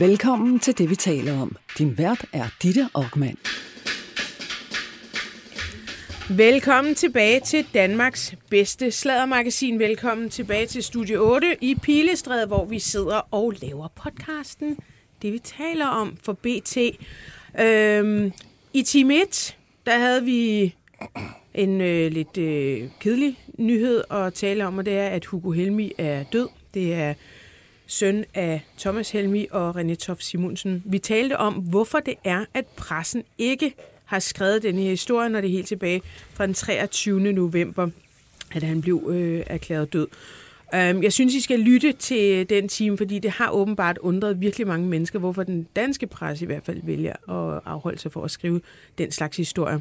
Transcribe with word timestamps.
Velkommen 0.00 0.58
til 0.58 0.78
det, 0.78 0.90
vi 0.90 0.94
taler 0.94 1.40
om. 1.40 1.56
Din 1.78 1.98
vært 1.98 2.24
er 2.32 2.44
Ditte 2.62 2.88
Aukmann. 2.94 3.36
Velkommen 6.30 6.94
tilbage 6.94 7.40
til 7.40 7.66
Danmarks 7.74 8.34
bedste 8.50 8.90
sladdermagasin. 8.90 9.78
Velkommen 9.78 10.30
tilbage 10.30 10.66
til 10.66 10.82
Studio 10.82 11.34
8 11.34 11.56
i 11.60 11.74
Pilestræde, 11.82 12.46
hvor 12.46 12.64
vi 12.64 12.78
sidder 12.78 13.28
og 13.30 13.54
laver 13.62 13.88
podcasten. 13.88 14.78
Det 15.22 15.32
vi 15.32 15.38
taler 15.38 15.86
om 15.86 16.16
for 16.22 16.32
BT. 16.32 16.76
Øhm, 17.60 18.32
I 18.72 18.82
time 18.82 19.22
1, 19.22 19.56
der 19.86 19.98
havde 19.98 20.24
vi 20.24 20.74
en 21.54 21.80
øh, 21.80 22.12
lidt 22.12 22.38
øh, 22.38 22.88
kedelig 23.00 23.38
nyhed 23.58 24.04
at 24.10 24.34
tale 24.34 24.66
om, 24.66 24.78
og 24.78 24.86
det 24.86 24.98
er, 24.98 25.06
at 25.06 25.24
Hugo 25.24 25.50
Helmi 25.50 25.92
er 25.98 26.22
død. 26.22 26.48
Det 26.74 26.94
er 26.94 27.14
søn 27.90 28.24
af 28.34 28.60
Thomas 28.78 29.10
Helmi 29.10 29.46
og 29.50 29.80
René 29.80 29.94
Tof 29.94 30.20
Simonsen. 30.20 30.82
Vi 30.86 30.98
talte 30.98 31.36
om, 31.36 31.54
hvorfor 31.54 31.98
det 31.98 32.14
er, 32.24 32.44
at 32.54 32.66
pressen 32.66 33.22
ikke 33.38 33.74
har 34.04 34.18
skrevet 34.18 34.62
den 34.62 34.78
her 34.78 34.90
historie, 34.90 35.28
når 35.28 35.40
det 35.40 35.48
er 35.48 35.52
helt 35.52 35.66
tilbage 35.66 36.02
fra 36.34 36.46
den 36.46 36.54
23. 36.54 37.32
november, 37.32 37.88
at 38.54 38.62
han 38.62 38.80
blev 38.80 39.08
øh, 39.08 39.42
erklæret 39.46 39.92
død. 39.92 40.06
Um, 40.72 41.02
jeg 41.02 41.12
synes, 41.12 41.34
I 41.34 41.40
skal 41.40 41.60
lytte 41.60 41.92
til 41.92 42.50
den 42.50 42.68
time, 42.68 42.96
fordi 42.98 43.18
det 43.18 43.30
har 43.30 43.50
åbenbart 43.50 43.98
undret 43.98 44.40
virkelig 44.40 44.66
mange 44.66 44.88
mennesker, 44.88 45.18
hvorfor 45.18 45.42
den 45.42 45.66
danske 45.76 46.06
presse 46.06 46.44
i 46.44 46.46
hvert 46.46 46.64
fald 46.64 46.80
vælger 46.82 47.12
at 47.30 47.60
afholde 47.64 47.98
sig 47.98 48.12
for 48.12 48.24
at 48.24 48.30
skrive 48.30 48.60
den 48.98 49.12
slags 49.12 49.36
historie. 49.36 49.80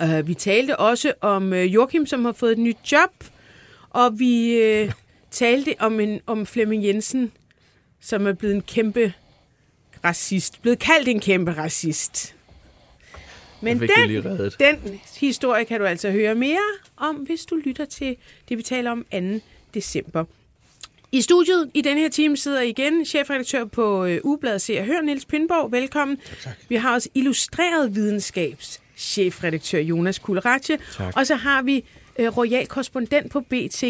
Uh, 0.00 0.28
vi 0.28 0.34
talte 0.34 0.76
også 0.76 1.12
om 1.20 1.52
øh, 1.52 1.74
Joachim, 1.74 2.06
som 2.06 2.24
har 2.24 2.32
fået 2.32 2.52
et 2.52 2.58
nyt 2.58 2.92
job, 2.92 3.10
og 3.90 4.18
vi 4.18 4.54
øh, 4.54 4.92
talte 5.34 5.74
om, 5.78 6.00
en, 6.00 6.20
om 6.26 6.46
Flemming 6.46 6.84
Jensen, 6.84 7.32
som 8.00 8.26
er 8.26 8.32
blevet 8.32 8.54
en 8.54 8.62
kæmpe 8.62 9.12
racist. 10.04 10.62
Blevet 10.62 10.78
kaldt 10.78 11.08
en 11.08 11.20
kæmpe 11.20 11.52
racist. 11.52 12.34
Men 13.60 13.80
den, 13.80 14.24
den 14.60 15.00
historie 15.20 15.64
kan 15.64 15.80
du 15.80 15.86
altså 15.86 16.10
høre 16.10 16.34
mere 16.34 16.66
om, 16.96 17.16
hvis 17.16 17.44
du 17.44 17.56
lytter 17.56 17.84
til 17.84 18.16
det, 18.48 18.58
vi 18.58 18.62
taler 18.62 18.90
om 18.90 19.06
2. 19.12 19.18
december. 19.74 20.24
I 21.12 21.20
studiet 21.20 21.70
i 21.74 21.80
denne 21.80 22.00
her 22.00 22.08
time 22.08 22.36
sidder 22.36 22.60
igen 22.60 23.04
chefredaktør 23.04 23.64
på 23.64 24.04
øh, 24.04 24.20
Ugebladet 24.24 24.62
Se 24.62 24.78
og 24.78 24.84
Hør, 24.84 25.00
Niels 25.00 25.24
Pindborg. 25.24 25.72
Velkommen. 25.72 26.16
Tak, 26.16 26.38
tak. 26.42 26.52
Vi 26.68 26.76
har 26.76 26.94
også 26.94 27.08
illustreret 27.14 27.94
videnskabs 27.94 28.80
chefredaktør 28.96 29.78
Jonas 29.78 30.18
Kulleratje. 30.18 30.78
Og 31.16 31.26
så 31.26 31.34
har 31.34 31.62
vi 31.62 31.84
øh, 32.18 32.36
royal 32.36 32.66
korrespondent 32.66 33.32
på 33.32 33.40
BT, 33.40 33.84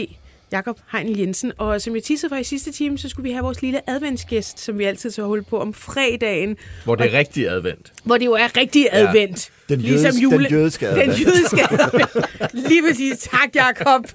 Jakob 0.52 0.78
Heinl 0.92 1.18
Jensen. 1.18 1.52
Og 1.58 1.80
som 1.80 1.94
jeg 1.94 2.02
tissede 2.02 2.30
fra 2.30 2.36
i 2.38 2.44
sidste 2.44 2.72
time, 2.72 2.98
så 2.98 3.08
skulle 3.08 3.24
vi 3.28 3.32
have 3.32 3.42
vores 3.44 3.62
lille 3.62 3.90
adventsgæst, 3.90 4.60
som 4.60 4.78
vi 4.78 4.84
altid 4.84 5.10
så 5.10 5.24
holde 5.24 5.42
på 5.42 5.60
om 5.60 5.74
fredagen, 5.74 6.56
Hvor 6.84 6.94
det 6.94 7.14
er 7.14 7.18
rigtig 7.18 7.48
advent. 7.48 7.92
hvor 8.04 8.16
det 8.18 8.26
jo 8.26 8.32
er 8.32 8.56
rigtig 8.56 8.86
advent. 8.92 9.50
Den 9.68 9.80
jødiske- 9.80 10.20
den 10.30 10.40
jødiske 10.50 10.86
Den 10.90 11.10
jødiske 11.10 11.62
advent. 11.70 12.68
Lige 12.68 12.82
præcis. 12.88 13.18
Tak, 13.18 13.54
Jakob. 13.54 14.06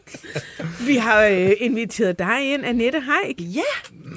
Vi 0.88 0.96
har 0.96 1.26
øh, 1.26 1.52
inviteret 1.60 2.20
dig 2.20 2.54
ind, 2.54 2.66
Annette 2.66 3.02
Heik. 3.02 3.42
Ja, 3.42 3.62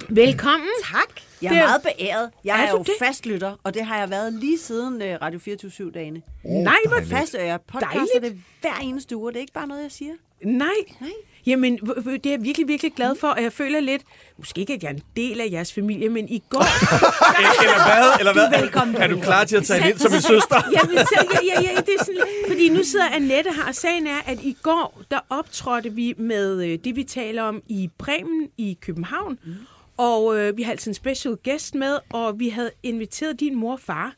Velkommen. 0.09 0.69
tak. 0.93 1.21
Jeg 1.43 1.49
er 1.49 1.53
Det- 1.53 1.63
meget 1.65 1.83
beæret. 1.83 2.31
Jeg 2.45 2.61
Er 2.63 2.67
er, 2.67 2.71
jo 2.71 2.79
det? 2.79 2.93
fastlytter, 2.99 3.61
og 3.65 3.75
det 3.75 3.85
har 3.85 3.99
jeg 3.99 4.11
været 4.11 4.33
lige 4.33 4.59
siden 4.59 4.95
uh, 5.03 5.09
Radio 5.23 5.39
24-7-dagene. 5.39 6.23
Nej, 6.45 6.77
hvor 6.89 7.01
Fast 7.11 7.35
er 7.35 7.45
jeg 7.45 7.61
podcaster 7.73 7.97
Dejligt. 8.15 8.23
det 8.35 8.43
hver 8.61 8.79
eneste 8.83 9.17
uge, 9.17 9.29
og 9.29 9.33
det 9.33 9.39
er 9.39 9.41
ikke 9.41 9.53
bare 9.53 9.67
noget, 9.67 9.83
jeg 9.83 9.93
siger. 9.93 10.13
Nej. 10.45 10.67
Nej. 11.01 11.11
Jamen, 11.47 11.77
det 11.77 12.27
er 12.27 12.31
jeg 12.31 12.43
virkelig, 12.43 12.69
virkelig 12.69 12.93
glad 12.93 13.15
for, 13.17 13.29
og 13.29 13.43
jeg 13.43 13.53
føler 13.53 13.81
lidt, 13.81 14.03
måske 14.39 14.61
ikke, 14.61 14.73
at 14.73 14.83
jeg 14.83 14.89
er 14.89 14.95
en 14.95 15.03
del 15.17 15.41
af 15.41 15.49
jeres 15.51 15.73
familie, 15.73 16.09
men 16.09 16.29
i 16.29 16.43
går... 16.51 16.59
Eller 17.63 17.85
hvad? 17.85 18.19
Eller 18.19 18.33
hvad? 18.33 18.61
velkommen. 18.61 18.97
Er 18.97 19.07
du 19.07 19.21
klar 19.21 19.45
til 19.45 19.57
at 19.57 19.65
tage 19.65 19.91
ind 19.91 19.99
som 19.99 20.13
en 20.13 20.21
søster? 20.21 20.63
Jamen, 20.73 20.99
så, 20.99 21.27
ja, 21.33 21.61
ja, 21.61 21.61
ja, 21.61 21.81
det 21.81 21.95
er 21.99 22.05
sådan, 22.05 22.23
fordi 22.49 22.69
nu 22.69 22.83
sidder 22.83 23.09
Annette 23.09 23.51
her, 23.53 23.65
og 23.69 23.75
sagen 23.75 24.07
er, 24.07 24.21
at 24.27 24.39
i 24.43 24.57
går, 24.63 25.03
der 25.11 25.19
optrådte 25.31 25.93
vi 25.93 26.15
med 26.17 26.65
øh, 26.65 26.79
det, 26.85 26.97
vi 26.97 27.05
taler 27.05 27.43
om 27.43 27.63
i 27.69 27.91
Bremen 27.99 28.49
i 28.59 28.79
København, 28.81 29.39
mm. 29.45 29.55
og 29.97 30.39
øh, 30.39 30.57
vi 30.57 30.63
havde 30.63 30.73
altså 30.73 30.91
en 30.91 30.95
special 30.95 31.37
guest 31.45 31.75
med, 31.75 31.99
og 32.13 32.39
vi 32.39 32.49
havde 32.49 32.71
inviteret 32.83 33.41
din 33.41 33.55
mor 33.55 33.73
og 33.73 33.81
far, 33.81 34.15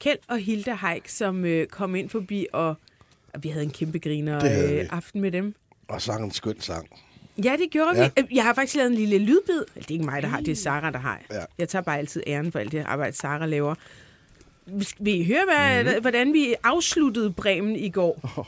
Kjeld 0.00 0.18
og 0.28 0.38
Hilda 0.38 0.76
Heik, 0.82 1.08
som 1.08 1.44
øh, 1.44 1.66
kom 1.66 1.94
ind 1.94 2.10
forbi, 2.10 2.46
og, 2.52 2.68
og 3.34 3.42
vi 3.42 3.48
havde 3.48 3.64
en 3.64 3.70
kæmpe 3.70 3.98
griner 3.98 4.36
øh, 4.36 4.86
aften 4.90 5.20
med 5.20 5.32
dem. 5.32 5.54
Og 5.88 6.02
sang 6.02 6.24
en 6.24 6.30
skøn 6.32 6.60
sang. 6.60 6.88
Ja, 7.44 7.56
det 7.58 7.70
gjorde 7.70 8.02
ja. 8.02 8.10
Vi. 8.16 8.36
Jeg 8.36 8.44
har 8.44 8.54
faktisk 8.54 8.76
lavet 8.76 8.90
en 8.90 8.94
lille 8.96 9.18
lydbid. 9.18 9.54
Eller, 9.54 9.66
Det 9.74 9.86
er 9.90 9.92
ikke 9.92 10.04
mig, 10.04 10.22
der 10.22 10.28
har 10.28 10.40
det, 10.40 10.48
er 10.52 10.56
Sara, 10.56 10.90
der 10.90 10.98
har. 10.98 11.20
Ja. 11.30 11.40
Jeg 11.58 11.68
tager 11.68 11.82
bare 11.82 11.98
altid 11.98 12.22
æren 12.26 12.52
for 12.52 12.58
alt 12.58 12.72
det 12.72 12.84
arbejde, 12.86 13.16
Sara 13.16 13.46
laver. 13.46 13.74
Vil 14.98 15.20
I 15.20 15.24
høre, 15.24 15.44
hvad, 15.44 15.94
mm. 15.94 16.00
hvordan 16.00 16.32
vi 16.32 16.54
afsluttede 16.64 17.32
Bremen 17.32 17.76
i 17.76 17.90
går? 17.90 18.20
Oh. 18.38 18.44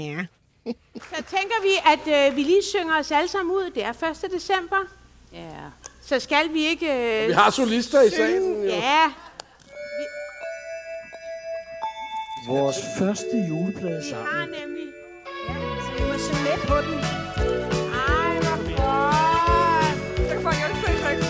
Ja. 0.00 0.26
Så 0.94 1.14
tænker 1.14 1.62
vi, 1.62 1.70
at 1.92 2.30
øh, 2.30 2.36
vi 2.36 2.42
lige 2.42 2.62
synger 2.62 2.98
os 3.00 3.10
alle 3.10 3.28
sammen 3.28 3.54
ud. 3.54 3.70
Det 3.74 3.84
er 3.84 3.92
1. 4.24 4.30
december. 4.32 4.76
Ja. 5.32 5.50
Så 6.02 6.18
skal 6.20 6.52
vi 6.52 6.66
ikke... 6.66 7.22
Øh, 7.22 7.28
Vi 7.28 7.32
har 7.32 7.50
solister 7.50 8.02
i 8.02 8.10
salen. 8.10 8.62
Jo. 8.62 8.68
Ja, 8.68 9.12
Vores 12.48 12.76
første 12.98 13.36
juleplade 13.48 13.96
vi 14.02 14.08
sammen. 14.10 14.26
har 14.26 14.46
nemlig... 14.60 14.93
Synge 16.34 16.44
med 16.44 16.58
på 16.68 16.76
den. 16.86 16.98
Ej, 18.08 18.32
hvor 18.44 18.58
godt. 18.76 19.96
Så 20.16 20.32
kan 20.34 20.42
folk 20.42 20.56
jo 20.62 20.66
ikke 20.68 20.80
føle. 20.84 21.24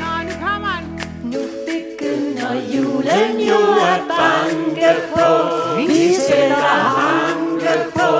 Nå, 0.00 0.12
nu 0.28 0.32
kommer 0.46 0.74
den. 0.80 0.88
Nu 1.30 1.40
begynder 1.66 2.52
julen 2.74 3.34
jo 3.50 3.60
at 3.94 4.02
banke 4.18 4.90
på. 5.14 5.28
Vi 5.76 6.14
sætter 6.14 6.78
hanke 7.00 7.74
på 7.94 8.10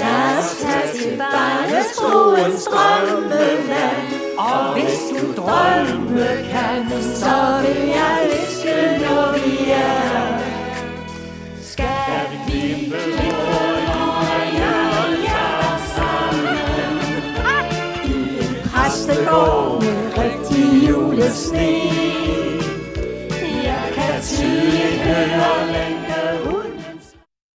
Lad 0.00 0.38
os 0.38 0.50
tage 0.62 0.86
til 0.98 1.12
barnestroens 1.18 2.64
drømmeland. 2.64 4.06
Og 4.38 4.72
hvis 4.72 4.98
du 5.10 5.24
drømme 5.42 6.26
kan, 6.52 6.80
så 7.14 7.36
vil 7.62 7.80
jeg 7.88 8.18
viske, 8.30 8.61
præstegård 19.26 19.82
med 19.82 20.18
rigtig 20.18 20.88
julesne. 20.88 21.68
Jeg 23.64 23.92
kan 23.94 24.22
tydeligt 24.22 25.02
høre 25.02 25.72
lænkehunden. 25.72 27.00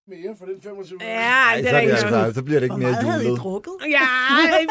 Mere 0.07 0.35
for 0.39 0.45
den 0.45 0.61
25 0.63 0.97
Ja, 1.01 1.07
Ej, 1.07 1.55
det 1.57 1.67
er 1.67 1.73
det 1.73 1.81
ikke 1.81 1.93
altså, 1.93 2.31
så 2.35 2.41
bliver 2.43 2.59
det 2.59 2.65
ikke 2.65 2.73
Hvor 2.75 2.83
mere 2.83 2.91
meget 2.91 3.05
havde 3.05 3.23
I 3.23 3.27
julet. 3.27 3.41
drukket? 3.41 3.73
Ja, 3.89 4.07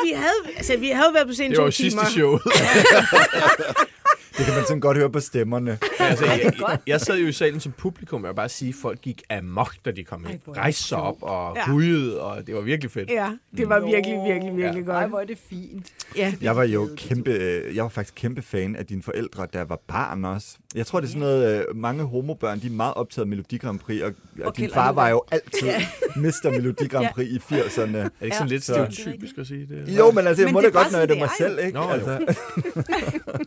vi 0.04 0.10
havde, 0.16 0.56
altså, 0.56 0.76
vi 0.76 0.88
havde 0.88 1.10
været 1.14 1.26
på 1.26 1.32
scenen 1.32 1.50
Det 1.50 1.58
var 1.58 1.64
to 1.64 1.66
jo 1.66 1.70
sidste 1.70 2.00
timer. 2.14 2.38
Det 4.38 4.44
kan 4.47 4.54
man 4.54 4.62
sådan 4.64 4.80
godt 4.80 4.97
høre 4.97 5.10
på 5.10 5.20
stemmerne. 5.20 5.78
altså, 5.98 6.24
jeg, 6.26 6.52
jeg, 6.69 6.78
jeg 6.86 7.00
sad 7.00 7.19
jo 7.19 7.26
i 7.26 7.32
salen 7.32 7.60
som 7.60 7.72
publikum, 7.72 8.22
og 8.22 8.26
jeg 8.26 8.34
bare 8.36 8.48
sige, 8.48 8.69
at 8.69 8.74
folk 8.82 9.00
gik 9.00 9.22
amok, 9.30 9.74
da 9.84 9.91
de 9.91 10.04
kom 10.04 10.26
ind. 10.30 10.41
Rejste 10.56 10.82
sig 10.82 10.98
op 10.98 11.16
og 11.20 11.56
Ja. 11.56 11.70
hujede, 11.70 12.20
og 12.22 12.47
det 12.47 12.54
var 12.54 12.60
virkelig 12.60 12.91
fedt. 12.91 13.10
Ja, 13.10 13.30
det 13.56 13.69
var 13.69 13.80
virkelig, 13.80 14.19
virkelig, 14.28 14.56
virkelig 14.56 14.86
Ej, 14.88 15.00
godt. 15.00 15.08
hvor 15.10 15.20
er 15.20 15.24
det 15.24 15.38
fint. 15.50 15.86
Ja. 16.16 16.34
Jeg 16.42 16.56
var 16.56 16.64
jo 16.64 16.88
kæmpe, 16.97 17.30
øh, 17.30 17.76
jeg 17.76 17.82
var 17.82 17.88
faktisk 17.88 18.14
kæmpe 18.14 18.42
fan 18.42 18.76
af 18.76 18.86
dine 18.86 19.02
forældre, 19.02 19.47
jeg 19.52 19.69
var 19.69 19.80
barn 19.88 20.24
også. 20.24 20.56
Jeg 20.74 20.86
tror, 20.86 21.00
det 21.00 21.06
er 21.06 21.08
sådan 21.08 21.20
noget, 21.20 21.58
øh, 21.68 21.76
mange 21.76 22.04
homobørn, 22.04 22.60
de 22.60 22.66
er 22.66 22.70
meget 22.70 22.94
optaget 22.94 23.24
af 23.24 23.28
Melodi 23.28 23.56
Grand 23.58 23.78
Prix, 23.78 24.03
og, 24.03 24.12
og 24.44 24.56
din 24.56 24.70
far 24.74 24.92
var 24.92 25.08
jo 25.08 25.22
altid 25.30 25.68
Mr. 26.16 26.50
Melodi 26.50 26.86
Grand 26.86 27.06
Prix 27.14 27.28
i 27.28 27.38
80'erne. 27.54 27.97
Er 27.97 28.03
det 28.03 28.10
ikke 28.22 28.36
sådan 28.36 28.48
Ja. 28.48 28.54
lidt 28.54 28.64
Så- 28.64 28.72
stereotypisk 28.72 29.38
at 29.38 29.47
sige 29.47 29.66
det? 29.66 29.98
Jo, 29.98 30.10
men 30.10 30.27
altså, 30.27 30.42
jeg 30.42 30.47
Men 30.48 30.53
må 30.53 30.60
det 30.60 30.74
da 30.74 30.78
er 30.78 30.83
godt, 30.83 30.92
når 30.92 31.00
det 31.06 31.10
er 31.10 31.18
mig 31.21 31.30
selv, 31.38 31.59
ikke? 31.59 31.72
Nå. 31.78 31.83
Altså, 31.88 32.18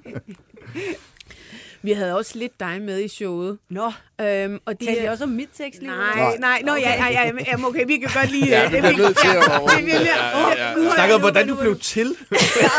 Vi 1.81 1.91
havde 1.91 2.15
også 2.17 2.37
lidt 2.37 2.59
dig 2.59 2.81
med 2.81 2.99
i 3.03 3.07
showet. 3.07 3.57
Nå, 3.69 3.91
Øhm, 4.21 4.59
og 4.65 4.79
det 4.79 4.87
talte 4.87 5.01
er- 5.01 5.11
også 5.11 5.23
om 5.23 5.29
mit 5.29 5.49
tekstliv? 5.57 5.89
Nej, 5.89 6.37
nej, 6.37 6.61
nå, 6.65 6.75
ja, 6.75 7.05
ja, 7.05 7.07
ja, 7.11 7.31
jamen, 7.47 7.65
okay, 7.65 7.85
vi 7.87 7.97
kan 7.97 8.09
godt 8.13 8.31
lige... 8.31 8.47
Ja, 8.47 8.63
vi 8.63 8.69
bliver 8.69 8.97
nødt 8.97 9.17
til 9.17 9.27
at... 9.27 9.61
Det 9.77 9.85
vil 9.85 9.93
jeg. 9.93 10.53
Ja, 10.57 10.67
ja, 10.67 10.73
Gud, 10.73 10.91
Snakker 10.95 11.15
om, 11.15 11.21
hvordan 11.21 11.47
du 11.47 11.55
blev 11.55 11.79
til. 11.79 12.15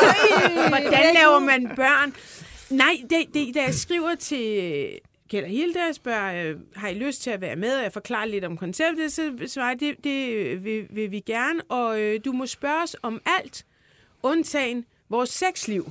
Hvordan 0.68 1.14
laver 1.14 1.38
man 1.38 1.70
børn? 1.76 2.14
Nej, 2.70 2.96
det, 3.10 3.18
det, 3.34 3.54
da 3.54 3.62
jeg 3.62 3.74
skriver 3.74 4.14
til 4.14 4.90
Kjeld 5.30 5.44
og 5.44 5.50
Hilde 5.50 5.78
og 5.88 5.94
spørger, 5.94 6.44
øh, 6.50 6.56
har 6.76 6.88
I 6.88 6.94
lyst 6.94 7.22
til 7.22 7.30
at 7.30 7.40
være 7.40 7.56
med? 7.56 7.76
Og 7.76 7.82
jeg 7.82 7.92
forklarer 7.92 8.24
lidt 8.26 8.44
om 8.44 8.56
konceptet, 8.56 9.12
så 9.12 9.32
svarer 9.46 9.68
jeg, 9.68 9.80
det, 9.80 9.94
det 10.04 10.64
vil, 10.64 10.86
vil 10.90 11.10
vi 11.10 11.20
gerne. 11.20 11.60
Og 11.68 12.00
øh, 12.00 12.20
du 12.24 12.32
må 12.32 12.46
spørge 12.46 12.82
os 12.82 12.96
om 13.02 13.20
alt, 13.40 13.64
undtagen 14.22 14.84
vores 15.08 15.30
sexliv. 15.30 15.90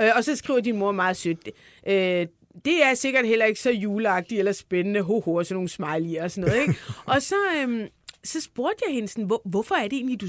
Øh, 0.00 0.10
og 0.16 0.24
så 0.24 0.36
skriver 0.36 0.60
din 0.60 0.76
mor 0.76 0.92
meget 0.92 1.16
sødt, 1.16 1.48
øh, 1.88 2.26
det 2.64 2.84
er 2.84 2.94
sikkert 2.94 3.26
heller 3.26 3.44
ikke 3.44 3.60
så 3.60 3.70
juleagtigt 3.70 4.38
eller 4.38 4.52
spændende, 4.52 5.00
ho, 5.02 5.20
ho, 5.20 5.34
og 5.34 5.46
sådan 5.46 5.54
nogle 5.54 5.70
smiley'er 5.70 6.22
og 6.24 6.30
sådan 6.30 6.48
noget. 6.50 6.60
Ikke? 6.62 6.74
og 7.12 7.22
så, 7.22 7.34
øhm, 7.62 7.86
så 8.24 8.40
spurgte 8.40 8.84
jeg 8.86 8.94
hende 8.94 9.08
sådan, 9.08 9.24
hvor, 9.24 9.42
hvorfor 9.44 9.74
er 9.74 9.82
det 9.82 9.92
egentlig, 9.92 10.20
du, 10.20 10.26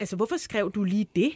altså 0.00 0.16
hvorfor 0.16 0.36
skrev 0.36 0.70
du 0.74 0.84
lige 0.84 1.06
det? 1.16 1.32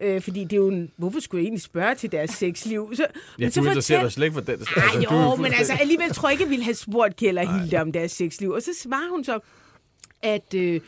Øh, 0.00 0.20
fordi 0.22 0.44
det 0.44 0.52
er 0.52 0.56
jo 0.56 0.68
en, 0.68 0.90
hvorfor 0.96 1.20
skulle 1.20 1.40
jeg 1.40 1.44
egentlig 1.46 1.62
spørge 1.62 1.94
til 1.94 2.12
deres 2.12 2.30
sexliv? 2.30 2.92
Så, 2.94 3.06
Ja, 3.38 3.50
så 3.50 3.60
du 3.60 3.66
interesserer 3.66 3.98
fortæl- 4.00 4.04
dig 4.04 4.12
slet 4.12 4.24
ikke 4.24 4.34
for 4.34 4.40
den. 4.40 4.54
Ej, 4.76 4.82
Altså, 4.82 5.00
jo, 5.14 5.30
du- 5.36 5.42
men 5.42 5.52
altså 5.52 5.72
alligevel 5.80 6.10
tror 6.10 6.28
jeg 6.28 6.32
ikke, 6.34 6.42
jeg 6.44 6.50
ville 6.50 6.64
have 6.64 6.74
spurgt 6.74 7.16
Kjell 7.16 7.38
og 7.38 7.60
Hilde 7.60 7.76
om 7.80 7.92
deres 7.92 8.12
sexliv. 8.12 8.50
Og 8.50 8.62
så 8.62 8.70
svarer 8.82 9.10
hun 9.10 9.24
så, 9.24 9.38
at 10.22 10.54
øh, 10.54 10.80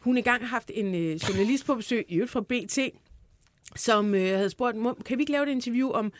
hun 0.00 0.16
engang 0.16 0.40
har 0.42 0.48
haft 0.48 0.70
en 0.74 0.94
øh, 0.94 1.14
journalist 1.28 1.66
på 1.66 1.74
besøg, 1.74 2.04
i 2.08 2.14
øvrigt 2.14 2.32
fra 2.32 2.40
BT, 2.40 2.78
som 3.76 4.14
øh, 4.14 4.20
havde 4.36 4.50
spurgt, 4.50 4.76
"Må- 4.76 4.96
kan 5.06 5.18
vi 5.18 5.22
ikke 5.22 5.32
lave 5.32 5.46
et 5.46 5.50
interview 5.52 5.90
om 5.90 6.12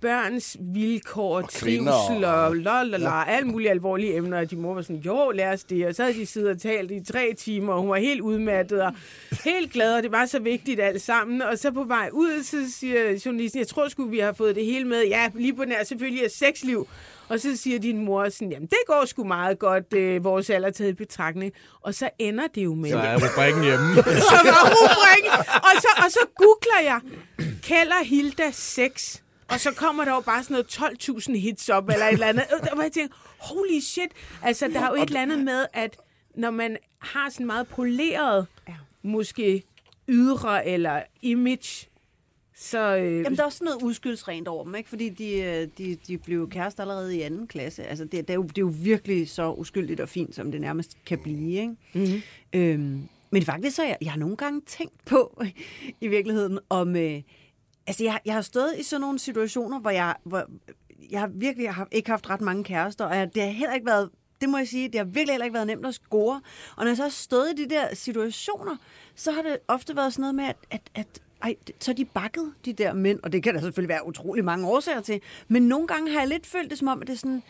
børns 0.00 0.56
vilkår, 0.60 1.36
og 1.36 1.48
trivsel 1.50 2.24
og- 2.24 2.44
og 2.46 2.56
la, 2.56 2.82
la, 2.82 2.96
la, 2.96 3.24
alle 3.30 3.48
mulige 3.48 3.70
alvorlige 3.70 4.16
emner, 4.16 4.38
og 4.38 4.50
de 4.50 4.56
mor 4.56 4.74
var 4.74 4.82
sådan, 4.82 4.96
jo, 4.96 5.30
lad 5.30 5.52
os 5.52 5.64
det, 5.64 5.86
og 5.86 5.94
så 5.94 6.02
havde 6.02 6.14
de 6.18 6.26
siddet 6.26 6.50
og 6.50 6.60
talt 6.60 6.90
i 6.90 7.04
tre 7.04 7.34
timer, 7.38 7.72
og 7.72 7.80
hun 7.80 7.90
var 7.90 7.96
helt 7.96 8.20
udmattet 8.20 8.82
og 8.82 8.92
helt 9.44 9.72
glad, 9.72 9.96
og 9.96 10.02
det 10.02 10.12
var 10.12 10.26
så 10.26 10.38
vigtigt 10.38 10.80
alt 10.80 11.02
sammen, 11.02 11.42
og 11.42 11.58
så 11.58 11.70
på 11.70 11.84
vej 11.84 12.08
ud, 12.12 12.42
så 12.42 12.56
siger 12.78 13.20
journalisten, 13.26 13.58
jeg 13.58 13.68
tror 13.68 13.88
sgu, 13.88 14.04
vi 14.04 14.18
har 14.18 14.32
fået 14.32 14.56
det 14.56 14.64
hele 14.64 14.84
med, 14.84 15.02
ja, 15.08 15.30
lige 15.34 15.54
på 15.54 15.64
nær 15.64 15.84
selvfølgelig 15.84 16.24
er 16.24 16.28
sexliv, 16.28 16.88
og 17.28 17.40
så 17.40 17.56
siger 17.56 17.78
din 17.78 18.04
mor 18.04 18.28
sådan, 18.28 18.52
jamen 18.52 18.68
det 18.68 18.78
går 18.86 19.04
sgu 19.04 19.24
meget 19.24 19.58
godt, 19.58 19.92
øh, 19.92 20.24
vores 20.24 20.50
alder 20.50 20.70
taget 20.70 20.90
i 20.90 20.94
betragtning, 20.94 21.52
og 21.80 21.94
så 21.94 22.10
ender 22.18 22.46
det 22.54 22.64
jo 22.64 22.74
med, 22.74 22.90
Så 22.90 22.98
er 22.98 23.14
rubrikken 23.14 23.62
hjemme. 23.64 23.94
så 24.30 24.38
var 24.44 24.70
rubrikken. 24.76 25.32
Og 25.54 25.80
så, 25.80 25.88
og 26.04 26.10
så 26.10 26.18
googler 26.36 26.80
jeg, 26.82 27.00
kalder 27.62 28.04
Hilda 28.04 28.50
sex. 28.52 29.20
Og 29.48 29.60
så 29.60 29.72
kommer 29.74 30.04
der 30.04 30.14
jo 30.14 30.20
bare 30.20 30.42
sådan 30.42 30.64
noget 30.78 31.20
12.000 31.28 31.38
hits 31.38 31.68
op, 31.68 31.88
eller 31.88 32.06
et 32.06 32.12
eller 32.12 32.26
andet. 32.26 32.44
Og 32.50 32.74
hvor 32.74 32.82
jeg 32.82 32.92
tænker, 32.92 33.14
holy 33.38 33.80
shit. 33.80 34.10
Altså, 34.42 34.68
der 34.68 34.80
er 34.80 34.88
jo 34.88 34.94
et 34.94 35.06
eller 35.06 35.22
andet 35.22 35.38
med, 35.38 35.66
at 35.72 35.96
når 36.36 36.50
man 36.50 36.76
har 36.98 37.30
sådan 37.30 37.46
meget 37.46 37.66
poleret, 37.68 38.46
måske 39.02 39.62
ydre 40.08 40.66
eller 40.66 41.02
image, 41.22 41.88
så... 42.58 42.96
Øh, 42.96 43.16
Jamen, 43.16 43.36
der 43.36 43.42
er 43.42 43.46
også 43.46 43.64
noget 43.64 43.82
uskyldsrent 43.82 44.48
over 44.48 44.64
dem, 44.64 44.74
ikke? 44.74 44.88
Fordi 44.88 45.08
de, 45.08 45.38
øh, 45.38 45.68
de, 45.78 45.96
de 46.06 46.18
blev 46.18 46.50
kærester 46.50 46.82
allerede 46.82 47.16
i 47.16 47.22
anden 47.22 47.46
klasse. 47.46 47.84
Altså, 47.84 48.04
det, 48.04 48.12
det, 48.12 48.30
er 48.30 48.34
jo, 48.34 48.42
det 48.42 48.58
er 48.58 48.62
jo 48.62 48.72
virkelig 48.82 49.30
så 49.30 49.52
uskyldigt 49.52 50.00
og 50.00 50.08
fint, 50.08 50.34
som 50.34 50.52
det 50.52 50.60
nærmest 50.60 50.96
kan 51.06 51.18
blive, 51.18 51.60
ikke? 51.60 51.76
Mm-hmm. 51.92 52.22
Øhm, 52.52 53.08
men 53.30 53.42
faktisk 53.42 53.76
så 53.76 53.84
jeg, 53.84 53.96
jeg 54.00 54.12
har 54.12 54.18
nogle 54.18 54.36
gange 54.36 54.60
tænkt 54.66 55.04
på, 55.04 55.42
i 56.00 56.08
virkeligheden, 56.08 56.58
om... 56.68 56.96
Øh, 56.96 57.22
altså, 57.86 58.04
jeg, 58.04 58.20
jeg 58.24 58.34
har 58.34 58.42
stået 58.42 58.74
i 58.78 58.82
sådan 58.82 59.00
nogle 59.00 59.18
situationer, 59.18 59.80
hvor 59.80 59.90
jeg, 59.90 60.14
hvor 60.24 60.44
jeg 61.10 61.20
har 61.20 61.30
virkelig 61.34 61.70
har 61.70 61.88
ikke 61.92 62.10
haft 62.10 62.30
ret 62.30 62.40
mange 62.40 62.64
kærester, 62.64 63.04
og 63.04 63.16
jeg, 63.16 63.34
det 63.34 63.42
har 63.42 63.50
heller 63.50 63.74
ikke 63.74 63.86
været 63.86 64.10
det 64.40 64.48
må 64.48 64.58
jeg 64.58 64.68
sige, 64.68 64.88
det 64.88 64.94
har 64.94 65.04
virkelig 65.04 65.32
heller 65.32 65.44
ikke 65.44 65.54
været 65.54 65.66
nemt 65.66 65.86
at 65.86 65.94
score. 65.94 66.40
Og 66.76 66.84
når 66.84 66.86
jeg 66.86 66.96
så 66.96 67.02
har 67.02 67.10
stået 67.10 67.58
i 67.58 67.64
de 67.64 67.74
der 67.74 67.94
situationer, 67.94 68.76
så 69.14 69.32
har 69.32 69.42
det 69.42 69.58
ofte 69.68 69.96
været 69.96 70.12
sådan 70.12 70.20
noget 70.20 70.34
med, 70.34 70.44
at, 70.44 70.56
at, 70.70 70.80
at 70.94 71.22
ej, 71.42 71.56
så 71.80 71.90
er 71.90 71.94
de 71.94 72.04
bakket, 72.04 72.52
de 72.64 72.72
der 72.72 72.92
mænd, 72.92 73.20
og 73.22 73.32
det 73.32 73.42
kan 73.42 73.54
der 73.54 73.60
selvfølgelig 73.60 73.88
være 73.88 74.06
utrolig 74.06 74.44
mange 74.44 74.68
årsager 74.68 75.00
til, 75.00 75.20
men 75.48 75.62
nogle 75.62 75.86
gange 75.86 76.12
har 76.12 76.20
jeg 76.20 76.28
lidt 76.28 76.46
følt 76.46 76.70
det 76.70 76.78
som 76.78 76.88
om, 76.88 77.00
at 77.00 77.06
det 77.06 77.12
er 77.12 77.18
sådan, 77.18 77.42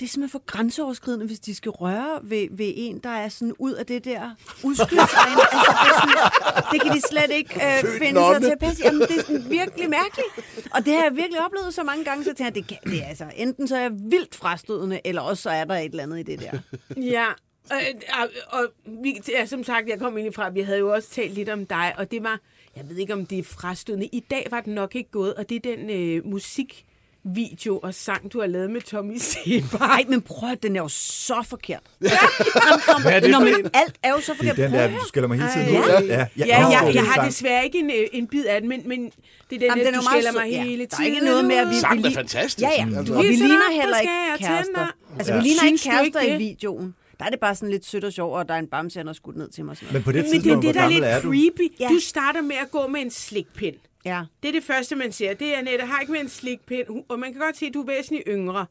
det 0.00 0.06
er 0.06 0.10
simpelthen 0.10 0.40
for 0.40 0.42
grænseoverskridende, 0.46 1.26
hvis 1.26 1.40
de 1.40 1.54
skal 1.54 1.70
røre 1.70 2.20
ved, 2.22 2.48
ved 2.50 2.72
en, 2.76 2.98
der 2.98 3.08
er 3.08 3.28
sådan 3.28 3.54
ud 3.58 3.72
af 3.72 3.86
det 3.86 4.04
der 4.04 4.30
uskyldsrene. 4.64 5.42
altså, 5.52 5.72
det, 5.84 5.94
sådan, 6.00 6.72
det 6.72 6.82
kan 6.82 6.92
de 6.92 7.00
slet 7.00 7.30
ikke 7.30 7.54
øh, 7.54 7.98
finde 7.98 8.20
sig 8.20 8.42
til 8.42 8.50
at 8.50 8.58
passe. 8.58 8.82
Jamen, 8.84 9.00
det 9.00 9.18
er 9.18 9.22
sådan 9.22 9.50
virkelig 9.50 9.90
mærkeligt. 9.90 10.28
Og 10.74 10.84
det 10.86 10.94
har 10.94 11.02
jeg 11.02 11.16
virkelig 11.16 11.44
oplevet 11.44 11.74
så 11.74 11.82
mange 11.82 12.04
gange, 12.04 12.24
så 12.24 12.30
tænker 12.30 12.44
jeg, 12.44 12.54
det, 12.54 12.66
kan, 12.66 12.78
det 12.84 13.02
er 13.02 13.06
altså, 13.06 13.24
enten 13.36 13.68
så 13.68 13.76
er 13.76 13.80
jeg 13.80 13.92
vildt 13.92 14.34
frastødende, 14.34 15.00
eller 15.04 15.22
også 15.22 15.42
så 15.42 15.50
er 15.50 15.64
der 15.64 15.74
et 15.74 15.84
eller 15.84 16.02
andet 16.02 16.18
i 16.18 16.22
det 16.22 16.40
der. 16.40 16.58
Ja, 17.12 17.26
og, 17.70 17.80
og, 18.20 18.28
og 18.48 18.66
vi, 19.02 19.20
ja, 19.28 19.46
som 19.46 19.64
sagt, 19.64 19.88
jeg 19.88 19.98
kom 19.98 20.18
ind 20.18 20.32
fra, 20.32 20.50
vi 20.50 20.60
havde 20.60 20.78
jo 20.78 20.92
også 20.92 21.10
talt 21.10 21.34
lidt 21.34 21.48
om 21.48 21.66
dig, 21.66 21.94
og 21.98 22.10
det 22.10 22.22
var, 22.22 22.40
jeg 22.76 22.84
ved 22.88 22.96
ikke 22.96 23.12
om 23.12 23.26
det 23.26 23.38
er 23.38 23.42
frastødende, 23.42 24.06
i 24.06 24.20
dag 24.30 24.46
var 24.50 24.60
det 24.60 24.74
nok 24.74 24.94
ikke 24.96 25.10
gået, 25.10 25.34
og 25.34 25.48
det 25.48 25.66
er 25.66 25.76
den 25.76 25.90
øh, 25.90 26.26
musik, 26.26 26.84
video 27.24 27.78
og 27.78 27.94
sang, 27.94 28.32
du 28.32 28.40
har 28.40 28.46
lavet 28.46 28.70
med 28.70 28.80
Tommy 28.80 29.16
Seberg. 29.18 29.80
Nej, 29.80 30.04
men 30.08 30.22
prøv 30.22 30.50
at 30.50 30.62
den 30.62 30.76
er 30.76 30.80
jo 30.80 30.88
så 30.88 31.44
forkert. 31.48 31.82
Altså, 32.00 32.98
Hvad 33.02 33.12
er 33.12 33.20
det 33.20 33.30
Nå, 33.30 33.38
for 33.38 33.44
men 33.44 33.54
en? 33.54 33.70
alt 33.74 33.94
er 34.02 34.10
jo 34.10 34.20
så 34.20 34.32
Det 34.32 34.36
forkert. 34.38 34.58
er 34.58 34.64
den 34.68 34.72
der, 34.74 34.88
du 34.98 35.04
skælder 35.08 35.28
mig 35.28 35.38
hele 35.38 35.50
tiden 35.52 35.68
ud. 35.68 36.06
ja. 36.08 36.26
Ja, 36.36 36.46
Ja, 36.46 36.58
elsker 36.58 36.70
jeg, 36.70 36.82
den 36.86 36.94
jeg 36.94 37.04
har 37.04 37.24
desværre 37.24 37.64
ikke 37.64 37.78
en, 37.78 37.90
øh, 37.90 38.06
en 38.12 38.26
bid 38.26 38.44
af 38.44 38.60
den, 38.60 38.68
men, 38.68 38.88
men 38.88 39.04
det 39.04 39.10
er 39.10 39.12
den 39.50 39.60
Jamen, 39.60 39.78
der, 39.78 39.84
den 39.84 39.86
er 39.86 39.90
du 39.90 39.96
jo 40.04 40.10
meget 40.10 40.24
skælder 40.24 40.40
mig. 40.40 40.50
Ja, 40.50 40.62
hele 40.62 40.82
der 40.86 40.88
tiden. 40.96 41.02
er 41.10 41.14
ikke 41.14 41.24
noget 41.26 41.44
med, 41.44 41.56
at 41.56 41.68
vi- 41.70 41.74
Sangen 41.80 42.04
er 42.06 42.10
fantastisk. 42.10 42.60
Ja, 42.60 42.70
ja. 42.78 42.98
Altså, 42.98 43.14
Og 43.14 43.22
vi 43.22 43.28
ligner 43.28 43.70
heller 43.80 43.98
ikke 43.98 44.12
kærester. 44.38 44.86
Altså, 45.18 45.32
Ja. 45.32 45.38
vi 45.38 45.44
ligner 45.44 45.64
ikke 45.66 45.78
du 45.84 45.90
kærester 45.90 46.20
i 46.20 46.30
det? 46.30 46.38
videoen. 46.38 46.94
Der 47.22 47.26
er 47.26 47.30
det 47.30 47.40
bare 47.40 47.54
sådan 47.54 47.70
lidt 47.70 47.86
sødt 47.86 48.04
og 48.04 48.12
sjovt, 48.12 48.36
og 48.38 48.48
der 48.48 48.54
er 48.54 48.58
en 48.58 48.66
bamse, 48.66 48.98
han 48.98 49.06
har 49.06 49.14
skudt 49.14 49.36
ned 49.36 49.48
til 49.50 49.64
mig. 49.64 49.76
Sådan 49.76 49.92
Men 49.92 50.02
på 50.02 50.12
det 50.12 50.16
Men 50.16 50.24
det 50.24 50.36
er 50.36 50.40
tidspunkt, 50.40 50.62
det, 50.66 50.72
hvor 50.74 50.80
der 50.80 50.86
er 50.88 50.90
lidt 50.92 51.04
er 51.04 51.20
du? 51.20 51.28
creepy. 51.28 51.72
Ja. 51.80 51.88
Du 51.88 51.98
starter 52.00 52.40
med 52.42 52.56
at 52.56 52.70
gå 52.70 52.86
med 52.86 53.00
en 53.00 53.10
slikpind. 53.10 53.74
Ja. 54.04 54.22
Det 54.42 54.48
er 54.48 54.52
det 54.52 54.64
første, 54.64 54.96
man 54.96 55.12
ser. 55.12 55.34
Det 55.34 55.54
er, 55.54 55.58
Annette 55.58 55.84
har 55.86 56.00
ikke 56.00 56.12
med 56.12 56.20
en 56.20 56.28
slikpind. 56.28 56.86
Og 57.08 57.18
man 57.18 57.32
kan 57.32 57.40
godt 57.40 57.56
se, 57.56 57.66
at 57.66 57.74
du 57.74 57.80
er 57.82 57.86
væsentligt 57.86 58.24
yngre 58.28 58.66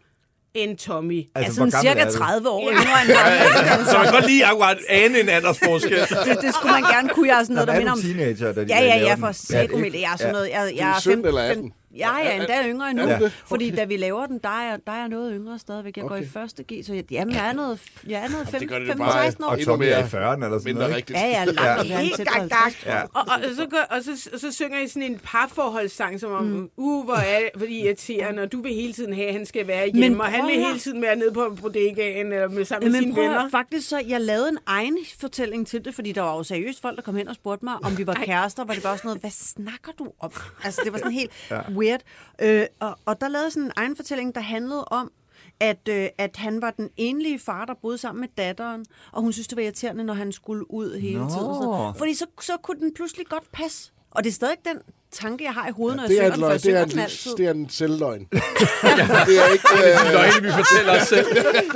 end 0.53 0.77
Tommy. 0.77 1.23
Altså, 1.35 1.59
gammel 1.59 1.71
cirka 1.81 1.99
er 1.99 2.05
du? 2.09 2.17
30 2.17 2.49
år 2.49 2.61
yngre 2.71 2.81
end 2.81 3.11
ham. 3.17 3.85
Så 3.91 3.97
man 3.97 4.05
kan 4.05 4.13
godt 4.13 4.25
lige 4.27 4.45
akkurat 4.45 4.77
ane 4.89 5.19
en 5.19 5.29
aldersforskel. 5.29 5.91
Det, 6.27 6.37
det 6.41 6.53
skulle 6.55 6.71
man 6.81 6.83
gerne 6.93 7.09
kunne. 7.09 7.27
Jeg 7.29 7.39
er 7.39 7.43
sådan 7.43 7.53
noget, 7.53 7.67
der 7.67 7.73
er 7.73 7.77
minder 7.77 7.91
om... 7.93 7.99
teenager, 8.01 8.53
da 8.53 8.61
de 8.63 8.67
Ja, 8.69 8.83
ja, 8.83 8.97
ja, 8.99 9.13
for 9.15 9.31
sækomil. 9.31 9.93
Jeg 9.93 10.13
er 10.13 10.17
sådan 10.17 10.33
noget. 10.33 10.49
Jeg, 10.49 10.71
jeg 10.75 10.89
er 10.89 10.95
er 10.95 10.99
17 10.99 11.17
fem- 11.23 11.27
eller 11.27 11.41
fem- 11.53 11.57
18? 11.57 11.73
Ja, 11.97 12.17
ja, 12.17 12.35
endda 12.39 12.67
yngre 12.67 12.89
endnu. 12.89 13.05
Er 13.05 13.19
det? 13.19 13.31
Fordi 13.45 13.69
da 13.71 13.83
vi 13.85 13.97
laver 13.97 14.25
den, 14.25 14.39
der 14.43 14.49
er, 14.49 14.77
der 14.87 14.91
er 14.91 14.97
jeg 14.99 15.07
noget 15.09 15.33
yngre 15.35 15.59
stadigvæk. 15.59 15.97
Jeg 15.97 16.05
går 16.05 16.15
i 16.15 16.19
Okay. 16.19 16.27
første 16.29 16.63
G, 16.63 16.85
så 16.85 16.93
jeg, 16.93 17.11
jamen, 17.11 17.33
jeg 17.35 17.47
er 17.49 17.53
noget, 17.53 17.79
jeg 18.07 18.23
er 18.25 18.29
noget 18.29 18.47
det 18.59 18.69
gør 18.69 18.79
det 18.79 18.85
jo 18.85 18.91
15 18.91 18.97
bare- 19.07 19.23
16 19.23 19.43
år. 19.43 19.47
Og 19.49 19.59
Tommy 19.59 19.83
er 19.85 19.87
i 19.87 19.91
mere 19.91 20.33
40'erne 20.33 20.45
eller 20.45 20.59
sådan 20.59 20.63
Mindre 20.65 20.73
noget, 20.73 20.97
ikke? 20.97 21.13
rigtigt. 21.13 21.19
Ja, 21.19 21.27
ja, 21.27 21.45
langt 21.45 21.89
Ja. 21.89 21.95
ja. 21.95 22.01
Helt 22.01 22.17
gak, 22.17 22.27
50. 22.33 22.83
gak. 22.83 23.09
Og, 23.13 23.21
og, 23.21 23.25
og, 23.49 23.55
så, 23.55 23.65
gør, 23.69 23.81
og, 23.97 24.03
så, 24.03 24.29
og 24.33 24.39
så 24.39 24.51
synger 24.51 24.79
I 24.79 24.87
sådan 24.87 25.03
en 25.11 25.19
parforholdssang, 25.23 26.19
som 26.19 26.31
om, 26.31 26.43
mm. 26.43 26.69
uh, 26.77 27.05
hvor 27.05 27.13
er 27.15 27.39
det 27.39 27.49
fordi 27.59 27.79
irriterende, 27.85 28.41
og 28.43 28.51
du 28.51 28.61
vil 28.61 28.73
hele 28.73 28.93
tiden 28.93 29.13
have, 29.13 29.27
at 29.27 29.33
han 29.33 29.45
skal 29.45 29.67
være 29.67 29.85
hjemme, 29.85 30.09
Men 30.09 30.21
og 30.21 30.27
han 30.27 30.47
vil 30.47 30.55
hele 30.65 30.79
tiden 30.79 31.01
være 31.01 31.15
nede 31.15 31.31
på 31.31 31.57
bodegaen 31.61 32.33
eller 32.33 32.47
med, 32.49 32.65
sammen 32.65 32.91
med 32.91 32.99
sine 33.01 33.13
prøv, 33.13 33.23
venner. 33.23 33.45
at- 33.45 33.51
faktisk 33.51 33.89
så, 33.89 34.01
jeg 34.07 34.21
lavede 34.21 34.49
en 34.49 34.57
egen 34.65 34.97
fortælling 35.19 35.67
til 35.67 35.85
det, 35.85 35.95
fordi 35.95 36.11
der 36.11 36.21
var 36.21 36.35
jo 36.37 36.43
seriøst 36.43 36.81
folk, 36.81 36.95
der 36.95 37.01
kom 37.01 37.15
hen 37.15 37.27
og 37.27 37.35
spurgte 37.35 37.65
mig, 37.65 37.73
om 37.83 37.97
vi 37.97 38.07
var 38.07 38.13
kærester, 38.13 38.63
hvor 38.65 38.73
det 38.73 38.83
bare 38.83 38.97
sådan 38.97 39.07
noget, 39.07 39.21
hvad 39.21 39.31
snakker 39.31 39.91
du 39.99 40.07
om? 40.19 40.31
Altså, 40.63 40.81
det 40.83 40.91
var 40.93 40.97
sådan 40.97 41.11
helt 41.11 41.31
ja. 41.51 41.59
Weird. 41.81 42.01
Øh, 42.41 42.65
og, 42.79 42.97
og 43.05 43.21
der 43.21 43.27
lavede 43.27 43.51
sådan 43.51 43.63
en 43.63 43.71
egen 43.75 43.95
fortælling, 43.95 44.35
der 44.35 44.41
handlede 44.41 44.85
om, 44.85 45.11
at, 45.59 45.87
øh, 45.89 46.07
at 46.17 46.37
han 46.37 46.61
var 46.61 46.71
den 46.71 46.89
enlige 46.97 47.39
far, 47.39 47.65
der 47.65 47.73
boede 47.81 47.97
sammen 47.97 48.19
med 48.21 48.29
datteren, 48.37 48.85
og 49.11 49.21
hun 49.21 49.33
synes, 49.33 49.47
det 49.47 49.55
var 49.55 49.63
irriterende, 49.63 50.03
når 50.03 50.13
han 50.13 50.31
skulle 50.31 50.71
ud 50.73 50.99
hele 50.99 51.19
Nå. 51.19 51.29
tiden. 51.29 51.43
Noget. 51.45 51.95
Fordi 51.97 52.13
så, 52.13 52.25
så 52.41 52.57
kunne 52.63 52.79
den 52.79 52.93
pludselig 52.93 53.25
godt 53.27 53.51
passe. 53.53 53.91
Og 54.11 54.23
det 54.23 54.29
er 54.29 54.33
stadig 54.33 54.55
den 54.65 54.77
tanke, 55.11 55.43
jeg 55.43 55.53
har 55.53 55.67
i 55.67 55.71
hovedet, 55.71 55.95
når 55.97 56.03
jeg 56.03 56.09
Det 56.09 56.17
er, 56.17 56.21
synger 56.21 56.35
den, 56.35 56.41
for 56.41 56.49
jeg 56.49 56.63
det, 56.63 56.69
er 56.69 56.69
synger 56.69 56.83
en, 56.83 56.89
den 56.89 56.99
altid. 56.99 57.35
det 57.37 57.45
er 57.45 57.51
en 57.51 57.69
selvløgn. 57.69 58.27
det 59.27 59.35
er 59.43 59.47
ikke... 59.53 59.67
Øh, 59.77 60.11
Løgne, 60.13 60.41
vi 60.47 60.51
fortæller 60.51 61.01
os 61.01 61.07
selv, 61.07 61.25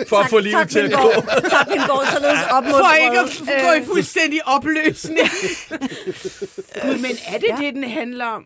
for 0.10 0.18
at 0.18 0.30
få 0.30 0.40
livet 0.40 0.58
tak, 0.58 0.70
til 0.70 0.80
at 0.80 0.92
gå. 0.92 1.12
Tak, 1.50 1.68
min 1.70 1.80
gård, 1.88 2.06
således 2.14 2.40
opmuntret. 2.52 2.86
For 2.86 2.94
ikke 3.06 3.20
at 3.20 3.64
gå 3.66 3.72
i 3.72 3.80
Øh, 3.80 3.86
fuldstændig 3.86 4.48
opløsning. 4.48 5.20
Gud, 6.84 6.98
men 7.02 7.12
er 7.28 7.38
det 7.38 7.48
Ja. 7.50 7.56
det, 7.66 7.74
den 7.74 7.84
handler 7.84 8.26
om? 8.26 8.46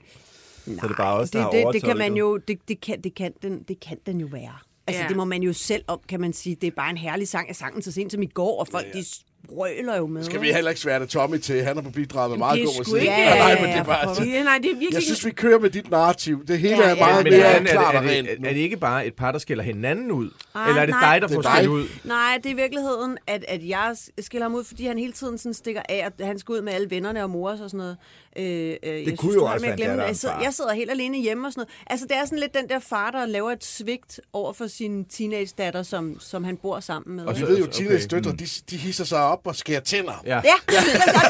Så 0.75 0.83
er 0.83 0.88
det 0.88 0.97
bare 0.97 1.19
os, 1.19 1.31
der 1.31 1.49
det, 1.49 1.65
det, 1.65 1.73
det 1.73 1.83
kan 1.83 1.97
man 1.97 2.13
jo, 2.13 2.38
det, 2.38 2.59
det, 2.67 2.81
kan, 2.81 3.01
det, 3.01 3.15
kan 3.15 3.33
den, 3.41 3.63
det 3.67 3.79
kan 3.79 3.97
den 4.05 4.19
jo 4.19 4.27
være. 4.27 4.55
Altså, 4.88 5.01
ja. 5.01 5.07
det 5.07 5.17
må 5.17 5.25
man 5.25 5.43
jo 5.43 5.53
selv 5.53 5.83
om, 5.88 5.99
kan 6.09 6.21
man 6.21 6.33
sige. 6.33 6.55
Det 6.55 6.67
er 6.67 6.71
bare 6.71 6.89
en 6.89 6.97
herlig 6.97 7.27
sang. 7.27 7.47
Jeg 7.47 7.55
sang 7.55 7.73
den 7.73 7.81
så 7.81 7.91
sent 7.91 8.11
som 8.11 8.21
i 8.21 8.25
går, 8.25 8.59
og 8.59 8.67
folk 8.67 8.85
ja, 8.85 8.91
ja. 8.93 8.99
de 8.99 9.05
sprøler 9.51 9.98
jo 9.98 10.08
med. 10.08 10.24
skal 10.24 10.41
vi 10.41 10.51
heller 10.51 10.70
ikke 10.72 10.82
sværte 10.82 11.06
Tommy 11.06 11.38
til. 11.38 11.63
Han 11.63 11.77
er 11.77 11.82
på 11.82 11.89
bidraget 11.89 12.29
med 12.32 12.38
meget 12.38 12.65
god 12.65 12.77
musik. 12.77 12.94
ikke- 12.96 13.08
Nej, 13.08 13.38
nej, 13.38 13.56
men 13.62 13.70
Ja, 13.70 13.74
det 13.74 13.79
er 13.79 13.84
bare... 13.84 14.24
ja, 14.25 14.32
Ja, 14.38 14.44
nej, 14.44 14.58
det 14.58 14.65
er 14.65 14.70
virkelig... 14.75 14.94
Jeg 14.94 15.01
synes, 15.03 15.25
vi 15.25 15.32
kører 15.32 15.60
med 15.60 15.70
dit 15.70 15.91
narrativ. 15.91 16.46
Det 16.46 16.60
hele 16.60 16.75
Ja, 16.75 16.84
er 16.84 16.89
ja. 16.89 16.96
meget 16.96 17.24
Men 17.24 17.34
mere 17.34 17.41
er, 17.46 17.63
klart 17.63 17.96
er, 17.96 18.00
og 18.00 18.06
er, 18.06 18.24
er 18.44 18.53
det 18.53 18.58
ikke 18.60 18.77
bare 18.77 19.08
et 19.08 19.13
par, 19.13 19.32
der 19.32 19.39
skiller 19.39 19.63
hinanden 19.63 20.12
ud? 20.12 20.29
Ej, 20.56 20.68
Eller 20.68 20.82
er 20.82 20.86
det 20.86 20.96
nej. 21.01 21.13
dig, 21.13 21.22
der 21.22 21.27
Det 21.27 21.36
får 21.36 21.56
skældt 21.56 21.70
ud? 21.70 21.86
Nej, 22.03 22.38
det 22.44 22.46
er 22.46 22.53
i 22.53 22.56
virkeligheden, 22.56 23.18
at, 23.27 23.46
at 23.48 23.68
jeg 23.68 23.96
skiller 24.20 24.46
ham 24.46 24.56
ud, 24.56 24.63
fordi 24.63 24.86
han 24.86 24.98
hele 25.00 25.13
tiden 25.13 25.38
sådan 25.38 25.53
stikker 25.53 25.82
af, 25.89 26.10
at 26.20 26.25
han 26.25 26.39
skal 26.39 26.53
ud 26.53 26.62
med 26.62 26.74
alle 26.74 26.89
vennerne 26.89 27.24
og 27.24 27.29
mors 27.29 27.60
og 27.60 27.70
sådan 27.70 27.77
noget. 27.77 27.98
Øh, 28.38 28.46
øh, 28.46 28.94
det 28.94 29.08
jeg 29.08 29.18
kunne 29.18 29.34
jo 29.34 29.39
du 29.39 29.46
har 29.46 29.53
også 29.53 29.65
med 29.65 29.74
at 29.74 29.79
være 29.79 29.88
glemme 29.88 30.03
jeg, 30.03 30.15
sidder, 30.15 30.36
far. 30.36 30.44
jeg 30.44 30.53
sidder 30.53 30.74
helt 30.74 30.91
alene 30.91 31.18
hjemme 31.18 31.48
og 31.48 31.53
sådan 31.53 31.60
noget. 31.60 31.70
Altså, 31.88 32.06
det 32.10 32.18
er 32.18 32.25
sådan 32.25 32.39
lidt 32.39 32.53
den 32.53 32.70
der 32.70 32.79
far, 32.79 33.12
der 33.12 33.25
laver 33.25 33.51
et 33.51 33.63
svigt 33.65 34.20
over 34.34 34.53
for 34.53 34.68
sin 34.68 35.06
teenage-datter, 35.06 35.84
som, 35.84 36.20
som 36.20 36.44
han 36.44 36.58
bor 36.58 36.79
sammen 36.79 37.15
med. 37.15 37.25
Og 37.25 37.36
Vi 37.38 37.41
ved 37.41 37.58
jo, 37.58 37.63
Okay, 37.63 37.74
teenage 37.74 38.08
døtre, 38.08 38.32
mm. 38.32 38.38
de, 38.38 38.46
de 38.70 38.77
hisser 38.77 39.03
sig 39.03 39.20
op 39.24 39.38
og 39.48 39.55
skærer 39.55 39.79
tænder. 39.79 40.22
Ja. 40.25 40.36
Ja, 40.36 40.41
ja, 40.72 40.79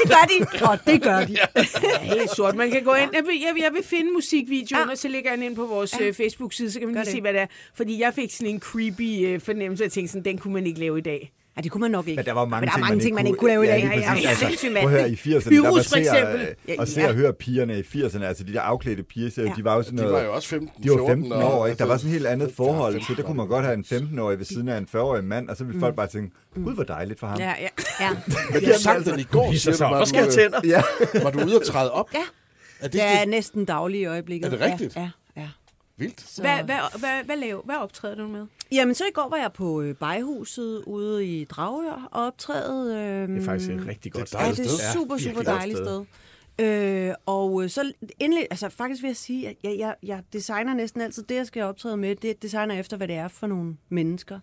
det 0.01 0.10
gør 0.10 0.28
de. 0.30 0.66
Og 0.70 0.78
det 0.88 1.01
gør 1.04 1.20
de. 1.25 1.38
Ja, 1.84 2.00
helt 2.00 2.30
sort. 2.36 2.56
Man 2.56 2.72
kan 2.72 2.84
gå 2.84 2.94
ind. 2.94 3.10
Jeg 3.13 3.24
vil, 3.25 3.39
jeg 3.46 3.54
vil, 3.56 3.62
jeg 3.63 3.74
vil 3.74 3.84
finde 3.84 4.12
musikvideoen, 4.13 4.86
Ja. 4.88 4.92
og 4.92 4.98
så 4.98 5.08
lægger 5.08 5.32
jeg 5.32 5.38
den 5.38 5.46
ind 5.46 5.56
på 5.56 5.66
vores 5.66 6.00
ja. 6.00 6.10
Facebook-side, 6.12 6.72
så 6.72 6.80
kan 6.80 6.88
man 6.88 6.96
lige 7.04 7.12
se, 7.12 7.22
hvad 7.22 7.34
det 7.34 7.42
er. 7.42 7.46
Fordi 7.75 8.00
jeg 8.01 8.13
fik 8.13 8.32
sådan 8.32 8.54
en 8.54 8.60
creepy 8.60 9.25
øh, 9.25 9.42
fornemmelse, 9.42 9.84
jeg 9.84 9.92
tænkte 9.92 10.12
sådan, 10.12 10.25
den 10.25 10.38
kunne 10.38 10.54
man 10.54 10.68
ikke 10.68 10.80
lave 10.80 10.98
i 10.98 11.01
dag. 11.01 11.32
Ja, 11.60 11.63
det 11.63 11.72
kunne 11.72 11.82
man 11.82 11.92
nok 11.92 12.08
ikke. 12.08 12.16
Men 12.20 12.25
der 12.25 12.34
var 12.34 12.46
mange, 12.46 12.62
Men 12.62 12.68
der 12.68 12.72
er 12.72 12.75
ting, 12.78 12.86
mange 12.88 13.00
ting, 13.04 13.16
man 13.16 13.28
ikke 13.28 13.38
kunne 13.38 13.50
lave 13.50 13.63
i 13.63 13.68
dag. 13.68 13.80
Ja, 13.84 13.88
Ja, 14.00 14.13
ja, 14.24 14.30
Altså, 14.30 14.46
sindssygt, 14.48 14.74
prøv 14.82 14.84
at 14.84 14.89
høre, 14.89 15.10
i 15.10 15.13
80'erne, 15.13 15.56
der 15.56 15.62
var 15.62 15.72
Pyrus 15.72 15.86
ser, 15.86 16.80
og 16.80 16.88
se 16.88 17.01
Ja. 17.01 17.08
og 17.08 17.13
høre 17.13 17.34
pigerne 17.34 17.80
i 17.80 17.82
80'erne, 17.82 18.24
altså 18.24 18.44
de 18.44 18.54
der 18.54 18.62
afklædte 18.62 19.04
piger, 19.04 19.30
Ja. 19.38 19.51
de 19.58 19.63
var 19.63 19.75
jo 19.75 19.84
sådan 19.84 19.98
De 19.98 20.04
noget... 20.04 20.18
var 20.18 20.24
jo 20.24 20.34
også 20.34 20.48
15, 20.48 20.84
de 20.84 20.89
var 20.89 20.96
14 20.98 21.24
15 21.24 21.32
år, 21.34 21.68
ikke? 21.68 21.78
Der 21.80 21.86
var 21.86 21.92
altså, 21.92 22.04
sådan 22.08 22.16
et 22.16 22.20
helt 22.22 22.28
andet 22.28 22.51
forhold 22.58 23.06
til. 23.08 23.18
Der 23.18 23.24
kunne 23.24 23.38
man 23.38 23.48
godt 23.48 23.66
have 23.66 23.74
en 23.74 23.86
15-årig 23.88 24.39
ved 24.39 24.46
Mm. 24.50 24.54
siden 24.54 24.68
af 24.70 24.78
en 24.78 24.88
40-årig 24.96 25.24
mand, 25.24 25.50
og 25.50 25.58
så 25.58 25.63
ville 25.63 25.80
folk 25.80 25.96
bare 25.96 26.08
tænke, 26.08 26.36
gud, 26.63 26.74
hvor 26.74 26.84
dejligt 26.84 27.20
for 27.20 27.28
ham. 27.28 27.39
Ja, 27.39 27.54
ja. 27.62 27.68
Ja. 28.06 28.10
Men 28.54 28.63
du 28.63 28.70
sang 28.80 29.06
den 29.06 29.20
i 29.20 29.24
går, 29.24 29.51
siger 29.54 29.74
sig 29.75 29.89
du. 29.89 29.94
og 29.96 30.08
skærer 30.08 30.25
du, 30.25 30.32
tænder. 30.32 30.60
Ja. 30.63 30.82
var 31.24 31.32
du 31.32 31.39
ude 31.46 31.56
at 31.56 31.62
træde 31.62 31.92
op? 31.92 32.10
Ja. 32.13 32.20
Er 32.80 32.84
det, 32.84 32.94
Det 32.94 33.04
er 33.04 33.20
det? 33.20 33.30
næsten 33.30 33.66
daglig 33.66 34.01
i 34.01 34.06
øjeblikket. 34.06 34.46
Er 34.46 34.50
det 34.58 34.62
rigtigt? 34.62 34.96
Ja, 34.96 35.01
ja. 35.01 35.06
ja. 35.06 35.10
Vildt. 36.00 36.22
Så... 36.22 36.41
Hvad, 36.41 36.63
hvad, 36.63 37.00
hvad, 37.00 37.24
hvad, 37.25 37.38
laver, 37.38 37.62
hvad 37.65 37.75
optræder 37.75 38.15
du 38.15 38.27
med? 38.27 38.46
Jamen, 38.72 38.96
så 38.96 39.03
i 39.06 39.12
går 39.13 39.29
var 39.29 39.38
jeg 39.38 39.53
på 39.53 39.82
øh, 39.82 39.96
Bejhuset 39.96 40.84
ude 40.88 41.25
i 41.25 41.44
Dragør 41.46 42.08
og 42.12 42.25
optrædet. 42.25 42.96
Øh, 42.98 43.27
Det 43.36 43.41
er 43.41 43.46
faktisk 43.46 43.72
et 43.72 43.88
rigtig 43.88 44.12
godt 44.12 44.29
Det 44.32 44.36
er 44.39 44.44
Ja, 44.44 44.50
det 44.50 44.58
sted. 44.70 44.88
er 44.88 44.94
super, 44.94 45.18
super 45.18 45.41
dejligt 45.41 45.77
sted. 45.77 45.86
sted. 45.86 46.06
Øh, 47.10 47.13
og 47.25 47.63
øh, 47.63 47.70
så 47.70 47.91
endelig, 48.20 48.48
altså 48.51 48.70
faktisk 48.70 49.01
vil 49.03 49.08
jeg 49.10 49.15
sige, 49.18 49.50
at 49.50 49.56
jeg, 49.63 49.75
jeg, 49.79 49.96
jeg 50.03 50.24
designer 50.34 50.74
næsten 50.74 51.01
altid 51.01 51.24
det, 51.24 51.36
jeg 51.36 51.48
skal 51.48 51.63
optræde 51.63 51.98
med, 51.98 52.15
det 52.15 52.41
designer 52.41 52.79
efter, 52.79 52.98
hvad 52.98 53.08
det 53.08 53.15
er 53.15 53.27
for 53.27 53.48
nogle 53.48 53.77
mennesker. 53.89 54.39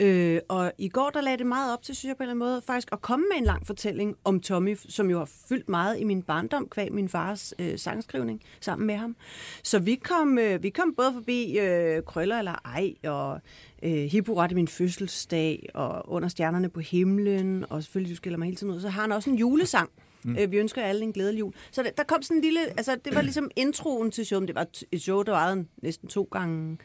Øh, 0.00 0.40
og 0.48 0.72
i 0.78 0.88
går, 0.88 1.10
der 1.10 1.20
lagde 1.20 1.38
det 1.38 1.46
meget 1.46 1.72
op 1.72 1.82
til, 1.82 1.96
synes 1.96 2.08
jeg 2.08 2.16
på 2.16 2.22
en 2.22 2.30
eller 2.30 2.44
anden 2.44 2.52
måde, 2.52 2.62
faktisk 2.66 2.88
at 2.92 3.00
komme 3.00 3.26
med 3.30 3.38
en 3.38 3.44
lang 3.44 3.66
fortælling 3.66 4.16
om 4.24 4.40
Tommy, 4.40 4.76
som 4.88 5.10
jo 5.10 5.18
har 5.18 5.30
fyldt 5.48 5.68
meget 5.68 6.00
i 6.00 6.04
min 6.04 6.22
barndom, 6.22 6.68
kvæg 6.68 6.92
min 6.92 7.08
fars 7.08 7.54
øh, 7.58 7.78
sangskrivning 7.78 8.42
sammen 8.60 8.86
med 8.86 8.96
ham. 8.96 9.16
Så 9.62 9.78
vi 9.78 9.94
kom, 9.94 10.38
øh, 10.38 10.62
vi 10.62 10.70
kom 10.70 10.94
både 10.96 11.12
forbi 11.12 11.58
øh, 11.58 12.02
Krøller 12.02 12.38
eller 12.38 12.54
Ej, 12.64 12.94
og 13.10 13.40
øh, 13.82 13.92
Hipporet 13.92 14.52
i 14.52 14.54
min 14.54 14.68
fødselsdag, 14.68 15.68
og 15.74 16.12
Under 16.12 16.28
stjernerne 16.28 16.68
på 16.68 16.80
himlen, 16.80 17.64
og 17.70 17.82
selvfølgelig, 17.82 18.10
du 18.10 18.16
skiller 18.16 18.38
mig 18.38 18.46
hele 18.46 18.56
tiden 18.56 18.72
ud. 18.72 18.80
Så 18.80 18.88
har 18.88 19.00
han 19.00 19.12
også 19.12 19.30
en 19.30 19.36
julesang. 19.36 19.90
Mm. 20.24 20.36
Øh, 20.38 20.52
vi 20.52 20.56
ønsker 20.56 20.82
alle 20.82 21.02
en 21.02 21.12
glædelig 21.12 21.40
jul. 21.40 21.52
Så 21.70 21.82
der, 21.82 21.90
der 21.90 22.02
kom 22.02 22.22
sådan 22.22 22.36
en 22.36 22.42
lille, 22.42 22.60
altså 22.60 22.96
det 23.04 23.14
var 23.14 23.22
ligesom 23.22 23.50
introen 23.56 24.10
til 24.10 24.26
showet. 24.26 24.48
Det 24.48 24.54
var 24.54 24.66
et 24.92 25.02
show, 25.02 25.22
der 25.22 25.32
varede 25.32 25.64
næsten 25.82 26.08
to 26.08 26.28
gange 26.32 26.78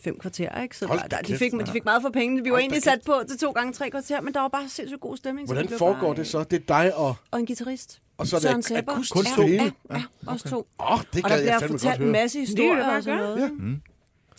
fem 0.00 0.18
kvarter, 0.18 0.62
ikke? 0.62 0.76
Så 0.76 0.86
Hold 0.86 1.00
der, 1.00 1.06
der, 1.06 1.18
de, 1.22 1.36
fik, 1.36 1.52
de 1.52 1.72
fik 1.72 1.84
meget 1.84 2.02
for 2.02 2.10
pengene. 2.10 2.42
Vi 2.42 2.50
var 2.50 2.54
Hold 2.56 2.62
egentlig 2.62 2.82
sat 2.82 3.00
på 3.06 3.14
til 3.28 3.38
to 3.38 3.50
gange 3.50 3.72
tre 3.72 3.90
kvarter, 3.90 4.20
men 4.20 4.34
der 4.34 4.40
var 4.40 4.48
bare 4.48 4.68
sindssygt 4.68 5.00
god 5.00 5.16
stemning. 5.16 5.48
så 5.48 5.54
Hvordan 5.54 5.64
det 5.64 5.68
blev 5.70 5.78
foregår 5.78 6.06
bare, 6.06 6.16
det 6.16 6.26
så? 6.26 6.44
Det 6.44 6.56
er 6.70 6.74
dig 6.82 6.94
og... 6.94 7.14
Og 7.30 7.40
en 7.40 7.46
guitarist. 7.46 8.00
Og 8.18 8.26
så 8.26 8.36
er 8.36 8.40
det 8.40 8.48
Søren 8.48 8.60
ak- 8.60 8.62
Sepper. 8.68 8.92
akustisk 8.92 9.38
ja, 9.38 9.42
det 9.42 9.50
hele? 9.50 9.72
Ja, 9.90 9.96
ja, 9.96 10.02
også 10.26 10.48
to. 10.48 10.66
Åh, 10.80 10.92
oh, 10.92 11.00
det 11.14 11.24
Og 11.24 11.30
gad 11.30 11.38
der 11.38 11.44
jeg 11.44 11.58
bliver 11.58 11.58
fandme 11.58 11.72
godt 11.72 11.80
fortalt 11.80 11.98
en 12.00 12.04
høre. 12.04 12.12
masse 12.12 12.38
Det 12.38 12.44
er 12.60 12.64
jo 12.64 12.72
historier 12.74 12.84
bare 12.84 12.96
og 12.96 13.02
sådan 13.02 13.18
noget. 13.18 13.52
Mm. 13.58 13.80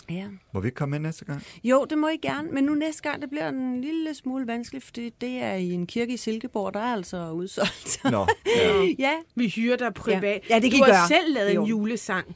Ja. 0.09 0.25
Må 0.53 0.59
vi 0.59 0.67
ikke 0.67 0.75
komme 0.75 0.91
med 0.91 0.99
næste 0.99 1.25
gang? 1.25 1.43
Jo, 1.63 1.85
det 1.89 1.97
må 1.97 2.07
I 2.07 2.17
gerne, 2.17 2.51
men 2.51 2.63
nu 2.63 2.73
næste 2.73 3.01
gang, 3.01 3.21
det 3.21 3.29
bliver 3.29 3.49
en 3.49 3.81
lille 3.81 4.13
smule 4.13 4.47
vanskeligt, 4.47 4.85
fordi 4.85 5.09
det 5.21 5.29
er 5.43 5.53
i 5.53 5.71
en 5.71 5.87
kirke 5.87 6.13
i 6.13 6.17
Silkeborg, 6.17 6.73
der 6.73 6.79
er 6.79 6.93
altså 6.93 7.31
udsolgt. 7.31 7.99
Nå, 8.03 8.27
ja. 8.55 8.83
ja. 9.07 9.13
Vi 9.35 9.47
hyrer 9.49 9.77
dig 9.77 9.93
privat. 9.93 10.23
Ja. 10.23 10.55
Ja, 10.55 10.59
det 10.59 10.71
kan 10.71 10.79
du 10.79 10.85
I 10.85 10.89
har 10.91 10.99
gøre. 10.99 11.07
selv 11.07 11.33
lavet 11.33 11.55
Jo. 11.55 11.61
en 11.63 11.67
julesang. 11.69 12.35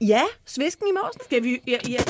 Ja, 0.00 0.22
Svisken 0.46 0.86
i 0.88 0.92
Måsen. 0.92 1.20
Skal 1.24 1.42
vi... 1.42 1.60
Ja, 1.66 1.78
ja. 1.88 2.02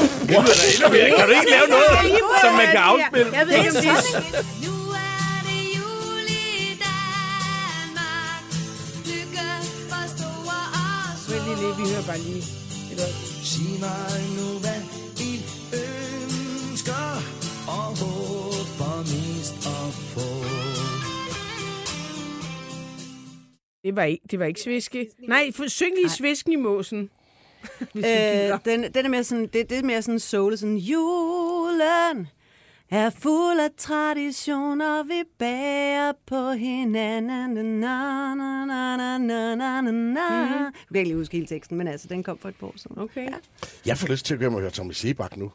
Kan 1.16 1.26
du 1.28 1.32
ikke 1.38 1.50
lave 1.50 1.68
noget, 1.68 2.40
som 2.40 2.54
man 2.54 2.66
kan 2.66 2.76
afspille? 2.76 3.36
Jeg 3.36 3.46
ved 3.46 3.54
ikke, 3.54 3.68
om 3.68 3.74
det 3.74 3.88
er... 3.88 4.58
Vent 11.30 11.60
lige, 11.60 11.76
vi 11.76 11.84
hører 11.92 12.06
bare 12.06 12.18
lige. 12.18 12.44
et 12.92 13.00
øjeblik. 13.00 13.44
Sig 13.50 13.80
mig 13.80 14.20
nu, 14.38 14.48
hvad 14.64 14.80
I 15.28 15.32
ønsker 15.84 17.06
og 17.76 17.88
håber 18.02 18.96
mest 19.12 19.54
at 19.76 19.88
få. 20.12 20.28
Det 23.84 23.96
var 23.96 24.02
ikke, 24.02 24.24
det 24.30 24.38
var 24.38 24.44
ikke 24.44 24.60
sviske. 24.60 25.10
Nej, 25.28 25.52
for, 25.54 25.68
syng 25.68 25.94
lige 25.96 26.10
svisken 26.10 26.52
i 26.52 26.56
måsen. 26.56 27.10
Øh, 27.96 28.58
den, 28.64 28.92
den 28.94 29.04
er 29.04 29.08
mere 29.08 29.24
sådan, 29.24 29.46
det, 29.46 29.70
det 29.70 29.78
er 29.78 29.82
mere 29.82 30.02
sådan 30.02 30.18
soul, 30.18 30.58
sådan 30.58 30.76
julen 30.76 32.26
er 32.90 33.10
fuld 33.10 33.60
af 33.60 33.68
traditioner, 33.78 35.02
vi 35.02 35.22
bærer 35.38 36.12
på 36.26 36.50
hinanden. 36.50 37.80
Na, 37.80 38.34
na, 38.34 38.64
na, 38.64 38.96
na, 38.96 39.18
na, 39.18 39.54
na, 39.54 39.80
na, 39.80 39.90
na. 39.90 39.90
Mhm. 39.90 40.64
Jeg 40.64 40.72
kan 40.92 40.96
ikke 40.96 41.08
lige 41.08 41.16
huske 41.16 41.32
hele 41.36 41.46
teksten, 41.46 41.78
men 41.78 41.88
altså, 41.88 42.08
den 42.08 42.22
kom 42.22 42.38
for 42.38 42.48
et 42.48 42.54
par 42.60 42.66
år 42.66 42.74
siden. 42.76 42.98
Okay. 42.98 43.24
Ja. 43.24 43.36
Jeg 43.86 43.98
får 43.98 44.08
lyst 44.08 44.26
til 44.26 44.34
at 44.34 44.40
gå 44.40 44.42
hjem 44.42 44.54
og 44.54 44.60
høre 44.60 44.70
Tommy 44.70 44.92
Sebak 44.92 45.36
nu. 45.36 45.52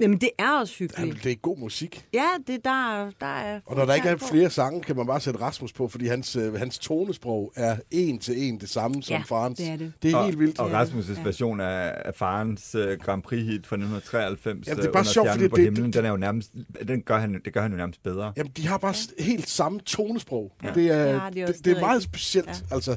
Jamen, 0.00 0.18
det 0.20 0.30
er 0.38 0.50
også 0.60 0.74
Jamen, 0.80 0.90
hyggeligt. 0.96 1.24
det 1.24 1.32
er 1.32 1.36
god 1.36 1.58
musik. 1.58 2.06
Ja, 2.14 2.26
det 2.46 2.64
der, 2.64 3.10
der 3.20 3.26
er... 3.26 3.60
Og 3.66 3.76
når 3.76 3.84
der 3.84 3.94
ikke 3.94 4.08
er 4.08 4.16
flere 4.16 4.50
sange, 4.50 4.80
kan 4.82 4.96
man 4.96 5.06
bare 5.06 5.20
sætte 5.20 5.40
Rasmus 5.40 5.72
på, 5.72 5.88
fordi 5.88 6.06
hans, 6.06 6.36
øh, 6.36 6.54
hans 6.54 6.78
tonesprog 6.78 7.52
er 7.56 7.76
en 7.90 8.18
til 8.18 8.42
en 8.48 8.60
det 8.60 8.68
samme 8.68 9.02
som 9.02 9.16
Ja, 9.16 9.22
farens. 9.26 9.58
det 9.58 9.68
er 9.68 9.76
det. 9.76 9.92
Det 10.02 10.12
er 10.12 10.16
og, 10.16 10.24
helt 10.24 10.38
vildt. 10.38 10.58
Og 10.58 10.70
Ja. 10.70 10.84
Rasmus' 10.84 11.24
version 11.24 11.60
af, 11.60 11.92
af 12.04 12.14
farens 12.14 12.74
uh, 12.74 12.80
Grand 13.04 13.22
Prix-hit 13.22 13.66
fra 13.66 13.76
1993, 13.76 14.66
Jamen, 14.68 14.76
det 14.76 14.84
er 14.84 14.88
øh, 14.88 14.92
bare 14.92 15.04
sjovt, 15.04 15.28
fordi 15.30 15.48
på 15.48 15.56
det- 15.56 15.64
himlen, 15.64 15.84
det- 15.84 15.94
den 15.94 16.04
er 16.04 16.10
jo 16.10 16.16
nærmest, 16.16 16.50
den 16.88 17.02
gør 17.02 17.18
han, 17.18 17.40
det 17.44 17.52
gør 17.52 17.62
han 17.62 17.70
jo 17.70 17.76
nærmest 17.76 18.02
bedre. 18.02 18.32
Jamen, 18.36 18.52
de 18.56 18.66
har 18.66 18.78
bare 18.78 18.94
ja. 19.18 19.24
helt 19.24 19.48
samme 19.48 19.80
tonesprog. 19.80 20.52
Ja. 20.64 20.70
Det, 20.74 20.86
er, 20.90 20.96
Ja, 20.96 21.04
det 21.12 21.14
er 21.16 21.30
det, 21.30 21.44
også- 21.48 21.60
det, 21.64 21.76
er 21.76 21.80
meget 21.80 21.94
rigtigt. 21.94 22.10
specielt. 22.14 22.48
Ja. 22.70 22.74
Altså, 22.74 22.96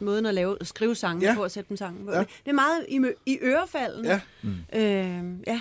Måden 0.00 0.26
at 0.26 0.34
lave, 0.34 0.56
skrive 0.62 0.94
sange 0.94 1.26
Ja. 1.26 1.34
på 1.34 1.42
og 1.42 1.50
sætte 1.50 1.68
dem 1.68 1.76
sammen 1.76 2.06
på. 2.06 2.12
Ja. 2.12 2.18
Det 2.18 2.26
er 2.46 2.52
meget 2.52 2.84
i, 2.88 3.00
i 3.26 3.38
ørefalden. 3.42 4.04
Ja. 4.04 4.20
Øh, 4.72 5.24
ja. 5.46 5.60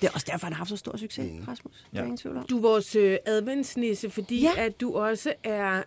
Det 0.00 0.06
er 0.08 0.10
også 0.14 0.26
derfor, 0.30 0.46
han 0.46 0.52
har 0.52 0.58
haft 0.58 0.70
så 0.70 0.76
stor 0.76 0.96
succes, 0.96 1.48
Rasmus. 1.48 1.72
Det 1.74 1.82
er 1.92 2.00
Ja. 2.00 2.02
ingen 2.02 2.16
tvivl 2.16 2.36
om. 2.36 2.46
Du 2.46 2.56
er 2.56 2.60
vores 2.62 2.96
øh, 2.96 3.18
adventsnisse, 3.26 4.10
fordi 4.10 4.40
Ja. 4.40 4.50
at 4.56 4.80
du 4.80 4.94
også 4.96 5.34
er... 5.44 5.82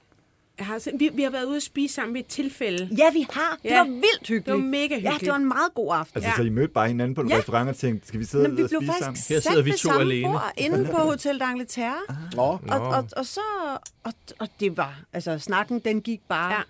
Har, 0.59 0.79
sådan- 0.79 0.99
vi, 0.99 1.09
vi 1.13 1.23
har 1.23 1.29
været 1.29 1.45
ude 1.45 1.55
at 1.55 1.63
spise 1.63 1.93
sammen 1.95 2.13
ved 2.13 2.21
et 2.21 2.27
tilfælde. 2.27 2.89
Ja, 2.97 3.11
vi 3.13 3.25
har. 3.31 3.59
Det 3.63 3.69
Ja. 3.69 3.77
var 3.77 3.83
vildt 3.85 4.19
hyggeligt. 4.27 4.45
Det 4.45 4.53
var 4.53 4.59
mega 4.59 4.83
Ja, 4.87 4.95
hyggeligt. 4.95 5.19
det 5.19 5.29
var 5.29 5.35
en 5.35 5.47
meget 5.47 5.73
god 5.73 5.95
aften. 5.95 6.17
Altså, 6.17 6.29
Ja. 6.29 6.35
så 6.35 6.43
I 6.43 6.49
mødte 6.49 6.73
bare 6.73 6.87
hinanden 6.87 7.15
på 7.15 7.21
en 7.21 7.29
Ja. 7.29 7.37
restaurant 7.37 7.69
og 7.69 7.75
tænkte, 7.75 8.07
skal 8.07 8.19
vi 8.19 8.25
sidde 8.25 8.47
Men 8.47 8.57
vi 8.57 8.63
og 8.63 8.69
blev 8.69 8.81
spise 8.81 8.91
faktisk 9.03 9.25
sammen? 9.27 9.35
Her 9.35 9.49
sidder 9.51 9.61
vi 9.63 9.71
to 9.71 9.77
samme 9.77 10.01
alene. 10.01 10.27
bord 10.27 10.51
inde 10.57 10.85
på 10.85 10.97
Hotel 11.11 11.41
d'Angleterre. 11.41 12.05
Ah. 12.09 12.37
Og, 12.37 12.61
og, 12.69 13.07
og 13.17 13.25
så... 13.25 13.41
Og, 14.03 14.13
og 14.39 14.47
det 14.59 14.77
var... 14.77 14.99
Altså, 15.13 15.39
snakken, 15.39 15.79
den 15.79 16.01
gik 16.01 16.21
bare... 16.27 16.53
Ja. 16.53 16.61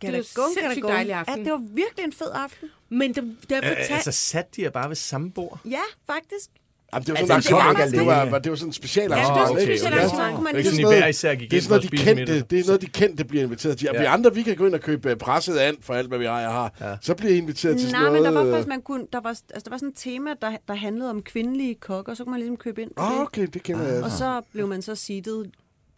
Kan 0.00 0.12
Det 0.12 0.24
det 0.24 0.36
var 0.36 0.42
det 0.46 0.54
sindssygt 0.62 0.86
dejlig 0.86 1.12
aften. 1.14 1.36
Ja, 1.38 1.44
det 1.44 1.52
var 1.52 1.62
virkelig 1.74 2.04
en 2.04 2.12
fed 2.12 2.30
aften. 2.34 2.68
Men 2.88 3.14
der, 3.14 3.20
der 3.20 3.56
Øh, 3.56 3.62
fortalte... 3.68 3.94
altså, 3.94 4.12
satte 4.12 4.50
de 4.56 4.62
jer 4.62 4.70
bare 4.70 4.88
ved 4.88 4.96
samme 4.96 5.30
bord? 5.30 5.58
Ja, 5.64 5.80
faktisk. 6.06 6.50
Jamen, 6.92 7.06
det 7.06 7.12
var 7.12 7.18
Altså, 7.18 7.26
sådan 7.26 7.42
det 7.42 7.52
var 7.52 7.62
en 7.64 7.70
ikke 7.70 7.82
arrangement. 7.82 8.06
Det 8.08 8.12
alene. 8.16 8.32
var, 8.32 8.38
det 8.38 8.50
var 8.50 8.56
sådan 8.56 8.68
en 8.68 8.72
special 8.72 9.02
Ja, 9.10 9.16
det 9.16 9.22
var 9.24 9.30
arrangement. 9.30 9.80
sådan 9.80 9.92
en 9.92 9.98
Ja. 9.98 10.04
arrangement. 10.04 10.34
kunne 10.34 10.44
man 10.44 10.54
Det 10.54 10.66
er 10.66 10.70
sådan, 10.70 11.10
især 11.10 11.34
gik 11.34 11.50
Det 11.50 11.56
er 11.56 11.60
sådan 11.62 11.70
noget, 11.78 11.92
de 11.92 11.96
kendte, 11.96 12.40
det 12.50 12.60
er 12.60 12.64
noget, 12.66 12.80
de 12.80 12.86
kendte 12.86 13.24
bliver 13.24 13.44
inviteret 13.44 13.78
til. 13.78 13.88
Og 13.88 13.94
Ja. 13.94 14.00
vi 14.00 14.06
andre, 14.06 14.34
vi 14.34 14.42
kan 14.42 14.56
gå 14.56 14.66
ind 14.66 14.74
og 14.74 14.80
købe 14.80 15.10
øh, 15.10 15.16
presset 15.16 15.56
an 15.58 15.76
for 15.80 15.94
alt, 15.94 16.08
hvad 16.08 16.18
vi 16.18 16.24
har, 16.24 16.40
jeg 16.40 16.50
har. 16.50 16.72
Ja. 16.80 16.96
Så 17.00 17.14
bliver 17.14 17.32
I 17.32 17.36
inviteret 17.36 17.78
til 17.78 17.88
sådan 17.90 18.02
Nej, 18.02 18.10
men 18.12 18.22
noget... 18.22 18.34
der 18.34 18.40
var 18.40 18.46
øh, 18.46 18.52
faktisk, 18.52 18.68
man 18.68 18.82
kunne, 18.82 19.06
der 19.12 19.20
var, 19.20 19.28
altså, 19.30 19.62
der 19.64 19.70
var 19.70 19.76
sådan 19.78 19.88
et 19.88 19.94
tema, 19.96 20.30
der, 20.42 20.50
der 20.68 20.74
handlede 20.74 21.10
om 21.10 21.22
kvindelige 21.22 21.74
kokker, 21.74 22.12
og 22.12 22.16
så 22.16 22.24
kunne 22.24 22.30
man 22.30 22.40
ligesom 22.40 22.56
købe 22.56 22.82
ind 22.82 22.90
på 22.96 23.02
Ah, 23.02 23.12
det. 23.12 23.20
okay, 23.20 23.46
det 23.54 23.62
kender 23.62 23.88
jeg. 23.94 24.02
Og 24.04 24.10
så 24.10 24.40
blev 24.52 24.68
man 24.68 24.82
så 24.82 24.94
seedet, 24.94 25.50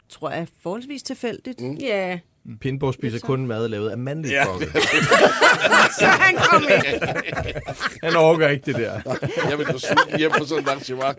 tror 0.09 0.31
jeg, 0.31 0.47
forholdsvis 0.63 1.03
tilfældigt. 1.03 1.61
Mm. 1.61 1.75
Ja, 1.75 2.19
Pindborg 2.61 2.95
spiser 2.95 3.19
kun 3.19 3.47
mad 3.47 3.69
lavet 3.69 3.91
af 3.91 3.99
mandlige 3.99 4.35
Ja. 4.35 4.45
kokke. 4.45 4.67
så 5.99 6.07
han 6.07 6.37
kom 6.37 6.63
ind. 6.63 7.03
Han 8.03 8.17
overgår 8.17 8.47
ikke 8.47 8.67
det 8.67 8.75
der. 8.75 9.01
Jeg 9.49 9.59
vil 9.59 9.67
gå 9.67 9.79
sulten 9.79 10.19
hjem 10.19 10.31
på 10.39 10.45
sådan 10.45 10.65
et 10.65 10.69
arrangement. 10.69 11.19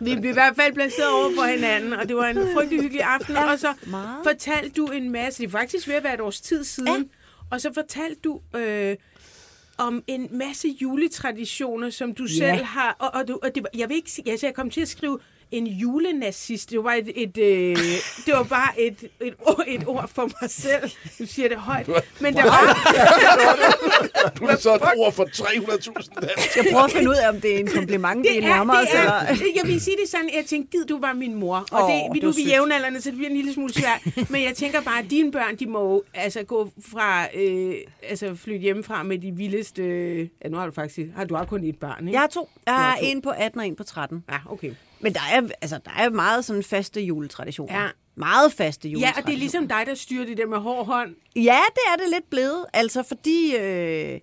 Vi 0.00 0.16
blev 0.20 0.30
i 0.30 0.32
hvert 0.32 0.56
fald 0.56 0.74
placeret 0.74 1.08
over 1.12 1.30
for 1.36 1.42
hinanden, 1.44 1.92
og 1.92 2.08
det 2.08 2.16
var 2.16 2.26
en 2.26 2.36
frygtelig 2.54 2.82
hyggelig 2.82 3.02
aften. 3.02 3.34
Ja, 3.34 3.52
og 3.52 3.58
så 3.58 3.74
meget. 3.86 4.16
fortalte 4.24 4.70
du 4.76 4.86
en 4.86 5.10
masse, 5.12 5.42
det 5.42 5.46
er 5.48 5.50
faktisk 5.50 5.88
ved 5.88 5.94
at 5.94 6.04
være 6.04 6.14
et 6.14 6.20
års 6.20 6.40
tid 6.40 6.64
siden, 6.64 6.88
ja. 6.88 7.02
og 7.50 7.60
så 7.60 7.70
fortalte 7.74 8.20
du 8.24 8.40
øh, 8.56 8.96
om 9.78 10.02
en 10.06 10.28
masse 10.32 10.68
juletraditioner, 10.82 11.90
som 11.90 12.14
du 12.14 12.22
Ja. 12.24 12.28
selv 12.54 12.64
har, 12.64 12.96
og, 12.98 13.20
og, 13.20 13.28
du, 13.28 13.38
og 13.42 13.50
det 13.54 13.62
var, 13.62 13.68
jeg 13.78 13.88
vil 13.88 13.96
ikke 13.96 14.10
sige, 14.10 14.30
altså 14.30 14.46
jeg 14.46 14.54
kom 14.54 14.70
til 14.70 14.80
at 14.80 14.88
skrive 14.88 15.18
en 15.50 15.66
julenazist. 15.66 16.70
Det 16.70 16.84
var 16.84 16.92
et, 16.92 17.10
et 17.14 17.38
øh, 17.38 17.76
det 18.26 18.34
var 18.34 18.42
bare 18.42 18.80
et, 18.80 19.04
et, 19.20 19.34
ord, 19.40 19.64
et 19.66 19.82
ord 19.86 20.10
for 20.14 20.30
mig 20.40 20.50
selv. 20.50 20.90
Du 21.18 21.26
siger 21.26 21.48
det 21.48 21.58
højt. 21.58 21.88
Men 22.20 22.34
der 22.34 22.42
var, 22.42 22.78
Du 24.38 24.44
er 24.44 24.56
så 24.56 24.74
et 24.74 24.82
ord 24.96 25.12
for 25.12 25.24
300.000 25.24 26.20
dansk. 26.20 26.56
Jeg 26.56 26.66
prøver 26.72 26.84
at 26.84 26.90
finde 26.92 27.10
ud 27.10 27.14
af, 27.14 27.28
om 27.28 27.40
det 27.40 27.54
er 27.54 27.58
en 27.58 27.68
kompliment, 27.74 28.22
vi 28.22 28.28
det 28.28 28.36
er, 28.38 28.40
nærmer 28.40 28.74
os. 28.74 28.88
det 28.88 29.00
Eller... 29.00 29.12
er, 29.12 29.34
det, 29.34 29.46
jeg 29.54 29.62
vil 29.64 29.80
sige 29.80 29.96
det 30.02 30.10
sådan, 30.10 30.30
jeg 30.36 30.44
tænkte, 30.46 30.78
gid 30.78 30.84
du 30.84 30.98
var 31.00 31.12
min 31.12 31.34
mor. 31.34 31.66
Og 31.72 31.90
det, 31.92 32.02
vi 32.12 32.18
det 32.18 32.22
nu 32.22 32.28
er 32.28 32.34
vi 32.34 32.42
jævnaldrende, 32.50 33.00
så 33.00 33.10
det 33.10 33.16
bliver 33.18 33.30
en 33.30 33.36
lille 33.36 33.52
smule 33.52 33.72
svært. 33.74 34.00
Men 34.30 34.42
jeg 34.42 34.54
tænker 34.54 34.80
bare, 34.80 34.98
at 34.98 35.10
dine 35.10 35.32
børn, 35.32 35.56
de 35.56 35.66
må 35.66 36.04
altså 36.14 36.42
gå 36.42 36.70
fra, 36.92 37.26
øh, 37.34 37.74
altså 38.08 38.34
flytte 38.34 38.60
hjemmefra 38.60 39.02
med 39.02 39.18
de 39.18 39.30
vildeste, 39.32 39.82
øh, 39.82 40.28
ja 40.44 40.48
nu 40.48 40.56
har 40.56 40.66
du 40.66 40.72
faktisk, 40.72 40.98
har 41.16 41.24
du 41.24 41.34
har 41.34 41.44
kun 41.44 41.64
et 41.64 41.78
barn, 41.78 42.00
ikke? 42.00 42.12
Jeg 42.12 42.20
har 42.20 42.26
to. 42.28 42.48
Jeg 42.66 42.74
har 42.74 42.96
to. 42.96 43.00
en 43.06 43.22
på 43.22 43.30
18 43.30 43.60
og 43.60 43.66
en 43.66 43.76
på 43.76 43.84
13. 43.84 44.24
Ja, 44.30 44.36
okay. 44.50 44.70
Men 45.04 45.12
der 45.14 45.20
er, 45.32 45.42
altså, 45.62 45.78
der 45.84 45.90
er 45.98 46.10
meget 46.10 46.44
sådan 46.44 46.62
faste 46.62 47.00
juletraditioner. 47.00 47.82
Ja. 47.82 47.88
Meget 48.16 48.52
faste 48.52 48.88
Ja, 48.88 48.92
juletraditioner. 48.92 49.22
og 49.22 49.26
det 49.26 49.34
er 49.34 49.38
ligesom 49.38 49.68
dig, 49.68 49.82
der 49.86 49.94
styrer 49.94 50.26
det 50.26 50.36
der 50.38 50.46
med 50.46 50.58
hård 50.58 50.86
hånd. 50.86 51.14
Ja, 51.36 51.60
det 51.74 51.82
er 51.92 51.96
det 51.96 52.10
lidt 52.12 52.30
blevet. 52.30 52.64
Altså, 52.72 53.02
fordi... 53.02 53.56
Øh... 53.56 54.20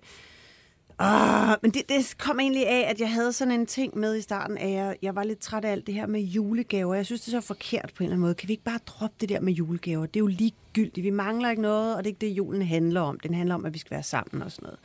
Ah, 0.98 1.56
men 1.62 1.70
det, 1.70 1.88
det 1.88 2.14
kom 2.18 2.40
egentlig 2.40 2.66
af, 2.68 2.90
at 2.90 3.00
jeg 3.00 3.10
havde 3.12 3.32
sådan 3.32 3.60
en 3.60 3.66
ting 3.66 3.98
med 3.98 4.16
i 4.16 4.20
starten 4.20 4.58
af, 4.58 4.68
at 4.68 4.72
jeg, 4.74 4.96
jeg 5.02 5.14
var 5.14 5.24
lidt 5.24 5.38
træt 5.38 5.64
af 5.64 5.72
alt 5.72 5.86
det 5.86 5.94
her 5.94 6.06
med 6.06 6.20
julegaver. 6.20 6.94
Jeg 6.94 7.06
synes, 7.06 7.20
det 7.20 7.34
er 7.34 7.40
så 7.40 7.46
forkert 7.46 7.92
på 7.96 8.02
en 8.02 8.04
eller 8.04 8.12
anden 8.14 8.20
måde. 8.20 8.34
Kan 8.34 8.48
vi 8.48 8.52
ikke 8.52 8.64
bare 8.64 8.78
droppe 8.86 9.16
det 9.20 9.28
der 9.28 9.40
med 9.40 9.52
julegaver? 9.52 10.06
Det 10.06 10.16
er 10.16 10.20
jo 10.20 10.26
ligegyldigt. 10.26 11.04
Vi 11.04 11.10
mangler 11.10 11.50
ikke 11.50 11.62
noget, 11.62 11.96
og 11.96 12.04
det 12.04 12.10
er 12.10 12.12
ikke 12.14 12.26
det, 12.26 12.36
julen 12.36 12.62
handler 12.62 13.00
om. 13.00 13.20
Den 13.20 13.34
handler 13.34 13.54
om, 13.54 13.66
at 13.66 13.74
vi 13.74 13.78
skal 13.78 13.90
være 13.90 14.02
sammen 14.02 14.42
og 14.42 14.52
sådan 14.52 14.64
noget. 14.64 14.78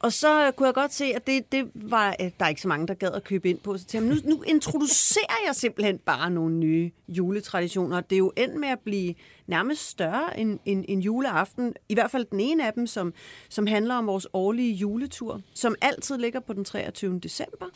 Og 0.00 0.12
så 0.12 0.46
øh, 0.46 0.52
kunne 0.52 0.66
jeg 0.66 0.74
godt 0.74 0.92
se, 0.92 1.04
at 1.04 1.26
det, 1.26 1.52
det 1.52 1.70
var, 1.74 2.16
øh, 2.20 2.30
der 2.38 2.44
er 2.44 2.48
ikke 2.48 2.60
så 2.60 2.68
mange, 2.68 2.86
der 2.86 2.94
gad 2.94 3.12
at 3.12 3.24
købe 3.24 3.50
ind 3.50 3.58
på. 3.58 3.78
Så 3.78 3.84
tænkte 3.84 4.14
jeg, 4.14 4.24
nu, 4.24 4.36
nu 4.36 4.42
introducerer 4.42 5.36
jeg 5.46 5.54
simpelthen 5.54 5.98
bare 5.98 6.30
nogle 6.30 6.54
nye 6.54 6.90
juletraditioner. 7.08 8.00
Det 8.00 8.16
er 8.16 8.18
jo 8.18 8.32
end 8.36 8.52
med 8.52 8.68
at 8.68 8.80
blive 8.80 9.14
nærmest 9.46 9.88
større 9.88 10.40
end, 10.40 10.58
end, 10.64 10.84
end 10.88 11.02
juleaften. 11.02 11.74
I 11.88 11.94
hvert 11.94 12.10
fald 12.10 12.24
den 12.24 12.40
ene 12.40 12.66
af 12.66 12.72
dem, 12.72 12.86
som, 12.86 13.14
som 13.48 13.66
handler 13.66 13.94
om 13.94 14.06
vores 14.06 14.26
årlige 14.32 14.72
juletur, 14.72 15.40
som 15.54 15.74
altid 15.80 16.18
ligger 16.18 16.40
på 16.40 16.52
den 16.52 16.64
23. 16.64 17.18
december. 17.18 17.66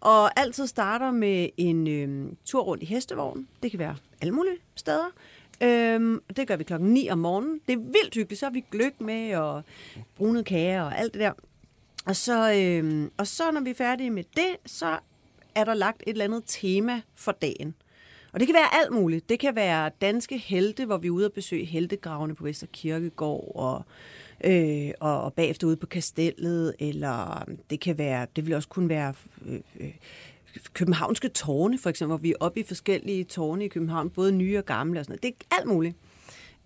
Og 0.00 0.40
altid 0.40 0.66
starter 0.66 1.10
med 1.10 1.48
en 1.56 1.86
øh, 1.86 2.32
tur 2.44 2.62
rundt 2.62 2.82
i 2.82 2.86
hestevogn. 2.86 3.48
Det 3.62 3.70
kan 3.70 3.80
være 3.80 3.96
alle 4.20 4.34
mulige 4.34 4.56
steder. 4.76 5.10
Øhm, 5.62 6.22
det 6.36 6.48
gør 6.48 6.56
vi 6.56 6.64
klokken 6.64 6.88
9 6.90 7.08
om 7.10 7.18
morgenen. 7.18 7.60
Det 7.66 7.72
er 7.72 7.76
vildt 7.76 8.14
hyggeligt. 8.14 8.40
Så 8.40 8.46
har 8.46 8.50
vi 8.50 8.64
gløk 8.70 9.00
med 9.00 9.34
og 9.34 9.62
brune 10.16 10.44
kager 10.44 10.82
og 10.82 10.98
alt 10.98 11.14
det 11.14 11.20
der. 11.20 11.32
Og 12.04 12.16
så, 12.16 12.52
øh, 12.52 13.08
og 13.16 13.26
så 13.26 13.50
når 13.50 13.60
vi 13.60 13.70
er 13.70 13.74
færdige 13.74 14.10
med 14.10 14.24
det, 14.36 14.56
så 14.66 14.98
er 15.54 15.64
der 15.64 15.74
lagt 15.74 16.02
et 16.06 16.10
eller 16.10 16.24
andet 16.24 16.42
tema 16.46 17.00
for 17.14 17.32
dagen. 17.32 17.74
Og 18.32 18.40
det 18.40 18.48
kan 18.48 18.54
være 18.54 18.74
alt 18.82 18.92
muligt. 18.92 19.28
Det 19.28 19.38
kan 19.38 19.56
være 19.56 19.90
danske 20.00 20.38
helte, 20.38 20.84
hvor 20.86 20.96
vi 20.96 21.06
er 21.06 21.10
ude 21.10 21.26
og 21.26 21.32
besøge 21.32 21.64
heltegravene 21.64 22.34
på 22.34 22.44
Vester 22.44 22.66
Kirkegård, 22.72 23.52
og, 23.54 23.82
øh, 24.44 24.90
og, 25.00 25.22
og 25.22 25.34
bagefter 25.34 25.66
ude 25.66 25.76
på 25.76 25.86
kastellet, 25.86 26.74
eller 26.78 27.44
det 27.70 27.80
kan 27.80 27.98
være, 27.98 28.26
det 28.36 28.46
vil 28.46 28.54
også 28.54 28.68
kunne 28.68 28.88
være 28.88 29.14
øh, 29.46 29.60
øh, 29.80 29.94
københavnske 30.72 31.28
tårne, 31.28 31.78
for 31.78 31.90
eksempel, 31.90 32.10
hvor 32.10 32.22
vi 32.22 32.30
er 32.30 32.36
oppe 32.40 32.60
i 32.60 32.62
forskellige 32.62 33.24
tårne 33.24 33.64
i 33.64 33.68
København, 33.68 34.10
både 34.10 34.32
nye 34.32 34.58
og 34.58 34.64
gamle 34.64 35.00
og 35.00 35.04
sådan 35.04 35.12
noget. 35.12 35.22
Det 35.22 35.46
er 35.50 35.56
alt 35.56 35.68
muligt. 35.68 35.96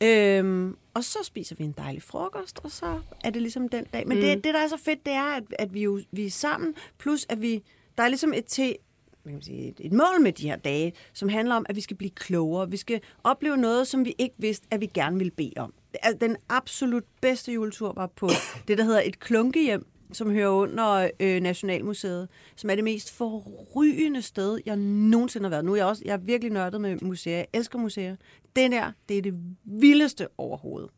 Øhm, 0.02 0.76
og 0.94 1.04
så 1.04 1.18
spiser 1.22 1.56
vi 1.58 1.64
en 1.64 1.74
dejlig 1.78 2.02
frokost, 2.02 2.60
og 2.64 2.70
så 2.70 3.00
er 3.24 3.30
det 3.30 3.42
ligesom 3.42 3.68
den 3.68 3.84
dag. 3.92 4.08
Men 4.08 4.18
mm. 4.18 4.24
det, 4.24 4.44
det, 4.44 4.54
der 4.54 4.60
er 4.60 4.68
så 4.68 4.76
fedt, 4.76 5.06
det 5.06 5.12
er, 5.12 5.36
at, 5.36 5.42
at 5.58 5.74
vi, 5.74 5.82
jo, 5.82 6.00
vi 6.12 6.26
er 6.26 6.30
sammen, 6.30 6.74
plus 6.98 7.26
at 7.28 7.42
vi, 7.42 7.62
der 7.98 8.04
er 8.04 8.08
ligesom 8.08 8.32
et, 8.32 8.44
til, 8.44 8.76
hvad 9.22 9.30
kan 9.30 9.32
man 9.32 9.42
sige, 9.42 9.68
et, 9.68 9.80
et 9.80 9.92
mål 9.92 10.20
med 10.20 10.32
de 10.32 10.48
her 10.48 10.56
dage, 10.56 10.92
som 11.12 11.28
handler 11.28 11.54
om, 11.54 11.66
at 11.68 11.76
vi 11.76 11.80
skal 11.80 11.96
blive 11.96 12.10
klogere. 12.10 12.70
Vi 12.70 12.76
skal 12.76 13.00
opleve 13.24 13.56
noget, 13.56 13.88
som 13.88 14.04
vi 14.04 14.14
ikke 14.18 14.34
vidste, 14.38 14.66
at 14.70 14.80
vi 14.80 14.86
gerne 14.86 15.18
ville 15.18 15.30
bede 15.30 15.52
om. 15.56 15.74
Den 16.20 16.36
absolut 16.48 17.04
bedste 17.20 17.52
juletur 17.52 17.92
var 17.92 18.06
på 18.06 18.28
det, 18.68 18.78
der 18.78 18.84
hedder 18.84 19.02
et 19.04 19.20
klunkehjem, 19.20 19.86
som 20.12 20.30
hører 20.30 20.48
under 20.48 21.10
øh, 21.20 21.40
Nationalmuseet, 21.40 22.28
som 22.56 22.70
er 22.70 22.74
det 22.74 22.84
mest 22.84 23.12
forrygende 23.12 24.22
sted, 24.22 24.58
jeg 24.66 24.76
nogensinde 24.76 25.44
har 25.44 25.50
været. 25.50 25.64
Nu 25.64 25.72
er 25.72 25.76
jeg 25.76 25.86
også 25.86 26.02
jeg 26.06 26.12
er 26.12 26.16
virkelig 26.16 26.52
nørdet 26.52 26.80
med 26.80 26.96
museer. 27.02 27.36
Jeg 27.36 27.46
elsker 27.52 27.78
museer. 27.78 28.16
Det 28.56 28.70
der, 28.70 28.92
det 29.08 29.18
er 29.18 29.22
det 29.22 29.34
vildeste 29.64 30.28
overhovedet. 30.38 30.90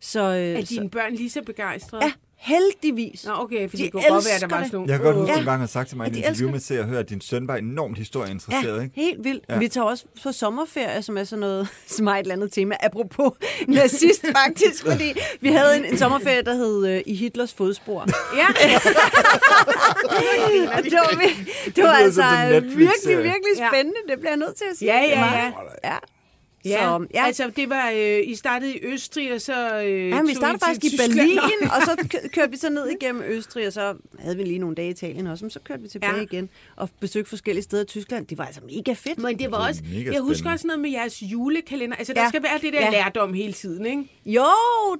Så, 0.00 0.20
øh, 0.20 0.36
Er 0.36 0.64
så, 0.64 0.74
dine 0.74 0.90
børn 0.90 1.14
lige 1.14 1.30
så 1.30 1.42
begejstrede? 1.42 2.04
ja, 2.04 2.12
heldigvis. 2.38 3.24
Nå, 3.26 3.32
okay, 3.36 3.70
for 3.70 3.76
De 3.76 3.82
det 3.82 3.92
kunne 3.92 4.02
godt 4.08 4.24
være, 4.24 4.34
at 4.34 4.40
der 4.40 4.46
var 4.48 4.58
det. 4.58 4.66
sådan 4.66 4.76
nogle... 4.78 4.90
Jeg 4.92 4.98
kan 4.98 5.04
godt 5.06 5.16
huske, 5.16 5.30
at 5.32 5.36
Ja. 5.36 5.36
du 5.36 5.40
engang 5.40 5.60
har 5.60 5.66
sagt 5.66 5.88
til 5.88 5.96
mig 5.96 6.08
i 6.08 6.10
Ja, 6.10 6.16
en 6.18 6.24
interview 6.24 6.50
med 6.50 6.60
Se 6.60 6.80
og 6.80 6.86
Hør, 6.86 6.98
at 6.98 7.08
din 7.08 7.20
søn 7.20 7.48
var 7.48 7.56
enormt 7.56 7.98
historieinteresseret, 7.98 8.76
Ja, 8.76 8.82
ikke? 8.82 8.94
helt 8.96 9.24
vildt. 9.24 9.44
Ja. 9.48 9.54
Ja. 9.54 9.58
Vi 9.60 9.68
tager 9.68 9.84
også 9.84 10.04
på 10.22 10.32
sommerferie, 10.32 11.02
som 11.02 11.18
er 11.18 11.24
sådan 11.24 11.40
noget, 11.40 11.68
som 11.96 12.06
har 12.06 12.14
et 12.16 12.20
eller 12.20 12.34
andet 12.34 12.52
tema, 12.52 12.76
apropos 12.80 13.32
nazist 13.68 14.24
faktisk, 14.46 14.84
fordi 14.86 15.12
vi 15.40 15.48
havde 15.48 15.76
en, 15.76 15.84
en 15.84 15.98
sommerferie, 15.98 16.42
der 16.42 16.54
hed 16.54 16.86
øh, 16.86 17.02
I 17.06 17.14
Hitlers 17.14 17.54
fodspor. 17.54 18.06
Ja, 18.36 18.46
Og 20.76 20.84
det 20.84 20.92
var, 20.92 21.20
det 21.76 21.84
var 21.84 21.92
altså 21.92 22.22
virkelig, 22.52 23.18
virkelig 23.18 23.56
Ja. 23.58 23.68
spændende, 23.72 23.98
det 24.08 24.18
bliver 24.18 24.30
jeg 24.30 24.36
nødt 24.38 24.56
til 24.56 24.64
at 24.72 24.76
sige. 24.78 24.94
Ja, 24.94 25.00
ja, 25.02 25.24
ja. 25.24 25.52
ja. 25.84 25.96
Ja. 26.68 26.78
Så, 26.98 27.06
ja. 27.14 27.26
altså 27.26 27.50
det 27.56 27.70
var... 27.70 27.90
Øh, 27.94 28.18
I 28.24 28.34
startede 28.34 28.74
i 28.76 28.78
Østrig, 28.82 29.32
og 29.32 29.40
så... 29.40 29.80
Øh, 29.82 30.08
Ja, 30.08 30.22
vi 30.22 30.34
startede 30.34 30.56
I 30.56 30.66
faktisk 30.66 30.84
i 30.84 30.96
Tyskland. 30.96 31.12
Berlin, 31.12 31.70
og 31.76 31.82
så 31.82 32.08
kø- 32.12 32.28
kørte 32.32 32.50
vi 32.50 32.56
så 32.56 32.70
ned 32.70 32.88
igennem 33.00 33.22
Østrig, 33.28 33.66
og 33.66 33.72
så 33.72 33.94
havde 34.18 34.36
vi 34.36 34.42
lige 34.42 34.58
nogle 34.58 34.74
dage 34.76 34.88
i 34.88 34.90
Italien 34.90 35.26
også, 35.26 35.44
men 35.44 35.50
så 35.50 35.60
kørte 35.64 35.82
vi 35.82 35.88
tilbage 35.88 36.14
Ja. 36.16 36.20
igen 36.22 36.48
og 36.76 36.88
besøgte 37.00 37.28
forskellige 37.28 37.62
steder 37.64 37.82
i 37.82 37.86
Tyskland. 37.86 38.26
Det 38.26 38.38
var 38.38 38.44
altså 38.44 38.60
mega 38.76 38.92
fedt. 38.92 39.18
Men 39.18 39.38
det 39.38 39.50
var 39.50 39.68
også... 39.68 39.82
mega 39.94 40.12
Jeg 40.12 40.20
husker 40.20 40.50
også 40.50 40.66
noget 40.66 40.80
med 40.80 40.90
jeres 40.90 41.22
julekalender. 41.22 41.96
Altså, 41.96 42.12
der 42.12 42.22
Ja. 42.22 42.28
skal 42.28 42.42
være 42.42 42.58
det 42.62 42.72
der 42.72 42.80
Ja. 42.80 42.90
lærdom 42.90 43.34
hele 43.34 43.52
tiden, 43.52 43.86
ikke? 43.86 44.04
Jo, 44.26 44.44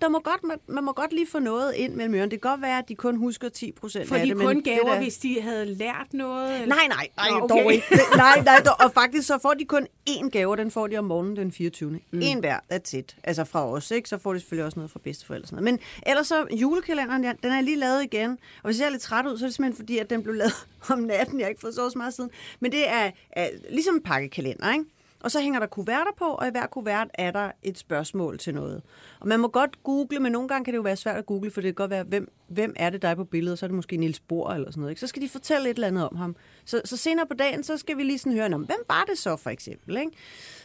der 0.00 0.08
må 0.08 0.18
godt, 0.18 0.44
man, 0.44 0.56
man 0.68 0.84
må 0.84 0.92
godt 0.92 1.12
lige 1.12 1.26
få 1.32 1.38
noget 1.38 1.74
ind 1.74 1.94
mellem 1.94 2.14
ørerne. 2.14 2.30
Det 2.30 2.42
kan 2.42 2.50
godt 2.50 2.62
være, 2.62 2.78
at 2.78 2.88
de 2.88 2.94
kun 2.94 3.16
husker 3.16 3.48
10 3.48 3.72
procent 3.72 4.08
For 4.08 4.14
af 4.14 4.22
de 4.22 4.28
det. 4.28 4.36
men 4.36 4.46
kun 4.46 4.56
det 4.56 4.64
gaver, 4.64 4.92
der- 4.92 5.02
hvis 5.02 5.16
de 5.18 5.40
havde 5.40 5.66
lært 5.74 6.06
noget? 6.12 6.54
Eller? 6.54 6.66
Nej, 6.66 6.86
nej, 6.88 7.08
nej, 7.16 7.30
Nå, 7.30 7.44
okay. 7.44 7.62
dog 7.62 7.72
ikke. 7.74 7.86
Det- 7.90 8.00
Nej, 8.16 8.42
nej, 8.44 8.62
dog, 8.66 8.74
og 8.80 8.92
faktisk 8.94 9.26
så 9.26 9.38
får 9.42 9.54
de 9.58 9.64
kun 9.64 9.86
én 10.10 10.28
gave, 10.30 10.50
og 10.50 10.58
den 10.58 10.70
får 10.70 10.86
de 10.86 10.96
om 10.96 11.04
morgenen 11.04 11.36
den 11.36 11.52
24. 11.56 11.90
Mm. 11.90 12.20
En 12.22 12.38
hver, 12.40 12.60
that's 12.72 12.96
it. 12.96 13.16
Altså 13.24 13.44
fra 13.44 13.70
os, 13.70 13.90
ikke? 13.90 14.08
Så 14.08 14.18
får 14.18 14.32
de 14.32 14.40
selvfølgelig 14.40 14.64
også 14.64 14.78
noget 14.78 14.90
fra 14.90 15.00
bedsteforældre. 15.04 15.44
og 15.44 15.48
Sådan 15.48 15.64
noget. 15.64 15.80
Men 15.80 16.10
ellers 16.10 16.26
så, 16.26 16.46
julekalenderen, 16.52 17.24
ja, 17.24 17.32
den 17.42 17.52
er 17.52 17.60
lige 17.60 17.76
lavet 17.76 18.04
igen. 18.04 18.30
Og 18.30 18.64
hvis 18.64 18.80
jeg 18.80 18.86
er 18.86 18.90
lidt 18.90 19.02
træt 19.02 19.26
ud, 19.26 19.38
så 19.38 19.44
er 19.44 19.48
det 19.48 19.54
simpelthen 19.54 19.76
fordi, 19.76 19.98
at 19.98 20.10
den 20.10 20.22
blev 20.22 20.34
lavet 20.34 20.66
om 20.92 20.98
natten. 20.98 21.40
Jeg 21.40 21.44
har 21.44 21.48
ikke 21.48 21.60
fået 21.60 21.74
så 21.74 21.92
meget 21.96 22.14
siden. 22.14 22.30
Men 22.60 22.72
det 22.72 22.88
er, 22.88 23.10
er 23.30 23.48
ligesom 23.70 23.94
en 23.94 24.02
pakkekalender, 24.02 24.72
ikke? 24.72 24.84
Og 25.20 25.30
så 25.30 25.40
hænger 25.40 25.60
der 25.60 25.66
kuverter 25.66 26.10
på, 26.18 26.24
og 26.24 26.46
i 26.46 26.50
hver 26.50 26.66
kuvert 26.66 27.08
er 27.14 27.30
der 27.30 27.50
et 27.62 27.78
spørgsmål 27.78 28.38
til 28.38 28.54
noget. 28.54 28.82
Og 29.20 29.28
man 29.28 29.40
må 29.40 29.48
godt 29.48 29.82
google, 29.82 30.20
men 30.20 30.32
nogle 30.32 30.48
gange 30.48 30.64
kan 30.64 30.72
det 30.72 30.78
jo 30.78 30.82
være 30.82 30.96
svært 30.96 31.16
at 31.16 31.26
google, 31.26 31.50
for 31.50 31.60
det 31.60 31.68
kan 31.68 31.74
godt 31.74 31.90
være, 31.90 32.04
hvem, 32.04 32.32
hvem 32.48 32.72
er 32.76 32.90
det, 32.90 33.02
der 33.02 33.08
er 33.08 33.14
på 33.14 33.24
billedet, 33.24 33.58
så 33.58 33.66
er 33.66 33.68
det 33.68 33.74
måske 33.74 33.96
Niels 33.96 34.20
Bohr 34.20 34.50
eller 34.50 34.70
sådan 34.70 34.80
noget. 34.80 34.90
Ikke? 34.90 35.00
Så 35.00 35.06
skal 35.06 35.22
de 35.22 35.28
fortælle 35.28 35.70
et 35.70 35.74
eller 35.74 35.88
andet 35.88 36.08
om 36.08 36.16
ham. 36.16 36.36
Så, 36.64 36.80
så 36.84 36.96
senere 36.96 37.26
på 37.26 37.34
dagen, 37.34 37.64
så 37.64 37.76
skal 37.76 37.96
vi 37.96 38.02
lige 38.02 38.18
sådan 38.18 38.32
høre, 38.32 38.48
hvem 38.48 38.84
var 38.88 39.04
det 39.08 39.18
så 39.18 39.36
for 39.36 39.50
eksempel? 39.50 39.96
Ikke? 39.96 40.10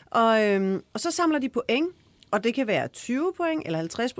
Og, 0.06 0.46
øhm, 0.46 0.84
og 0.94 1.00
så 1.00 1.12
samler 1.12 1.40
de 1.40 1.50
point, 1.50 1.90
og 2.32 2.44
det 2.44 2.54
kan 2.54 2.68
være 2.68 2.88
20 2.88 3.34
point 3.38 3.64
eller 3.66 3.80
50 3.80 4.14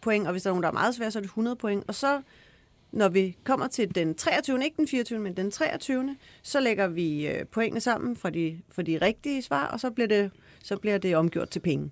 point, 0.00 0.26
og 0.26 0.32
hvis 0.32 0.42
der 0.42 0.50
er 0.50 0.52
nogen, 0.52 0.62
der 0.62 0.68
er 0.68 0.72
meget 0.72 0.94
svære, 0.94 1.10
så 1.10 1.18
er 1.18 1.20
det 1.20 1.28
100 1.28 1.56
point. 1.56 1.84
Og 1.88 1.94
så 1.94 2.20
når 2.92 3.08
vi 3.08 3.36
kommer 3.44 3.68
til 3.68 3.94
den 3.94 4.14
23., 4.14 4.64
ikke 4.64 4.76
den 4.76 4.88
24., 4.88 5.18
men 5.18 5.36
den 5.36 5.50
23., 5.50 6.16
så 6.42 6.60
lægger 6.60 6.88
vi 6.88 7.26
øh, 7.26 7.46
pointene 7.46 7.80
sammen 7.80 8.16
for 8.16 8.30
de, 8.30 8.60
for 8.70 8.82
de 8.82 8.98
rigtige 9.02 9.42
svar, 9.42 9.66
og 9.66 9.80
så 9.80 9.90
bliver, 9.90 10.08
det, 10.08 10.30
så 10.64 10.76
bliver 10.76 10.98
det 10.98 11.16
omgjort 11.16 11.50
til 11.50 11.60
penge. 11.60 11.90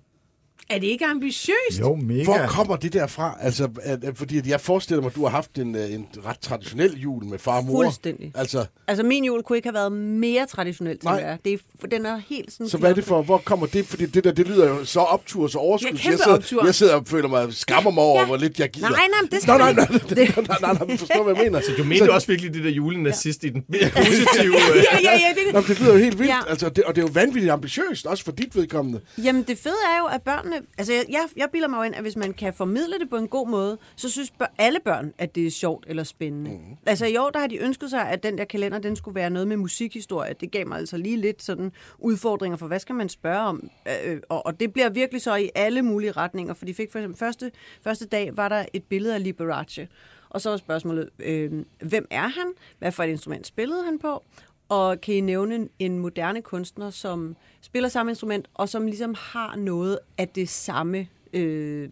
Er 0.69 0.79
det 0.79 0.87
ikke 0.87 1.05
ambitiøst? 1.05 1.79
Jo, 1.79 1.95
mega. 1.95 2.23
Hvor 2.23 2.37
kommer 2.47 2.75
det 2.75 2.93
der 2.93 3.07
fra? 3.07 3.37
Altså, 3.41 3.69
at, 3.83 4.03
at, 4.03 4.17
fordi 4.17 4.37
at 4.37 4.47
jeg 4.47 4.61
forestiller 4.61 5.01
mig, 5.01 5.09
at 5.09 5.15
du 5.15 5.23
har 5.23 5.29
haft 5.29 5.57
en, 5.57 5.75
øh, 5.75 5.93
en 5.93 6.07
ret 6.25 6.39
traditionel 6.39 6.99
jul 7.01 7.25
med 7.25 7.39
far 7.39 7.57
og 7.57 7.65
mor. 7.65 7.83
Fuldstændig. 7.83 8.31
Altså, 8.35 8.65
Altså, 8.87 9.03
min 9.03 9.23
jul 9.25 9.43
kunne 9.43 9.57
ikke 9.57 9.67
have 9.67 9.73
været 9.73 9.91
mere 9.91 10.45
traditionelt, 10.45 11.03
Nej. 11.03 11.13
tænker 11.15 11.29
jeg. 11.29 11.37
Det 11.45 11.53
er, 11.53 11.57
for 11.79 11.87
den 11.87 12.05
er 12.05 12.21
helt 12.29 12.51
sådan... 12.51 12.69
så 12.69 12.77
hvad 12.77 12.89
er 12.89 12.93
det 12.95 13.03
for, 13.03 13.21
hvor 13.21 13.37
kommer 13.37 13.65
det? 13.65 13.85
Fordi 13.85 14.05
det 14.05 14.23
der, 14.23 14.31
det 14.31 14.47
lyder 14.47 14.67
jo 14.69 14.85
så 14.85 14.99
optur, 14.99 15.47
så 15.47 15.57
overskud. 15.57 15.89
Ja, 15.91 16.09
jeg, 16.09 16.19
sidder, 16.19 16.37
optur. 16.37 16.65
jeg 16.65 16.75
sidder 16.75 16.95
og 16.95 17.03
føler 17.07 17.27
mig, 17.29 17.53
skammer 17.53 17.91
mig 17.91 18.03
over, 18.03 18.19
Ja. 18.19 18.25
hvor 18.25 18.37
lidt 18.37 18.59
jeg 18.59 18.69
gider. 18.69 18.89
Nej, 18.89 18.99
nej, 19.21 19.29
det 19.31 19.41
skal 19.41 19.57
nej, 19.57 19.73
nej, 19.73 19.87
nej, 19.89 19.99
nej, 20.15 20.25
nej, 20.37 20.45
nej, 20.61 20.73
nej, 20.73 20.85
nej, 20.87 20.97
forstår, 20.97 21.23
hvad 21.23 21.35
jeg 21.35 21.43
mener. 21.43 21.61
Du 21.77 21.83
mente 21.83 22.11
også 22.13 22.27
virkelig 22.27 22.53
det 22.53 22.63
der 22.63 22.69
julenazist 22.69 23.43
i 23.43 23.49
den 23.49 23.63
mere 23.69 23.89
positive... 23.95 24.55
øh, 24.75 24.83
Ja, 24.91 24.99
ja, 25.03 25.11
ja. 25.11 25.33
Det, 25.45 25.53
Nå, 25.53 25.61
det 25.61 25.79
lyder 25.79 25.93
jo 25.93 25.99
helt 25.99 26.19
vildt, 26.19 26.29
Ja. 26.31 26.39
altså, 26.49 26.69
det, 26.69 26.83
og 26.83 26.95
det 26.95 27.01
er 27.01 27.05
jo 27.05 27.11
vanvittigt 27.13 27.51
ambitiøst, 27.51 28.05
også 28.05 28.23
for 28.23 28.31
dit 28.31 28.55
vedkommende. 28.55 28.99
Jamen, 29.23 29.43
det 29.47 29.57
fede 29.57 29.75
er 29.95 29.99
jo, 29.99 30.05
at 30.05 30.21
børnene... 30.21 30.56
Altså, 30.77 30.93
jeg, 30.93 31.05
jeg, 31.09 31.21
jeg 31.37 31.49
bilder 31.51 31.67
mig 31.67 31.77
jo 31.77 31.83
ind, 31.83 31.95
at 31.95 32.01
hvis 32.01 32.15
man 32.15 32.33
kan 32.33 32.53
formidle 32.53 32.99
det 32.99 33.09
på 33.09 33.17
en 33.17 33.27
god 33.27 33.47
måde, 33.47 33.77
så 33.95 34.09
synes 34.09 34.31
bør, 34.31 34.45
alle 34.57 34.79
børn, 34.85 35.13
at 35.17 35.35
det 35.35 35.47
er 35.47 35.51
sjovt 35.51 35.85
eller 35.87 36.03
spændende. 36.03 36.51
Mm. 36.51 36.77
Altså, 36.85 37.05
i 37.05 37.17
år, 37.17 37.29
der 37.29 37.39
har 37.39 37.47
de 37.47 37.57
ønsket 37.57 37.89
sig, 37.89 38.09
at 38.09 38.23
den 38.23 38.37
der 38.37 38.45
kalender, 38.45 38.79
den 38.79 38.95
skulle 38.95 39.15
være 39.15 39.29
noget 39.29 39.47
med 39.47 39.57
musikhistorie. 39.57 40.33
Det 40.33 40.51
gav 40.51 40.67
mig 40.67 40.77
altså 40.77 40.97
lige 40.97 41.17
lidt 41.17 41.43
sådan 41.43 41.71
udfordringer 41.99 42.57
for, 42.57 42.67
hvad 42.67 42.79
skal 42.79 42.95
man 42.95 43.09
spørge 43.09 43.39
om? 43.39 43.69
Øh, 44.05 44.19
og, 44.29 44.45
og 44.45 44.59
det 44.59 44.73
bliver 44.73 44.89
virkelig 44.89 45.21
så 45.21 45.35
i 45.35 45.49
alle 45.55 45.81
mulige 45.81 46.11
retninger, 46.11 46.53
for 46.53 46.65
de 46.65 46.73
fik 46.73 46.91
for 46.91 46.99
eksempel 46.99 47.19
første, 47.19 47.51
første 47.83 48.05
dag, 48.05 48.37
var 48.37 48.49
der 48.49 48.65
et 48.73 48.83
billede 48.83 49.15
af 49.15 49.23
Liberace. 49.23 49.87
Og 50.29 50.41
så 50.41 50.49
var 50.49 50.57
spørgsmålet, 50.57 51.09
øh, 51.19 51.51
hvem 51.81 52.07
er 52.11 52.27
han? 52.27 52.53
Hvad 52.79 52.91
for 52.91 53.03
et 53.03 53.09
instrument 53.09 53.47
spillede 53.47 53.83
han 53.85 53.99
på? 53.99 54.23
Og 54.69 55.01
kan 55.01 55.15
I 55.15 55.21
nævne 55.21 55.67
en 55.79 55.99
moderne 55.99 56.41
kunstner, 56.41 56.89
som 56.89 57.35
spiller 57.61 57.89
samme 57.89 58.11
instrument, 58.11 58.47
og 58.53 58.69
som 58.69 58.85
ligesom 58.85 59.15
har 59.19 59.55
noget 59.55 59.99
af 60.17 60.27
det 60.27 60.49
samme, 60.49 61.07
øh, 61.33 61.89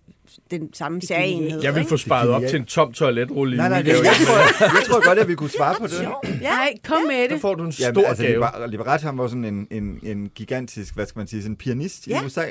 den 0.52 0.74
samme 0.74 1.02
særenhed? 1.02 1.62
Jeg 1.64 1.76
vil 1.76 1.86
få 1.86 1.98
sparet 1.98 2.30
op 2.30 2.42
til 2.50 2.60
en 2.60 2.66
tom 2.66 2.94
toiletrulle 2.94 3.54
i 3.54 3.58
Nej, 3.58 3.70
nej, 3.70 3.78
jeg, 3.86 3.96
tror, 3.96 4.62
jeg 4.78 4.84
tror 4.88 5.08
godt, 5.08 5.20
at 5.20 5.28
vi 5.28 5.36
kunne 5.36 5.50
svare 5.50 5.76
på 5.80 5.88
det. 5.88 6.02
Ja, 6.02 6.10
Nej, 6.42 6.74
kom 6.84 7.02
med 7.02 7.30
Så 7.30 7.34
det. 7.34 7.42
får 7.42 7.56
du 7.56 7.64
en 7.64 7.72
stor 7.72 7.86
Jamen, 7.86 8.06
altså, 8.06 8.24
gave. 8.24 8.34
Liber- 8.46 8.68
Liberace 8.68 9.06
han 9.06 9.18
var 9.18 9.28
sådan 9.28 9.46
en, 9.46 9.68
en, 9.72 10.00
en 10.04 10.30
gigantisk, 10.36 10.96
hvad 10.96 11.06
skal 11.06 11.20
man 11.20 11.28
sige, 11.28 11.42
sådan 11.42 11.52
en 11.52 11.56
pianist 11.58 12.08
Ja. 12.08 12.22
i 12.22 12.26
USA, 12.26 12.46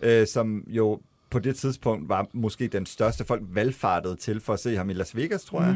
øh, 0.00 0.26
som 0.26 0.64
jo 0.66 1.00
på 1.30 1.38
det 1.38 1.56
tidspunkt 1.56 2.08
var 2.08 2.26
måske 2.32 2.68
den 2.68 2.86
største 2.86 3.24
folk 3.24 3.42
valgfartede 3.52 4.16
til 4.16 4.40
for 4.40 4.52
at 4.52 4.60
se 4.60 4.76
ham 4.76 4.90
i 4.90 4.92
Las 4.92 5.16
Vegas, 5.16 5.44
tror 5.44 5.62
jeg. 5.62 5.74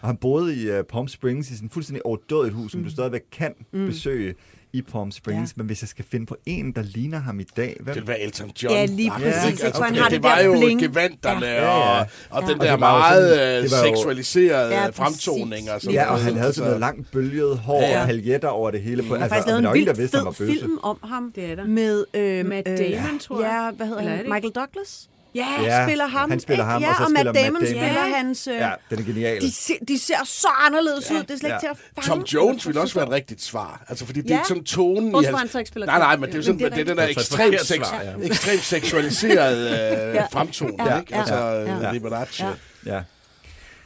Og 0.00 0.08
han 0.08 0.16
boede 0.16 0.56
i 0.56 0.70
uh, 0.70 0.84
Palm 0.92 1.08
Springs 1.08 1.50
i 1.50 1.54
sådan 1.54 1.70
fuldstændig 1.70 2.06
overdådigt 2.06 2.54
hus, 2.54 2.72
som 2.72 2.84
du 2.84 2.90
stadigvæk 2.90 3.22
kan 3.32 3.52
besøge 3.72 4.34
i 4.72 4.82
Palm 4.82 5.10
Springs. 5.10 5.50
Ja. 5.50 5.54
Men 5.56 5.66
hvis 5.66 5.82
jeg 5.82 5.88
skal 5.88 6.04
finde 6.10 6.26
på 6.26 6.36
en, 6.46 6.72
der 6.72 6.82
ligner 6.82 7.18
ham 7.18 7.40
i 7.40 7.44
dag, 7.56 7.76
hvem? 7.80 7.94
Det 7.94 8.06
var 8.06 8.14
Elton 8.20 8.50
John. 8.62 8.74
Ja, 8.74 8.84
lige 8.86 9.10
præcis, 9.10 9.50
ikke? 9.52 9.66
ikke? 9.66 9.82
Han 9.82 9.94
har 9.96 10.04
det, 10.08 10.12
det 10.16 10.22
var 10.22 10.34
der 10.38 10.44
jo 10.44 10.52
bling. 10.52 10.80
gevanterne 10.80 11.46
Ja. 11.46 11.68
og, 11.68 11.96
Ja, 11.96 12.00
og 12.00 12.06
Og 12.30 12.42
den 12.48 12.60
der 12.60 12.64
var 12.66 12.70
jo 12.72 12.76
meget 12.98 13.30
sådan- 13.38 13.56
øh, 13.56 13.62
det 13.62 13.70
seksualiserede 13.70 14.74
Ja, 14.74 14.82
ja, 14.82 14.88
fremtoning. 14.90 15.70
Og 15.70 15.80
sådan 15.80 15.94
Ja, 15.94 16.12
og 16.12 16.18
han 16.20 16.36
havde 16.36 16.52
sådan 16.52 16.70
noget 16.70 16.84
Altså, 16.84 16.96
langt 16.96 17.10
bølget 17.12 17.58
hår 17.58 17.82
Ja. 17.82 18.00
og 18.00 18.06
paljetter 18.06 18.48
over 18.48 18.70
det 18.70 18.80
hele. 18.80 19.02
På, 19.02 19.08
har 19.08 19.14
altså, 19.14 19.28
faktisk 19.28 19.46
lavet 19.46 19.62
der 19.62 19.68
var 19.68 19.74
en 19.74 19.80
ingen, 19.80 19.86
der 19.94 20.00
vild 20.00 20.10
vidste, 20.26 20.44
fed 20.44 20.60
film 20.60 20.78
om 20.82 20.98
ham. 21.04 21.32
Det 21.34 21.44
er 21.50 21.54
der. 21.54 21.66
Med 21.66 22.04
øh, 22.14 22.46
Matt 22.46 22.68
øh, 22.68 22.78
Damon, 22.78 23.18
tror 23.18 23.40
jeg. 23.42 23.50
Ja, 23.50 23.76
hvad 23.76 23.86
hedder 23.86 24.00
Eller 24.00 24.12
er 24.12 24.16
han? 24.16 24.26
Michael 24.32 24.52
Douglas? 24.52 25.08
Ja, 25.34 25.46
Ja, 25.62 25.86
spiller 25.86 26.06
ham. 26.06 26.30
han 26.30 26.40
spiller 26.40 26.64
ham, 26.64 26.82
ja, 26.82 26.88
og 26.88 26.94
så 26.96 27.02
og 27.02 27.08
spiller 27.10 27.24
Matt 27.32 27.36
Matt 27.36 27.46
Damon 27.46 27.60
Damon. 27.62 27.66
spiller 27.66 28.06
Ja. 28.08 28.16
hans... 28.16 28.46
Øh, 28.46 28.54
Ja, 28.54 28.70
den 28.90 28.98
er 28.98 29.02
genial. 29.02 29.40
de, 29.40 29.52
ser, 29.52 29.74
de 29.88 29.98
ser 29.98 30.14
så 30.24 30.48
anderledes 30.66 31.10
ud. 31.10 31.16
Det 31.16 31.30
er 31.30 31.36
slet 31.38 31.42
ikke 31.42 31.48
Ja. 31.54 31.58
til 31.58 31.66
at 31.66 31.76
fange. 32.04 32.08
Tom 32.08 32.22
Jones 32.22 32.66
ville 32.66 32.80
også 32.80 32.94
være 32.94 33.04
et 33.06 33.10
rigtigt 33.12 33.42
svar. 33.42 33.84
Altså, 33.88 34.06
fordi 34.06 34.20
det 34.20 34.30
Ja. 34.30 34.38
er 34.38 34.42
sådan 34.48 34.64
tonen 34.64 35.14
hans... 35.14 35.38
han 35.38 35.48
så 35.48 35.58
ikke 35.58 35.68
spiller 35.68 35.86
Nej, 35.86 35.98
nej, 35.98 36.16
men 36.16 36.24
det 36.28 36.34
er 36.34 36.38
jo 36.38 36.42
sådan, 36.42 36.58
det 36.58 36.66
er 36.66 36.70
det, 36.70 36.80
er 36.80 36.84
den 36.84 36.96
der 36.98 37.06
ekstremt, 37.06 37.54
er 37.54 37.64
sex, 37.64 37.78
ja. 38.20 38.26
ekstremt 38.26 38.62
seksualiserede 38.62 39.70
Ja. 39.70 40.22
øh, 40.22 40.30
fremtoning, 40.32 40.80
Ja, 40.86 40.98
ikke? 41.00 41.14
ja, 41.14 41.18
Altså, 41.20 41.34
ja. 41.34 41.76
ja. 41.86 41.92
Liberace. 41.92 42.44
Ja. 42.86 43.00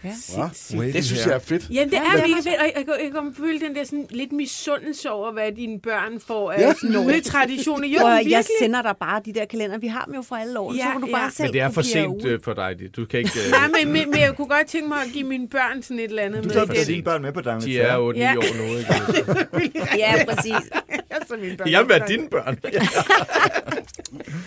Ja. 0.05 0.49
Wavy 0.79 0.93
Det 0.93 1.05
synes 1.05 1.27
jeg 1.27 1.35
er 1.35 1.39
fedt. 1.39 1.71
Jamen, 1.71 1.91
det 1.91 1.99
er 1.99 2.03
Ja. 2.03 2.23
mega 2.27 2.37
fedt, 2.37 2.47
og 2.47 2.53
jeg, 2.65 2.73
jeg, 2.77 2.85
jeg 3.05 3.11
kan 3.13 3.35
føle 3.37 3.61
den 3.61 3.75
der 3.75 3.85
sådan 3.85 4.07
lidt 4.11 4.33
misundelse 4.33 5.11
over, 5.11 5.33
hvad 5.33 5.53
dine 5.53 5.81
børn 5.81 6.21
får 6.27 6.53
af 6.53 6.61
Ja. 6.61 6.67
ja. 6.67 6.75
sådan 6.81 6.93
juletraditioner. 6.95 7.89
Jo, 7.89 8.07
virkelig. 8.07 8.33
jeg 8.33 8.45
sender 8.61 8.83
dig 8.83 8.95
bare 9.01 9.21
de 9.25 9.33
der 9.35 9.45
kalender. 9.45 9.79
Vi 9.79 9.87
har 9.87 10.05
dem 10.05 10.15
jo 10.15 10.23
for 10.23 10.37
alle 10.37 10.59
år. 10.59 10.73
så 10.73 10.79
Ja, 10.79 10.93
kan 10.93 11.01
du 11.01 11.07
ja. 11.07 11.13
bare 11.17 11.31
selv 11.31 11.47
Men 11.47 11.53
det 11.53 11.61
er 11.61 11.71
for 11.71 11.83
sent 11.83 12.07
ud. 12.25 12.31
øh, 12.31 12.41
for 12.45 12.55
dig. 12.55 12.77
Du 12.97 13.05
kan 13.07 13.19
ikke... 13.19 13.31
øh, 13.47 13.51
Nej, 13.51 13.69
men, 13.85 13.93
men, 13.93 14.11
men 14.11 14.21
jeg 14.21 14.35
kunne 14.37 14.49
godt 14.49 14.67
tænke 14.67 14.89
mig 14.89 14.99
at 15.07 15.09
give 15.13 15.25
mine 15.27 15.49
børn 15.49 15.83
sådan 15.83 15.99
et 15.99 16.05
eller 16.05 16.23
andet 16.23 16.43
Du 16.45 16.49
med. 16.49 16.55
tager 16.55 16.67
for 16.67 16.75
dine 16.75 17.03
børn 17.03 17.23
med 17.23 17.33
på 17.33 17.41
De 17.41 17.49
er 17.49 17.53
Dangletær. 17.53 17.97
8-9 18.13 18.19
Ja. 18.19 18.37
år 18.37 18.57
nu, 18.57 18.79
ikke? 18.79 19.81
Ja, 20.03 20.25
præcis. 20.29 20.53
Altså, 21.11 21.37
mine 21.37 21.57
børn. 21.57 21.71
Jeg 21.71 21.81
vil 21.81 21.89
være 21.89 22.09
dine 22.09 22.29
børn. 22.29 22.59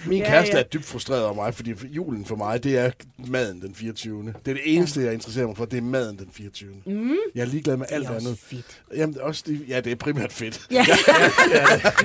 Min 0.08 0.18
Ja, 0.20 0.26
kæreste 0.30 0.54
ja. 0.56 0.60
er 0.64 0.68
dybt 0.68 0.86
frustreret 0.86 1.26
over 1.26 1.34
mig, 1.36 1.54
fordi 1.54 1.74
julen 1.90 2.26
for 2.26 2.36
mig, 2.36 2.64
det 2.64 2.78
er 2.78 2.92
maden 3.28 3.62
den 3.62 3.76
24. 3.76 4.24
Det 4.24 4.34
er 4.52 4.54
det 4.54 4.62
eneste, 4.66 5.02
jeg 5.02 5.14
interesserer 5.14 5.47
mig 5.48 5.58
for, 5.58 5.66
det 5.66 5.78
er 5.78 5.82
maden 5.82 6.18
den 6.18 6.28
24. 6.34 6.74
Mm. 6.86 7.12
Jeg 7.36 7.42
er 7.42 7.46
ligeglad 7.46 7.78
med 7.78 7.86
alt 7.90 8.08
Det 8.08 8.14
er 8.14 8.16
andet. 8.18 8.40
fedt. 8.40 8.82
Jamen, 8.96 9.22
også 9.22 9.44
det, 9.48 9.66
ja, 9.68 9.80
det 9.82 9.92
er 9.92 9.96
primært 9.96 10.34
fedt. 10.34 10.68
Ja. 10.72 10.86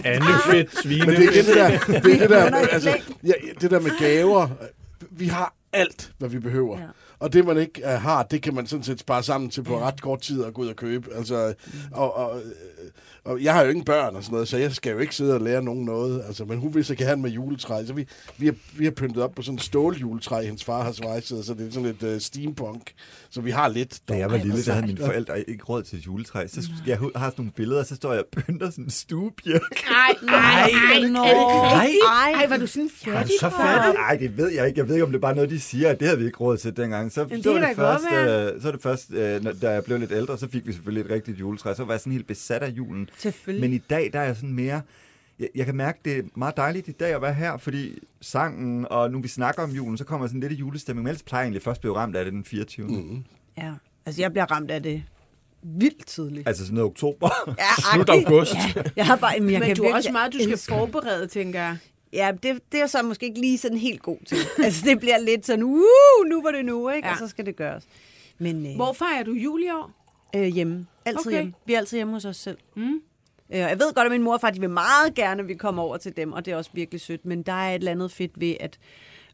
Anne 0.05 0.26
fedt, 0.50 0.83
svine. 0.83 1.07
Men 1.07 1.16
det 1.16 1.24
er 1.24 1.31
igen 1.31 1.44
det 1.44 1.55
der, 1.57 1.68
det, 2.00 2.14
er 2.14 2.18
det 2.18 2.31
der, 2.31 2.46
et 2.46 2.68
altså, 2.72 2.98
ja, 3.24 3.33
det 3.61 3.70
der 3.70 3.81
med 3.81 3.90
gaver. 3.98 4.48
Vi 5.11 5.26
har 5.26 5.55
alt, 5.72 6.12
hvad 6.18 6.28
vi 6.28 6.38
behøver. 6.38 6.78
Ja. 6.78 6.85
Ja. 6.85 6.90
Og 7.18 7.33
det, 7.33 7.44
man 7.46 7.57
ikke 7.59 7.81
uh, 7.85 7.90
har, 7.90 8.22
det 8.22 8.42
kan 8.42 8.55
man 8.55 8.66
sådan 8.66 8.83
set 8.85 9.00
spare 9.00 9.22
sammen 9.22 9.50
til 9.50 9.62
på 9.62 9.81
ret 9.81 10.02
kort 10.02 10.20
tid 10.20 10.44
at 10.44 10.55
gå 10.55 10.62
ud 10.62 10.68
og 10.68 10.76
købe. 10.76 11.14
Altså, 11.14 11.55
og, 11.92 12.16
og, 12.16 12.37
øh, 12.38 12.44
og 13.24 13.42
jeg 13.42 13.54
har 13.54 13.62
jo 13.62 13.68
ingen 13.68 13.85
børn 13.85 14.16
og 14.16 14.22
sådan 14.22 14.35
noget, 14.35 14.48
så 14.48 14.56
jeg 14.56 14.72
skal 14.72 14.92
jo 14.92 14.98
ikke 14.98 15.14
sidde 15.14 15.35
og 15.35 15.40
lære 15.40 15.62
nogen 15.62 15.85
noget. 15.85 16.22
Altså, 16.26 16.44
men 16.44 16.58
hun 16.58 16.74
vil 16.74 16.85
så 16.85 16.94
gerne 16.94 17.22
med 17.22 17.30
juletræ. 17.30 17.85
Så 17.87 17.92
vi, 17.92 18.06
vi, 18.38 18.46
har, 18.46 18.54
vi 18.76 18.85
har 18.85 18.90
pyntet 18.90 19.22
op 19.22 19.35
på 19.35 19.42
sådan 19.42 19.54
en 19.54 19.58
ståljuletræ, 19.58 20.44
hendes 20.44 20.64
far 20.64 20.82
har 20.82 20.92
svejset, 20.92 21.44
så 21.44 21.54
det 21.54 21.66
er 21.66 21.70
sådan 21.70 21.87
lidt 21.87 22.14
uh, 22.14 22.20
steampunk. 22.20 22.92
Så 23.30 23.40
vi 23.40 23.50
har 23.50 23.68
lidt. 23.68 24.00
Da 24.08 24.16
jeg 24.16 24.30
var 24.30 24.37
lille, 24.37 24.62
der 24.64 24.72
havde 24.72 24.87
mine 24.87 25.04
forældre 25.04 25.50
ikke 25.50 25.64
råd 25.64 25.82
til 25.82 25.98
et 25.98 26.06
juletræ. 26.06 26.46
Så 26.46 26.70
jeg 26.87 26.98
har 26.98 27.11
sådan 27.12 27.32
nogle 27.37 27.52
billeder, 27.52 27.82
så 27.82 27.94
står 27.94 28.12
jeg 28.12 28.20
og 28.20 28.42
pynter 28.42 28.70
sådan 28.70 28.85
en 28.85 28.90
stuebjørk. 28.90 29.62
Nej, 29.90 30.14
nej, 30.22 30.70
nej. 31.00 31.08
Nå. 31.08 31.24
Ej, 31.24 31.90
ej, 32.35 32.46
var 32.46 32.56
du 32.56 32.66
sådan 32.66 32.90
du 33.04 33.11
fattig? 33.11 33.35
så 33.40 33.50
fattig? 33.50 33.94
Nej, 33.94 34.16
det 34.16 34.37
ved 34.37 34.48
jeg 34.48 34.66
ikke. 34.66 34.78
Jeg 34.78 34.88
ved 34.88 34.94
ikke, 34.94 35.04
om 35.04 35.11
det 35.11 35.16
er 35.16 35.20
bare 35.20 35.35
noget, 35.35 35.50
de 35.50 35.61
siger, 35.61 35.88
at 35.88 36.00
det 36.00 36.08
havde 36.08 36.18
vi 36.18 36.26
ikke 36.26 36.38
råd 36.38 36.56
til 36.56 36.76
dengang. 36.76 37.12
Så, 37.12 37.24
det 37.24 37.44
så, 37.44 37.52
var 37.52 37.61
kan 37.61 37.68
det 37.68 37.76
da 37.76 37.82
godt 37.82 38.00
først, 38.11 38.54
øh, 38.54 38.62
så 38.62 38.72
det 38.72 38.82
først, 38.82 39.12
øh, 39.12 39.62
da 39.62 39.70
jeg 39.70 39.85
blev 39.85 39.98
lidt 39.98 40.12
ældre, 40.12 40.38
så 40.38 40.48
fik 40.48 40.66
vi 40.66 40.72
selvfølgelig 40.72 41.04
et 41.04 41.11
rigtigt 41.11 41.40
juletræ. 41.40 41.74
Så 41.74 41.85
var 41.85 41.92
jeg 41.92 42.00
sådan 42.00 42.12
helt 42.12 42.26
besat 42.26 42.62
af 42.62 42.70
julen. 42.70 43.08
Selvfølgelig. 43.18 43.70
Men 43.70 43.72
i 43.72 43.79
dag, 43.79 44.11
der 44.12 44.20
er 44.20 44.25
jeg 44.25 44.37
sådan 44.37 44.53
mere... 44.53 44.83
Jeg, 45.38 45.48
jeg 45.55 45.66
kan 45.66 45.77
mærke, 45.77 45.98
det 46.05 46.18
er 46.18 46.22
meget 46.35 46.57
dejligt 46.57 46.88
i 46.88 46.92
dag 46.92 47.14
at 47.14 47.22
være 47.22 47.35
her, 47.35 47.57
fordi 47.57 47.98
sangen, 48.20 48.87
og 48.90 49.11
nu 49.11 49.20
vi 49.20 49.29
snakker 49.29 49.62
om 49.62 49.70
julen, 49.70 49.98
så 49.98 50.05
kommer 50.05 50.27
sådan 50.27 50.40
lidt 50.40 50.53
i 50.53 50.57
julestemning. 50.57 51.03
Men 51.03 51.09
ellers 51.09 51.22
plejer 51.22 51.42
jeg 51.42 51.46
egentlig 51.46 51.62
først 51.62 51.79
at 51.79 51.81
blive 51.81 51.96
ramt 51.96 52.16
af 52.16 52.25
det 52.25 52.33
den 52.33 52.44
24. 52.44 52.87
Mm. 52.87 53.25
Ja. 53.59 53.72
Altså, 54.07 54.22
jeg 54.22 54.33
bliver 54.33 54.46
ramt 54.51 54.70
af 54.70 54.83
det 54.83 55.03
vildt 55.62 56.07
tidligt. 56.07 56.48
Altså 56.48 56.64
sådan 56.64 56.75
noget 56.75 56.90
oktober. 56.90 57.31
Ja, 57.59 57.83
Slut 57.94 58.09
august. 58.09 58.55
Ja, 58.55 58.83
jeg 58.96 59.07
har 59.07 59.16
bare, 59.16 59.40
men 59.40 59.51
jeg 59.51 59.61
Men 59.61 59.66
kan 59.66 59.77
du 59.77 59.83
er 59.85 59.94
også 59.94 60.12
meget, 60.12 60.33
du 60.33 60.38
skal 60.42 60.59
forberede, 60.59 61.27
tænker 61.27 61.61
jeg. 61.61 61.77
Ja, 62.12 62.33
det, 62.42 62.61
det 62.72 62.81
er 62.81 62.87
så 62.87 63.03
måske 63.03 63.27
ikke 63.27 63.40
lige 63.40 63.59
sådan 63.59 63.79
helt 63.79 64.03
god 64.03 64.18
til. 64.27 64.38
altså, 64.64 64.85
det 64.85 65.01
bliver 65.01 65.18
lidt 65.18 65.46
sådan, 65.46 65.62
uh, 65.62 65.81
nu 66.31 66.42
var 66.42 66.51
det 66.51 66.64
nu, 66.64 66.88
ikke? 66.88 67.09
Ja. 67.09 67.12
Og 67.12 67.18
så 67.18 67.29
skal 67.29 67.46
det 67.46 67.57
gøres. 67.57 67.85
Men 68.38 68.66
øh, 68.66 68.77
Hvorfor 68.77 69.18
er 69.18 69.22
du 69.22 69.33
jul 69.33 69.62
i 69.62 69.70
år? 69.70 70.02
Øh, 70.37 70.42
hjemme. 70.45 70.87
Altid 71.05 71.21
Okay. 71.27 71.31
hjemme. 71.31 71.53
Vi 71.66 71.75
er 71.75 71.79
altid 71.79 71.99
hjemme 71.99 72.12
hos 72.12 72.25
os 72.25 72.37
selv. 72.37 72.59
Mm. 72.77 72.92
Øh, 73.53 73.59
jeg 73.59 73.79
ved 73.79 73.95
godt, 73.95 74.05
at 74.07 74.11
min 74.12 74.23
mor 74.23 74.35
og 74.35 74.40
far, 74.40 74.51
de 74.51 74.61
vil 74.61 74.71
meget 74.71 75.14
gerne, 75.14 75.42
at 75.42 75.49
vi 75.49 75.55
kommer 75.55 75.83
over 75.83 75.97
til 75.97 76.16
dem, 76.16 76.33
og 76.33 76.45
det 76.45 76.53
er 76.53 76.57
også 76.57 76.71
virkelig 76.75 77.01
sødt. 77.01 77.25
Men 77.27 77.42
der 77.42 77.53
er 77.53 77.71
et 77.71 77.75
eller 77.75 77.90
andet 77.90 78.12
fedt 78.12 78.40
ved, 78.40 78.55
at 78.61 78.79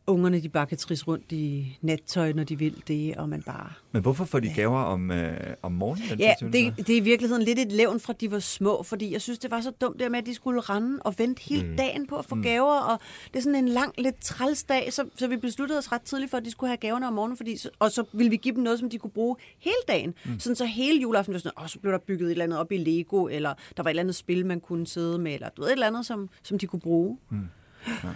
ungerne, 0.08 0.40
de 0.40 0.48
bare 0.48 0.66
kan 0.66 0.78
trisse 0.78 1.04
rundt 1.04 1.32
i 1.32 1.78
nattøj, 1.82 2.32
når 2.32 2.44
de 2.44 2.58
vil 2.58 2.82
det, 2.88 3.16
og 3.16 3.28
man 3.28 3.42
bare... 3.42 3.72
Men 3.92 4.02
hvorfor 4.02 4.24
får 4.24 4.40
de 4.40 4.48
gaver 4.54 4.80
om, 4.80 5.10
øh, 5.10 5.36
om 5.62 5.72
morgenen? 5.72 6.18
Ja, 6.18 6.34
24. 6.38 6.70
det, 6.76 6.86
det 6.86 6.92
er 6.92 6.96
i 6.96 7.00
virkeligheden 7.00 7.42
lidt 7.42 7.58
et 7.58 7.72
levn 7.72 8.00
fra, 8.00 8.12
de 8.12 8.30
var 8.30 8.38
små, 8.38 8.82
fordi 8.82 9.12
jeg 9.12 9.20
synes, 9.20 9.38
det 9.38 9.50
var 9.50 9.60
så 9.60 9.70
dumt 9.70 10.00
der 10.00 10.08
med, 10.08 10.18
at 10.18 10.26
de 10.26 10.34
skulle 10.34 10.60
rende 10.60 10.98
og 11.02 11.14
vente 11.18 11.42
hele 11.42 11.68
mm. 11.68 11.76
dagen 11.76 12.06
på 12.06 12.16
at 12.16 12.24
få 12.24 12.34
mm. 12.34 12.42
gaver, 12.42 12.80
og 12.80 13.00
det 13.32 13.38
er 13.38 13.42
sådan 13.42 13.64
en 13.64 13.68
lang, 13.68 13.94
lidt 13.98 14.20
træls 14.20 14.62
dag, 14.62 14.92
så, 14.92 15.04
så 15.16 15.28
vi 15.28 15.36
besluttede 15.36 15.78
os 15.78 15.92
ret 15.92 16.02
tidligt 16.02 16.30
for, 16.30 16.38
at 16.38 16.44
de 16.44 16.50
skulle 16.50 16.68
have 16.68 16.76
gaverne 16.76 17.06
om 17.06 17.12
morgenen, 17.12 17.36
fordi, 17.36 17.58
og 17.78 17.90
så 17.90 18.04
ville 18.12 18.30
vi 18.30 18.36
give 18.36 18.54
dem 18.54 18.62
noget, 18.62 18.78
som 18.78 18.90
de 18.90 18.98
kunne 18.98 19.10
bruge 19.10 19.36
hele 19.58 19.74
dagen. 19.88 20.14
Mm. 20.24 20.40
Sådan 20.40 20.56
så 20.56 20.64
hele 20.64 21.00
juleaften 21.00 21.32
var 21.32 21.38
sådan, 21.38 21.62
åh, 21.62 21.66
så 21.66 21.78
blev 21.78 21.92
der 21.92 21.98
bygget 21.98 22.26
et 22.26 22.30
eller 22.30 22.44
andet 22.44 22.58
op 22.58 22.72
i 22.72 22.76
Lego, 22.76 23.26
eller 23.26 23.54
der 23.76 23.82
var 23.82 23.90
et 23.90 23.90
eller 23.90 24.02
andet 24.02 24.14
spil, 24.14 24.46
man 24.46 24.60
kunne 24.60 24.86
sidde 24.86 25.18
med, 25.18 25.34
eller 25.34 25.48
du 25.48 25.62
ved, 25.62 25.68
et 25.68 25.72
eller 25.72 25.86
andet, 25.86 26.06
som, 26.06 26.28
som 26.42 26.58
de 26.58 26.66
kunne 26.66 26.80
bruge. 26.80 27.18
Mm. 27.30 27.48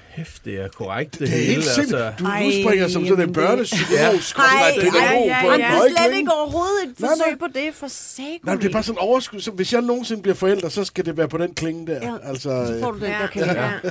Hæft, 0.08 0.44
det 0.44 0.60
er 0.60 0.68
korrekt, 0.68 1.12
det, 1.12 1.20
Det 1.20 1.28
er 1.28 1.32
hele. 1.32 1.46
helt 1.52 1.64
simpelthen. 1.64 2.02
Altså. 2.06 2.24
Du 2.24 2.30
Ej, 2.30 2.44
udspringer 2.46 2.88
som 2.88 3.06
sådan 3.06 3.28
en 3.28 3.32
børnepsykolog, 3.34 4.22
skråstreg 4.22 4.74
pædagog 4.80 5.26
ja, 5.26 5.38
på 5.42 5.46
ja. 5.46 5.54
en 5.54 5.60
Det 5.60 5.68
Det 5.68 5.74
er 5.74 5.78
nøgle, 5.78 5.96
slet 5.96 6.16
ikke? 6.18 6.32
overhovedet 6.32 6.82
et 6.88 7.00
Nej, 7.00 7.08
forsøg 7.10 7.26
nej. 7.26 7.38
på 7.38 7.46
det, 7.54 7.74
for 7.74 7.86
sake. 7.88 8.40
Nej, 8.44 8.54
men 8.54 8.62
det 8.62 8.68
er 8.68 8.72
bare 8.72 8.82
sådan 8.82 8.98
overskud. 8.98 9.40
Så 9.40 9.50
hvis 9.50 9.72
jeg 9.72 9.82
nogensinde 9.82 10.22
bliver 10.22 10.34
forælder, 10.34 10.68
så 10.68 10.84
skal 10.84 11.04
det 11.06 11.16
være 11.16 11.28
på 11.28 11.38
den 11.38 11.54
klinge 11.54 11.86
der. 11.86 11.94
Ja, 12.12 12.16
altså, 12.28 12.66
så 12.66 12.80
får 12.82 12.90
du 12.90 12.98
den 12.98 13.04
der 13.10 13.20
Ja, 13.20 13.26
kalender. 13.26 13.62
ja. 13.62 13.90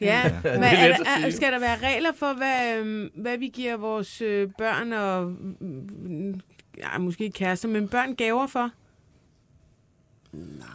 Ja, 0.00 0.30
men 0.44 0.62
Det 0.62 0.72
er 0.72 0.96
er, 1.26 1.30
skal 1.30 1.52
der 1.52 1.58
være 1.58 1.76
regler 1.82 2.10
for, 2.18 2.32
hvad, 2.32 2.76
øhm, 2.78 3.10
hvad 3.16 3.38
vi 3.38 3.48
giver 3.48 3.76
vores 3.76 4.20
øh, 4.20 4.48
børn 4.58 4.92
og 4.92 5.24
mm, 5.60 6.40
ja, 6.78 6.98
måske 6.98 7.24
ikke 7.24 7.38
kærester, 7.38 7.68
men 7.68 7.88
børn 7.88 8.14
gaver 8.14 8.46
for? 8.46 8.70
Nej, 10.32 10.68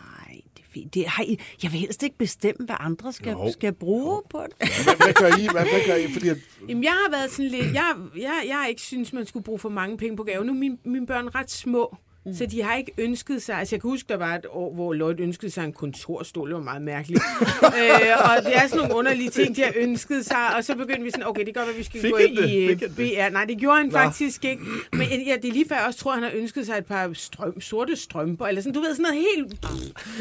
det 0.93 1.05
har 1.07 1.23
I, 1.23 1.39
jeg 1.63 1.71
vil 1.71 1.79
helst 1.79 2.03
ikke 2.03 2.17
bestemme, 2.17 2.65
hvad 2.65 2.75
andre 2.79 3.13
skal, 3.13 3.31
Jo. 3.31 3.51
skal 3.51 3.73
bruge 3.73 4.21
på 4.29 4.43
det. 4.49 4.69
hvad, 4.83 4.95
hvad 4.95 5.13
gør 5.13 5.37
I? 5.37 5.47
Hvad, 5.51 5.61
hvad 5.61 5.85
gør 5.87 5.95
I? 5.95 6.13
Fordi 6.13 6.29
at, 6.29 6.37
Jamen, 6.69 6.83
jeg 6.83 6.91
har 6.91 7.11
været 7.11 7.31
sådan 7.31 7.51
lidt... 7.51 7.73
Jeg, 7.73 7.95
jeg, 8.17 8.43
jeg 8.47 8.55
har 8.55 8.65
ikke 8.67 8.81
synes, 8.81 9.13
man 9.13 9.25
skulle 9.25 9.43
bruge 9.43 9.59
for 9.59 9.69
mange 9.69 9.97
penge 9.97 10.17
på 10.17 10.23
gaver. 10.23 10.43
Nu 10.43 10.51
er 10.53 10.57
mine, 10.57 10.77
mine 10.85 11.05
børn 11.07 11.27
ret 11.35 11.51
små, 11.51 11.97
mm. 12.29 12.35
så 12.35 12.45
de 12.45 12.63
har 12.63 12.75
ikke 12.75 12.91
ønsket 12.97 13.41
sig... 13.41 13.55
Altså, 13.55 13.75
jeg 13.75 13.81
kan 13.81 13.89
huske, 13.89 14.07
der 14.09 14.17
var 14.17 14.35
et 14.35 14.45
år, 14.49 14.73
hvor 14.73 14.93
Lloyd 14.93 15.19
ønskede 15.19 15.51
sig 15.51 15.65
en 15.65 15.73
kontorstol. 15.73 16.49
Det 16.49 16.55
var 16.55 16.63
meget 16.63 16.81
mærkeligt. 16.81 17.21
øh, 17.63 17.99
og 18.23 18.45
det 18.45 18.55
er 18.57 18.67
sådan 18.67 18.77
nogle 18.77 18.95
underlige 18.95 19.29
ting, 19.29 19.55
de 19.55 19.61
har 19.61 19.73
ønsket 19.75 20.25
sig. 20.25 20.55
Og 20.57 20.63
så 20.63 20.75
begyndte 20.75 21.03
vi 21.03 21.11
sådan, 21.11 21.27
okay, 21.27 21.45
det 21.45 21.53
gør, 21.53 21.61
at 21.61 21.77
vi 21.77 21.83
skal 21.83 22.01
Fik 22.01 22.11
gå 22.11 22.17
det? 22.17 22.49
i 22.49 22.67
Fik? 22.67 22.95
BR. 22.95 23.29
Nej, 23.31 23.45
det 23.45 23.57
gjorde 23.57 23.77
han 23.77 23.85
Nå. 23.85 23.91
faktisk 23.91 24.45
ikke. 24.45 24.63
Men 24.91 25.07
ja, 25.27 25.35
det 25.41 25.49
er 25.49 25.53
lige 25.53 25.65
før, 25.69 25.75
jeg 25.75 25.85
også 25.85 25.99
tror, 25.99 26.11
han 26.13 26.23
har 26.23 26.31
ønsket 26.33 26.65
sig 26.65 26.77
et 26.77 26.85
par 26.85 27.09
strøm, 27.13 27.61
sorte 27.61 27.95
strømper. 27.95 28.47
Eller 28.47 28.61
sådan, 28.61 28.73
du 28.73 28.79
ved, 28.79 28.95
sådan 28.95 29.03
noget 29.03 29.25
helt... 29.35 29.65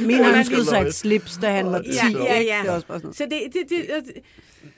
Min 0.06 0.36
ønskede 0.36 0.64
sig 0.64 0.86
et 0.86 0.94
slips, 0.94 1.38
da 1.42 1.50
han 1.50 1.66
var 1.66 1.82
10. 1.82 1.88
Ja, 1.88 2.24
ja, 2.24 2.40
ja. 2.40 2.58
Det 2.62 2.68
er 2.68 2.74
også 2.74 2.86
bare 2.86 2.98
sådan. 2.98 3.14
Så 3.14 3.24
det... 3.24 3.40
det, 3.52 3.62
det, 3.68 4.04
det 4.06 4.22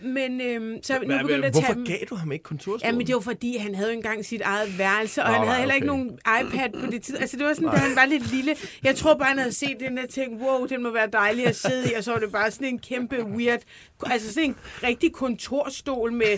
men 0.01 0.41
øhm, 0.41 0.83
så 0.83 0.95
er 0.95 0.99
nu 1.01 1.07
Men, 1.07 1.19
begyndt 1.19 1.45
at 1.45 1.53
tage 1.53 1.65
hvorfor 1.75 1.87
gav 1.87 1.99
du 2.11 2.15
ham 2.15 2.33
ikke 2.33 2.43
kontorstolen? 2.43 2.93
Ja, 2.95 2.99
men 2.99 3.07
det 3.07 3.15
var 3.15 3.21
fordi, 3.21 3.57
han 3.57 3.75
havde 3.75 3.91
jo 3.91 3.97
engang 3.97 4.25
sit 4.25 4.41
eget 4.41 4.79
værelse, 4.79 5.23
og 5.23 5.29
Nå, 5.31 5.35
han 5.39 5.47
havde 5.47 5.59
heller 5.59 5.75
ikke 5.75 5.87
nogen 5.87 6.19
iPad 6.43 6.81
på 6.85 6.91
det 6.91 7.03
tid. 7.03 7.17
Altså, 7.19 7.37
det 7.37 7.47
var 7.47 7.55
sådan, 7.55 7.69
da 7.69 7.77
han 7.77 7.97
var 7.97 8.05
lidt 8.07 8.33
lille. 8.35 8.57
Jeg 8.85 8.97
tror 8.97 9.15
bare, 9.15 9.29
han 9.29 9.39
havde 9.39 9.53
set 9.53 9.77
den 9.81 9.97
der 9.97 10.07
ting, 10.07 10.43
wow, 10.43 10.67
den 10.67 10.83
må 10.83 10.91
være 10.93 11.09
dejlig 11.13 11.47
at 11.47 11.57
sidde 11.57 11.91
i, 11.91 11.95
og 11.95 12.05
så 12.05 12.13
var 12.13 12.19
det 12.19 12.33
bare 12.33 12.51
sådan 12.51 12.69
en 12.69 12.79
kæmpe 12.79 13.25
weird, 13.25 13.61
altså 14.07 14.33
sådan 14.33 14.49
en 14.49 14.57
rigtig 14.83 15.13
kontorstol 15.13 16.13
med, 16.13 16.33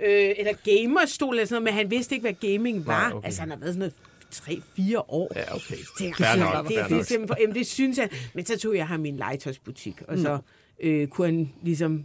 øh, 0.00 0.30
eller 0.38 0.52
gamerstol 0.64 1.34
eller 1.34 1.44
sådan 1.46 1.62
noget, 1.62 1.74
men 1.74 1.74
han 1.82 1.90
vidste 1.90 2.14
ikke, 2.14 2.30
hvad 2.30 2.50
gaming 2.50 2.86
var. 2.86 3.08
Nej, 3.08 3.12
okay. 3.16 3.26
Altså, 3.26 3.40
han 3.40 3.50
har 3.50 3.56
været 3.58 3.74
sådan 3.74 3.78
noget 3.78 3.94
3-4 4.34 4.96
år. 5.08 5.32
Ja, 5.36 5.54
okay. 5.54 5.76
Det, 5.98 6.16
Fair 6.16 6.30
det, 6.30 6.38
nok, 6.38 6.68
det, 6.68 6.76
fair 6.78 6.98
det, 6.98 7.08
det, 7.08 7.28
for- 7.28 7.36
jamen, 7.40 7.54
det 7.54 7.66
synes 7.66 7.98
han. 7.98 8.08
Men 8.34 8.46
så 8.46 8.58
tog 8.58 8.76
jeg 8.76 8.86
ham 8.88 9.04
i 9.04 9.08
en 9.08 9.16
legetøjsbutik, 9.16 9.94
og 10.08 10.18
så 10.18 10.38
øh, 10.82 11.08
kunne 11.08 11.26
han 11.26 11.52
ligesom 11.62 12.04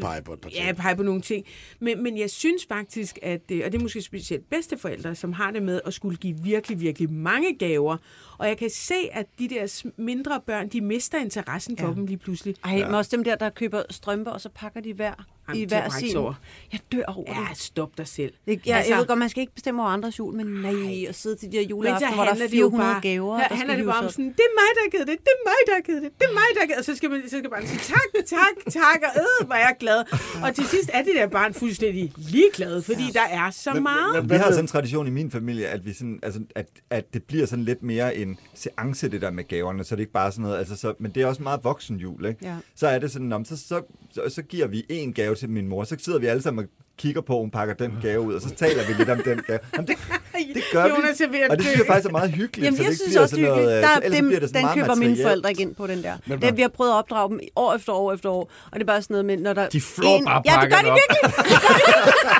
pege 0.00 0.22
på 0.22 0.32
et 0.32 0.40
par 0.40 0.48
ting. 0.50 0.64
Ja, 0.64 0.72
pege 0.72 0.96
på 0.96 1.02
nogle 1.02 1.20
ting. 1.20 1.44
Men, 1.80 2.02
men 2.02 2.18
jeg 2.18 2.30
synes 2.30 2.66
faktisk, 2.68 3.18
at, 3.22 3.40
øh, 3.52 3.62
og 3.66 3.72
det 3.72 3.78
er 3.78 3.82
måske 3.82 4.02
specielt 4.02 4.50
bedsteforældre, 4.50 5.14
som 5.14 5.32
har 5.32 5.50
det 5.50 5.62
med 5.62 5.80
at 5.86 5.94
skulle 5.94 6.16
give 6.16 6.36
virkelig, 6.42 6.80
virkelig 6.80 7.12
mange 7.12 7.54
gaver. 7.58 7.96
Og 8.38 8.48
jeg 8.48 8.58
kan 8.58 8.70
se, 8.70 8.94
at 9.12 9.26
de 9.38 9.48
der 9.48 9.84
mindre 9.96 10.40
børn, 10.46 10.68
de 10.68 10.80
mister 10.80 11.18
interessen 11.18 11.76
for 11.78 11.86
Ja. 11.88 11.94
dem 11.94 12.06
lige 12.06 12.16
pludselig. 12.18 12.54
Ej, 12.64 12.76
men 12.76 12.94
også 12.94 13.16
dem 13.16 13.24
der, 13.24 13.34
der 13.36 13.50
køber 13.50 13.82
strømper, 13.90 14.30
og 14.30 14.40
så 14.40 14.48
pakker 14.54 14.80
de 14.80 14.92
hver 14.92 15.14
Jamen, 15.48 15.62
i 15.62 15.64
det 15.64 15.72
er 15.72 15.80
hver 15.80 15.90
sin. 15.90 16.16
over. 16.16 16.34
Jeg 16.72 16.80
dør 16.92 17.02
over 17.16 17.34
Ja, 17.42 17.46
det. 17.50 17.58
stop 17.58 17.98
dig 17.98 18.06
selv. 18.08 18.32
det 18.46 18.66
jeg, 18.66 18.76
Altså- 18.76 18.90
jeg 18.92 18.98
ved 18.98 19.06
godt, 19.06 19.18
man 19.18 19.28
skal 19.28 19.40
ikke 19.40 19.54
bestemme 19.54 19.82
over 19.82 19.90
andres 19.90 20.18
jul, 20.18 20.34
men 20.34 20.46
nej, 20.46 21.04
at 21.08 21.14
sidde 21.14 21.36
til 21.36 21.52
de 21.52 21.56
her 21.56 21.60
Men 21.62 21.68
så 21.68 21.70
juleaften, 21.70 22.14
hvor 22.14 22.24
der 22.24 22.30
er 22.30 22.34
det 22.34 22.42
jo 22.44 22.48
400 22.50 22.92
bare, 22.92 23.00
gaver. 23.00 23.38
Her 23.38 23.56
handler 23.56 23.76
det 23.76 23.84
bare 23.86 24.04
om 24.04 24.10
sådan, 24.10 24.24
det 24.24 24.44
er 24.50 24.54
mig, 24.60 24.68
der 24.76 24.80
har 24.86 24.90
givet 24.90 25.06
det, 25.08 25.16
det 25.26 25.32
er 25.38 25.42
mig, 25.50 25.60
der 25.66 25.72
har 25.74 25.80
givet 25.80 26.02
det, 26.02 26.10
det 26.18 26.24
er 26.30 26.34
mig, 26.40 26.48
der 26.54 26.60
har 26.60 26.66
givet 26.66 26.76
det. 26.76 26.78
Og 26.78 26.84
så 26.84 26.94
skal 26.96 27.10
man, 27.10 27.22
så 27.28 27.38
skal 27.38 27.50
man 27.50 27.66
sige, 27.66 27.80
tak, 27.94 28.08
tak, 28.26 28.72
tak, 28.72 29.00
og 29.08 29.20
øh, 29.40 29.46
hvor 29.46 29.54
er 29.54 29.58
jeg 29.58 29.76
glad. 29.80 29.98
Og 30.44 30.54
til 30.54 30.64
sidst 30.64 30.90
er 30.92 31.02
det 31.02 31.12
der 31.14 31.26
barn 31.28 31.54
fuldstændig 31.54 32.12
ligeglad, 32.16 32.82
fordi 32.82 33.06
der 33.12 33.26
er 33.40 33.50
så 33.50 33.72
meget. 33.74 34.30
Vi 34.30 34.34
har 34.34 34.44
sådan 34.50 34.64
en 34.64 34.66
tradition 34.68 35.06
i 35.06 35.10
min 35.10 35.30
familie, 35.30 35.66
at, 35.66 35.84
vi 35.86 35.92
sådan, 35.92 36.18
altså, 36.22 36.40
at, 36.54 36.66
at 36.90 37.14
det 37.14 37.22
bliver 37.22 37.46
sådan 37.46 37.64
lidt 37.64 37.82
mere 37.82 38.16
en 38.16 38.38
seance, 38.54 39.08
det 39.10 39.22
der 39.22 39.30
med 39.30 39.44
gaverne, 39.48 39.84
så 39.84 39.94
det 39.96 40.00
er 40.00 40.02
ikke 40.02 40.12
bare 40.12 40.32
sådan 40.32 40.42
noget, 40.42 40.58
altså, 40.58 40.76
så, 40.76 40.94
men 40.98 41.10
det 41.14 41.22
er 41.22 41.26
også 41.26 41.42
meget 41.42 41.64
voksen 41.64 41.96
jul, 41.96 42.24
ikke? 42.26 42.46
Ja. 42.46 42.56
Så 42.74 42.86
er 42.88 42.98
det 42.98 43.10
sådan, 43.10 43.32
om, 43.32 43.44
så, 43.44 43.56
så, 43.56 43.82
så, 44.12 44.22
så 44.28 44.42
giver 44.42 44.66
vi 44.66 44.84
en 44.88 45.12
gave 45.12 45.36
til 45.38 45.50
min 45.50 45.68
mor, 45.68 45.84
så 45.84 45.96
sidder 45.98 46.18
vi 46.18 46.26
alle 46.26 46.42
sammen 46.42 46.64
og 46.64 46.70
kigger 46.98 47.20
på, 47.20 47.38
hun 47.38 47.50
pakker 47.50 47.74
den 47.74 47.92
gave 48.02 48.20
ud, 48.20 48.34
og 48.34 48.40
så 48.42 48.50
taler 48.54 48.86
vi 48.86 48.92
lidt 48.92 49.08
om 49.10 49.20
den 49.24 49.40
gave. 49.46 49.58
Jamen, 49.74 49.86
det, 49.88 49.96
det 50.54 50.62
gør 50.72 50.84
Jonas 50.86 51.20
er 51.20 51.28
vi, 51.28 51.38
og 51.50 51.56
det 51.56 51.64
synes 51.66 51.78
jeg 51.78 51.86
faktisk 51.86 52.08
er 52.08 52.12
meget 52.12 52.30
hyggeligt. 52.30 52.64
Jamen, 52.64 52.76
så 52.76 52.82
det 52.82 52.88
jeg 52.88 52.96
synes 52.96 53.08
bliver 53.10 53.22
også, 53.22 53.36
det 53.36 53.44
er 53.44 53.54
hyggeligt. 53.54 53.82
Der, 53.82 53.94
så 53.94 54.16
dem, 54.16 54.26
bliver 54.26 54.40
det 54.40 54.54
den 54.54 54.62
meget 54.62 54.74
køber 54.78 54.94
mine 54.94 55.10
materielt. 55.10 55.26
forældre 55.28 55.50
ikke 55.50 55.62
ind 55.62 55.74
på, 55.74 55.86
den 55.86 56.02
der. 56.02 56.14
Men 56.26 56.42
Det, 56.42 56.56
vi 56.56 56.62
har 56.62 56.68
prøvet 56.78 56.90
at 56.90 56.96
opdrage 56.96 57.28
dem 57.30 57.40
år 57.56 57.74
efter 57.74 57.92
år 57.92 58.12
efter 58.12 58.28
år, 58.30 58.50
og 58.70 58.74
det 58.74 58.80
er 58.80 58.86
bare 58.86 59.02
sådan 59.02 59.14
noget 59.14 59.24
med, 59.24 59.36
når 59.36 59.52
der... 59.52 59.68
De 59.68 59.80
flår 59.80 60.20
bare 60.26 60.42
Ja, 60.46 60.54
det 60.62 60.70
gør 60.72 60.80
de 60.86 60.90
op. 60.90 60.98
virkelig. 61.00 61.22
Det 61.24 61.60
gør 61.64 61.74
de. 61.78 61.88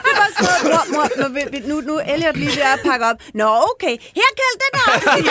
Det 0.05 0.11
er 0.14 0.18
bare 0.23 0.33
sådan 0.37 0.71
noget, 0.71 0.87
mor, 0.92 0.97
mor, 0.97 1.07
mor, 1.23 1.29
vi- 1.37 1.49
vi- 1.59 1.64
nu, 1.71 1.77
nu 1.90 1.94
er 2.03 2.05
Elliot 2.14 2.37
lige 2.37 2.53
ved 2.59 2.66
at 2.75 2.81
pakke 2.90 3.05
op. 3.11 3.16
Nå, 3.35 3.49
okay. 3.73 3.94
Her 4.21 4.31
kald 4.40 4.57
den 4.64 4.73
her 4.79 4.85
også 4.94 5.09
til. 5.16 5.25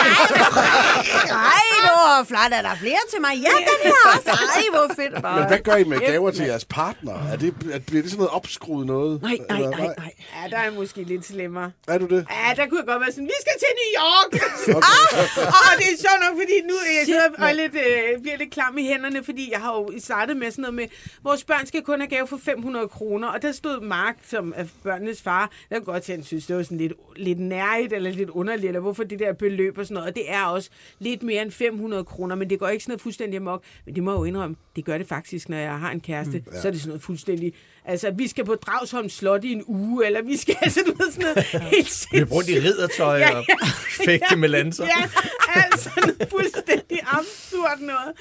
Ej, 1.54 1.64
det 1.84 1.90
var 1.96 2.24
flot. 2.28 2.52
Er 2.58 2.62
der 2.62 2.74
flere 2.80 3.02
til 3.12 3.20
mig? 3.20 3.32
Ja, 3.46 3.54
den 3.70 3.78
her 3.84 3.92
også. 4.14 4.30
Ej, 4.30 4.62
hvor 4.72 4.94
fedt. 4.98 5.22
Bare. 5.22 5.38
Men 5.38 5.48
hvad 5.48 5.58
gør 5.58 5.76
I 5.76 5.84
med 5.84 5.98
gaver 6.00 6.30
til 6.30 6.44
jeres 6.44 6.64
partner? 6.64 7.12
Er 7.32 7.36
det, 7.36 7.54
er, 7.72 7.78
bliver 7.78 8.02
det 8.02 8.10
sådan 8.10 8.18
noget 8.18 8.30
opskruet 8.30 8.86
noget? 8.86 9.17
Nej, 9.22 9.38
nej, 9.48 9.58
Eller- 9.58 9.70
nej, 9.70 9.94
nej. 9.98 10.12
Ja, 10.44 10.50
der 10.50 10.56
er 10.56 10.70
måske 10.70 11.02
lidt 11.02 11.24
slemmere. 11.26 11.72
Er 11.88 11.98
du 11.98 12.06
det? 12.06 12.26
Ja, 12.30 12.54
der 12.62 12.68
kunne 12.68 12.78
jeg 12.80 12.86
godt 12.86 13.00
være 13.00 13.12
sådan, 13.12 13.24
vi 13.26 13.32
skal 13.40 13.52
til 13.58 13.68
New 13.80 13.90
York! 14.04 14.32
ah, 15.62 15.78
det 15.78 15.86
er 15.92 15.96
sjovt 16.06 16.20
nok, 16.28 16.34
fordi 16.42 16.56
nu 16.68 16.74
er 16.74 16.92
jeg 16.98 17.06
sidder 17.06 17.28
og 17.38 17.48
er 17.48 17.52
lidt, 17.52 17.74
øh, 17.74 18.22
bliver 18.22 18.36
lidt 18.36 18.50
klam 18.50 18.78
i 18.78 18.82
hænderne, 18.86 19.24
fordi 19.24 19.48
jeg 19.52 19.60
har 19.60 19.72
jo 19.74 19.90
startet 19.98 20.36
med 20.36 20.50
sådan 20.50 20.62
noget 20.62 20.74
med, 20.74 20.86
vores 21.22 21.44
børn 21.44 21.66
skal 21.66 21.82
kun 21.82 22.00
have 22.00 22.08
gave 22.08 22.26
for 22.26 22.36
500 22.36 22.88
kroner, 22.88 23.28
og 23.28 23.42
der 23.42 23.52
stod 23.52 23.80
Mark, 23.80 24.16
som 24.26 24.52
er 24.56 24.64
børnenes 24.82 25.22
far, 25.22 25.50
der 25.70 25.76
kunne 25.78 25.84
godt 25.84 26.02
til, 26.02 26.12
at 26.12 26.18
han 26.18 26.24
synes, 26.24 26.46
det 26.46 26.56
var 26.56 26.62
sådan 26.62 26.78
lidt, 26.78 26.92
lidt 27.16 27.38
nærigt 27.40 27.92
eller 27.92 28.10
lidt 28.10 28.30
underligt, 28.30 28.66
eller 28.66 28.80
hvorfor 28.80 29.04
det 29.04 29.18
der 29.18 29.32
beløb 29.32 29.78
og 29.78 29.84
sådan 29.86 29.94
noget, 29.94 30.08
og 30.08 30.14
det 30.16 30.30
er 30.30 30.44
også 30.44 30.70
lidt 30.98 31.22
mere 31.22 31.42
end 31.42 31.50
500 31.50 32.04
kroner, 32.04 32.34
men 32.34 32.50
det 32.50 32.58
går 32.58 32.68
ikke 32.68 32.84
sådan 32.84 32.92
noget 32.92 33.00
fuldstændig 33.00 33.36
amok, 33.36 33.62
men 33.86 33.94
det 33.94 34.02
må 34.02 34.10
jeg 34.10 34.18
jo 34.18 34.24
indrømme, 34.24 34.56
det 34.76 34.84
gør 34.84 34.98
det 34.98 35.08
faktisk, 35.08 35.48
når 35.48 35.56
jeg 35.56 35.78
har 35.78 35.90
en 35.90 36.00
kæreste, 36.00 36.38
mm, 36.38 36.44
ja. 36.52 36.60
så 36.60 36.68
er 36.68 36.72
det 36.72 36.80
sådan 36.80 36.88
noget 36.88 37.02
fuldstændig, 37.02 37.54
altså 37.88 38.10
vi 38.10 38.28
skal 38.28 38.44
på 38.44 38.54
Dragsholm 38.54 39.08
Slot 39.08 39.44
i 39.44 39.52
en 39.52 39.62
uge, 39.66 40.06
eller 40.06 40.22
vi 40.22 40.36
skal, 40.36 40.56
altså 40.62 40.80
du 40.86 40.92
ved 41.04 41.12
sådan 41.12 41.26
noget 41.34 41.70
helt 41.74 42.06
Vi 42.12 42.18
har 42.18 42.24
brugt 42.24 42.48
i 42.48 42.60
riddertøj 42.60 43.16
Ja, 43.18 43.36
og 43.36 43.44
ja. 43.48 43.54
fægte 44.06 44.36
med 44.36 44.48
lanser. 44.48 44.84
Ja, 44.84 45.08
altså 45.54 45.90
noget 45.96 46.26
fuldstændig 46.30 46.98
absurd 47.06 47.78
noget. 47.80 48.12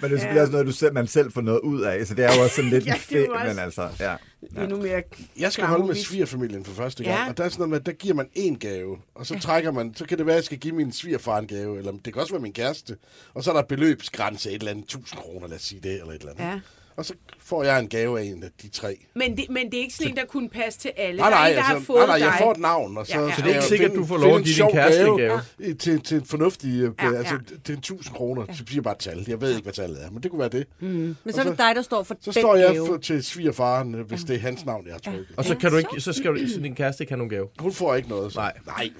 Men 0.00 0.10
det 0.10 0.16
er 0.16 0.20
selvfølgelig 0.20 0.40
også 0.42 0.52
noget, 0.52 0.66
du 0.66 0.72
selv, 0.72 0.92
man 0.92 1.06
selv 1.06 1.32
får 1.32 1.40
noget 1.40 1.60
ud 1.60 1.80
af, 1.80 2.06
så 2.06 2.14
det 2.14 2.24
er 2.24 2.34
jo 2.36 2.42
også 2.42 2.56
sådan 2.56 2.70
lidt 2.70 2.86
Ja, 2.86 2.92
en 2.94 2.98
fedt, 3.00 3.28
også- 3.30 3.46
men 3.46 3.58
altså, 3.58 3.88
ja. 4.00 4.14
Endnu 4.62 4.76
mere 4.82 5.02
Jeg 5.38 5.52
skal 5.52 5.64
holde 5.64 5.86
med 5.86 5.94
svigerfamilien 5.94 6.64
for 6.64 6.72
første 6.72 7.04
gang, 7.04 7.16
Ja. 7.16 7.28
og 7.28 7.36
der 7.36 7.44
er 7.44 7.48
sådan 7.48 7.58
noget 7.60 7.70
med, 7.70 7.80
at 7.80 7.86
der 7.86 7.92
giver 7.92 8.14
man 8.14 8.26
én 8.38 8.58
gave, 8.58 8.96
og 9.14 9.26
så 9.26 9.38
trækker 9.40 9.72
man, 9.72 9.94
så 9.96 10.04
kan 10.06 10.18
det 10.18 10.26
være, 10.26 10.34
at 10.34 10.38
jeg 10.38 10.44
skal 10.44 10.58
give 10.58 10.74
min 10.74 10.92
svigerfar 10.92 11.38
en 11.38 11.46
gave, 11.46 11.78
eller 11.78 11.92
det 12.04 12.12
kan 12.12 12.22
også 12.22 12.32
være 12.32 12.42
min 12.42 12.52
kæreste, 12.52 12.96
og 13.34 13.44
så 13.44 13.50
er 13.50 13.54
der 13.54 13.62
beløbsgrænse, 13.62 14.50
et 14.50 14.54
eller 14.54 14.70
andet 14.70 14.84
1000 14.84 15.20
kroner, 15.20 15.48
lad 15.48 15.56
os 15.56 15.62
sige 15.62 15.80
det, 15.82 15.92
eller 15.92 16.06
et 16.12 16.20
eller 16.20 16.32
andet. 16.32 16.44
Ja. 16.44 16.60
Og 16.96 17.04
så 17.04 17.14
får 17.40 17.64
jeg 17.64 17.80
en 17.80 17.88
gave 17.88 18.20
af 18.20 18.24
en 18.24 18.42
af 18.42 18.48
de 18.62 18.68
tre. 18.68 18.96
Men 19.14 19.36
det, 19.36 19.46
men 19.50 19.66
det 19.70 19.74
er 19.74 19.80
ikke 19.82 19.94
sådan 19.94 20.10
en, 20.12 20.16
der 20.16 20.24
kunne 20.24 20.48
passe 20.48 20.78
til 20.80 20.92
alle. 20.96 21.20
Nej, 21.20 21.30
der 21.30 21.36
er 21.36 21.40
nej, 21.40 21.48
en, 21.50 21.56
der 21.56 21.62
har 21.62 21.74
altså, 21.74 21.86
fået 21.86 21.98
nej, 22.08 22.18
nej, 22.18 22.28
jeg 22.28 22.34
får 22.38 22.50
et 22.52 22.58
navn, 22.58 22.98
og 22.98 23.06
så, 23.06 23.12
Ja, 23.20 23.26
ja. 23.26 23.34
Så 23.36 23.42
det 23.42 23.50
er 23.50 23.54
ikke 23.54 23.66
sikkert, 23.66 23.90
finde- 23.90 24.02
du 24.02 24.06
får 24.06 24.16
lov 24.18 24.30
at 24.32 24.38
en 24.38 24.44
give 24.44 24.56
din 24.66 24.72
kæreste 24.72 25.00
gave 25.02 25.18
gave. 25.18 25.40
i- 25.58 25.74
Til, 25.74 26.00
til 26.00 26.16
en 26.16 26.24
fornuftig, 26.24 26.68
ja, 27.00 27.06
Ja, 27.10 27.16
altså 27.16 27.34
ja. 27.34 27.56
til 27.64 27.72
en 27.72 27.78
1000 27.78 28.14
kroner, 28.16 28.44
så 28.52 28.56
siger 28.58 28.66
jeg 28.74 28.82
bare 28.82 28.92
et 28.94 28.98
tal. 28.98 29.24
Jeg 29.28 29.40
ved 29.40 29.50
ikke, 29.50 29.62
hvad 29.62 29.72
tallet 29.72 30.04
er, 30.04 30.10
men 30.10 30.22
det 30.22 30.30
kunne 30.30 30.40
være 30.40 30.48
det. 30.48 30.66
Men 30.80 31.16
så 31.28 31.40
er 31.40 31.44
så- 31.44 31.50
det 31.50 31.58
dig, 31.58 31.72
der 31.76 31.82
står 31.82 32.02
for 32.02 32.16
Så 32.20 32.30
den 32.30 32.42
står 32.42 32.56
jeg 32.56 32.72
gave. 32.72 32.86
for, 32.86 32.96
til 32.96 33.24
svigerfaren, 33.24 33.94
øh, 33.94 34.06
hvis 34.06 34.20
det 34.24 34.36
er 34.36 34.40
hans 34.40 34.64
navn, 34.64 34.86
jeg 34.86 34.94
har 34.94 34.98
trykket. 35.00 35.26
Og 35.36 35.44
så 35.44 35.54
kan 35.56 35.70
du 35.70 35.76
ikke, 35.76 36.00
så 36.00 36.12
skal 36.12 36.30
du, 36.34 36.48
så 36.48 36.60
din 36.60 36.74
kæreste 36.74 37.02
ikke 37.02 37.10
have 37.10 37.18
nogen 37.18 37.30
gave. 37.30 37.48
Hun 37.58 37.72
får 37.72 37.94
ikke 37.94 38.08
noget. 38.08 38.32
Så. 38.32 38.38
Nej. 38.40 38.52
Nej. 38.66 38.90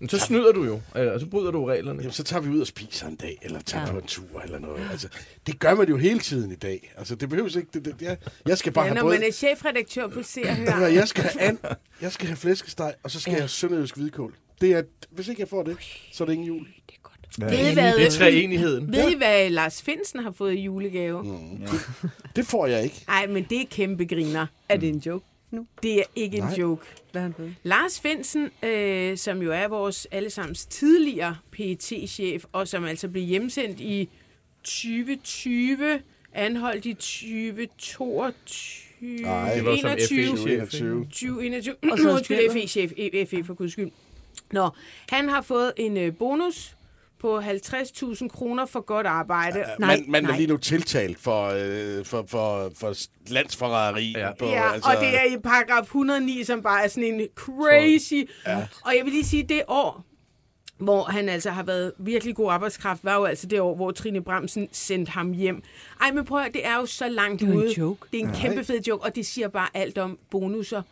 Men 0.00 0.08
så 0.08 0.18
snyder 0.18 0.52
du 0.52 0.64
jo, 0.64 0.80
øh, 0.96 1.12
og 1.12 1.20
så 1.20 1.26
bryder 1.26 1.50
du 1.50 1.64
reglerne. 1.64 1.98
Jamen, 1.98 2.12
så 2.12 2.22
tager 2.24 2.40
vi 2.40 2.50
ud 2.50 2.60
og 2.60 2.66
spiser 2.66 3.06
en 3.06 3.16
dag, 3.16 3.38
eller 3.42 3.60
tager 3.60 3.86
ja. 3.86 3.92
på 3.92 3.98
en 3.98 4.04
tur, 4.06 4.40
eller 4.44 4.58
noget. 4.58 4.88
Altså, 4.90 5.08
det 5.46 5.58
gør 5.58 5.74
man 5.74 5.88
jo 5.88 5.96
hele 5.96 6.18
tiden 6.20 6.52
i 6.52 6.54
dag. 6.54 6.75
Altså, 6.98 7.14
det 7.14 7.28
behøves 7.28 7.56
ikke... 7.56 7.68
Det, 7.74 7.84
det, 7.84 7.94
jeg, 8.02 8.16
jeg 8.46 8.58
skal 8.58 8.72
bare 8.72 8.84
Ja, 8.84 8.88
have 8.88 8.94
når 8.94 9.02
både... 9.02 9.18
man 9.18 9.28
er 9.28 9.32
chefredaktør 9.32 10.06
på 10.06 10.22
Se 10.22 10.40
og 10.42 10.56
Ved 10.58 10.72
Hør. 10.72 10.86
Jeg 10.86 11.08
skal 11.08 11.24
have, 11.24 11.42
and, 11.42 11.58
jeg 12.02 12.12
skal 12.12 12.26
have 12.26 12.36
flæskesteg, 12.36 12.94
og 13.02 13.10
så 13.10 13.20
skal 13.20 13.30
jeg 13.30 13.40
have 13.40 13.48
sønderjysk 13.48 13.96
hvidkål. 13.96 14.34
Det 14.60 14.72
er, 14.72 14.82
hvis 15.10 15.28
ikke 15.28 15.40
jeg 15.40 15.48
får 15.48 15.62
det, 15.62 15.76
så 16.12 16.24
er 16.24 16.26
det 16.26 16.32
ingen 16.34 16.48
jul. 16.48 16.66
Ved 17.38 17.70
I, 17.70 17.74
hvad, 17.74 17.94
Det 17.96 18.06
er 18.06 18.10
treenigheden. 18.10 18.92
ved 18.92 19.10
I, 19.10 19.14
hvad 19.16 19.50
Lars 19.50 19.82
Finsen 19.82 20.20
har 20.20 20.30
fået 20.32 20.52
i 20.54 20.60
julegave? 20.60 21.22
Mm. 21.22 21.66
Det 22.36 22.46
får 22.46 22.66
jeg 22.66 22.84
ikke. 22.84 23.04
Nej, 23.08 23.26
men 23.26 23.46
det 23.50 23.60
er 23.60 23.64
kæmpe 23.70 24.04
griner. 24.04 24.46
Er 24.68 24.76
det 24.76 24.88
en 24.88 24.98
joke 24.98 25.24
nu? 25.50 25.66
Det 25.82 25.98
er 25.98 26.02
ikke 26.14 26.36
en 26.36 26.42
Nej. 26.42 26.54
joke. 26.58 26.86
Hvad 27.12 27.22
han 27.22 27.34
fået? 27.36 27.54
Lars 27.62 28.00
Finsen, 28.00 28.50
øh, 28.62 29.16
som 29.18 29.42
jo 29.42 29.52
er 29.52 29.68
vores 29.68 30.06
allesammens 30.10 30.66
tidligere 30.66 31.36
pt 31.52 31.92
chef 32.10 32.44
og 32.52 32.68
som 32.68 32.84
altså 32.84 33.08
blev 33.08 33.22
hjemsendt 33.24 33.80
i 33.80 34.08
2020, 34.64 36.00
anholdt 36.36 36.86
i 36.86 36.94
2022, 36.94 39.22
Nej, 39.22 39.54
Det 39.54 39.64
var 39.64 39.76
som 39.76 39.90
21, 39.90 40.36
FE-chef. 40.36 40.50
21. 40.52 41.04
2021, 41.04 41.74
Og 41.92 41.98
så 41.98 42.10
undskyld. 42.10 42.50
FE-chef, 42.52 42.90
FE 43.30 43.44
for 43.44 43.54
guds 43.54 43.72
skyld. 43.72 43.90
Nå, 44.52 44.70
han 45.08 45.28
har 45.28 45.42
fået 45.42 45.72
en 45.76 45.96
øh, 45.96 46.16
bonus 46.18 46.72
på 47.18 47.40
50.000 47.40 48.28
kroner 48.28 48.66
for 48.66 48.80
godt 48.80 49.06
arbejde. 49.06 49.64
Nej, 49.78 49.96
man, 49.96 50.04
man 50.08 50.24
er 50.24 50.28
nej. 50.28 50.36
lige 50.36 50.46
nu 50.46 50.56
tiltalt 50.56 51.18
for, 51.20 51.46
øh, 51.46 52.04
for, 52.04 52.24
for, 52.28 52.72
for 52.80 52.94
landsforræderi. 53.28 54.12
Ja. 54.16 54.32
På, 54.38 54.46
Ja, 54.46 54.72
altså... 54.72 54.90
og 54.90 54.96
det 55.00 55.08
er 55.14 55.24
i 55.24 55.36
paragraf 55.44 55.82
109, 55.82 56.44
som 56.44 56.62
bare 56.62 56.84
er 56.84 56.88
sådan 56.88 57.04
en 57.14 57.20
crazy. 57.34 58.30
Ja. 58.46 58.66
Og 58.84 58.96
jeg 58.96 59.04
vil 59.04 59.12
lige 59.12 59.24
sige, 59.24 59.42
det 59.42 59.62
år, 59.68 60.04
hvor 60.78 61.02
han 61.04 61.28
altså 61.28 61.50
har 61.50 61.62
været 61.62 61.92
virkelig 61.98 62.34
god 62.34 62.52
arbejdskraft, 62.52 63.04
var 63.04 63.14
jo 63.14 63.24
altså 63.24 63.46
det 63.46 63.60
år, 63.60 63.74
hvor 63.76 63.90
Trine 63.90 64.20
Bremsen 64.22 64.68
sendte 64.72 65.12
ham 65.12 65.32
hjem. 65.32 65.62
Ej, 66.00 66.12
men 66.12 66.24
prøv 66.24 66.40
at, 66.40 66.52
det 66.52 66.66
er 66.66 66.76
jo 66.76 66.86
så 66.86 67.08
langt 67.08 67.40
Det 67.40 67.48
er 67.48 67.52
en 67.52 67.58
ude. 67.58 67.74
joke. 67.78 68.06
Det 68.12 68.20
er 68.20 68.24
en 68.28 68.32
kæmpe 68.34 68.64
fed 68.64 68.80
joke, 68.88 69.04
og 69.04 69.16
det 69.16 69.26
siger 69.26 69.48
bare 69.48 69.68
alt 69.74 69.98
om 69.98 70.18
bonusser 70.30 70.82